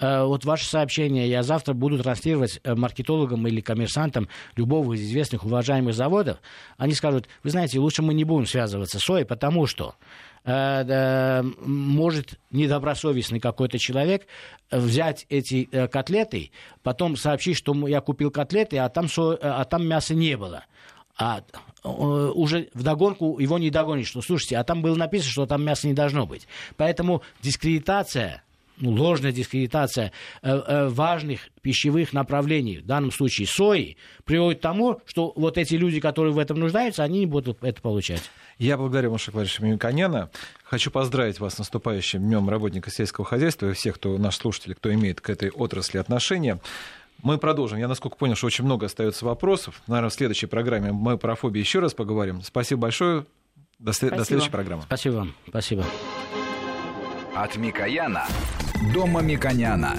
вот 0.00 0.44
ваше 0.44 0.64
сообщение 0.64 1.28
я 1.28 1.42
завтра 1.42 1.74
буду 1.74 1.98
транслировать 2.02 2.58
э, 2.64 2.74
маркетологам 2.74 3.46
или 3.46 3.60
коммерсантам 3.60 4.28
любого 4.56 4.94
из 4.94 5.02
известных 5.02 5.44
уважаемых 5.44 5.94
заводов, 5.94 6.38
они 6.78 6.94
скажут, 6.94 7.28
вы 7.42 7.50
знаете, 7.50 7.78
лучше 7.78 8.02
мы 8.02 8.14
не 8.14 8.24
будем 8.24 8.46
связываться 8.46 8.98
с 8.98 9.02
соей, 9.02 9.24
потому 9.26 9.66
что 9.66 9.94
э, 10.44 10.52
э, 10.52 11.42
может 11.42 12.38
недобросовестный 12.50 13.40
какой-то 13.40 13.78
человек 13.78 14.26
взять 14.70 15.26
эти 15.28 15.68
э, 15.70 15.86
котлеты, 15.88 16.50
потом 16.82 17.16
сообщить, 17.16 17.58
что 17.58 17.74
я 17.86 18.00
купил 18.00 18.30
котлеты, 18.30 18.78
а 18.78 18.88
там, 18.88 19.08
со, 19.08 19.38
а 19.40 19.64
там 19.64 19.86
мяса 19.86 20.14
не 20.14 20.36
было. 20.36 20.64
А 21.18 21.42
уже 21.82 22.70
вдогонку 22.72 23.38
его 23.38 23.58
не 23.58 23.68
догонишь, 23.68 24.08
что, 24.08 24.22
слушайте, 24.22 24.56
а 24.56 24.64
там 24.64 24.80
было 24.80 24.94
написано, 24.94 25.30
что 25.30 25.44
там 25.44 25.62
мяса 25.62 25.86
не 25.86 25.92
должно 25.92 26.24
быть. 26.26 26.46
Поэтому 26.78 27.20
дискредитация 27.42 28.42
ну, 28.42 28.49
ложная 28.80 29.32
дискредитация 29.32 30.12
э, 30.42 30.50
э, 30.50 30.88
важных 30.88 31.48
пищевых 31.62 32.12
направлений, 32.12 32.78
в 32.78 32.86
данном 32.86 33.12
случае 33.12 33.46
сои, 33.46 33.96
приводит 34.24 34.58
к 34.58 34.62
тому, 34.62 35.00
что 35.06 35.32
вот 35.36 35.58
эти 35.58 35.74
люди, 35.74 36.00
которые 36.00 36.32
в 36.32 36.38
этом 36.38 36.58
нуждаются, 36.58 37.02
они 37.02 37.20
не 37.20 37.26
будут 37.26 37.62
это 37.62 37.80
получать. 37.80 38.22
Я 38.58 38.76
благодарю 38.76 39.10
Маша 39.10 39.30
Владимировича 39.30 39.64
Мимиконяна. 39.64 40.30
Хочу 40.64 40.90
поздравить 40.90 41.40
вас 41.40 41.54
с 41.54 41.58
наступающим 41.58 42.20
Днем 42.20 42.48
работника 42.48 42.90
сельского 42.90 43.26
хозяйства 43.26 43.70
и 43.70 43.72
всех, 43.72 43.96
кто, 43.96 44.18
наш 44.18 44.36
слушатель, 44.36 44.74
кто 44.74 44.92
имеет 44.92 45.20
к 45.20 45.30
этой 45.30 45.50
отрасли 45.50 45.98
отношения. 45.98 46.60
Мы 47.22 47.38
продолжим. 47.38 47.78
Я, 47.78 47.88
насколько 47.88 48.16
понял, 48.16 48.34
что 48.34 48.46
очень 48.46 48.64
много 48.64 48.86
остается 48.86 49.24
вопросов. 49.24 49.82
Наверное, 49.86 50.10
в 50.10 50.14
следующей 50.14 50.46
программе 50.46 50.92
мы 50.92 51.18
про 51.18 51.34
фобии 51.34 51.58
еще 51.58 51.80
раз 51.80 51.94
поговорим. 51.94 52.42
Спасибо 52.42 52.82
большое. 52.82 53.26
До, 53.78 53.92
след... 53.92 54.14
До 54.14 54.24
следующей 54.24 54.50
программы. 54.50 54.82
Спасибо 54.82 55.14
вам. 55.14 55.34
Спасибо. 55.48 55.84
От 57.34 57.56
Микояна 57.56 58.26
до 58.80 59.06
Мамиконяна. 59.06 59.96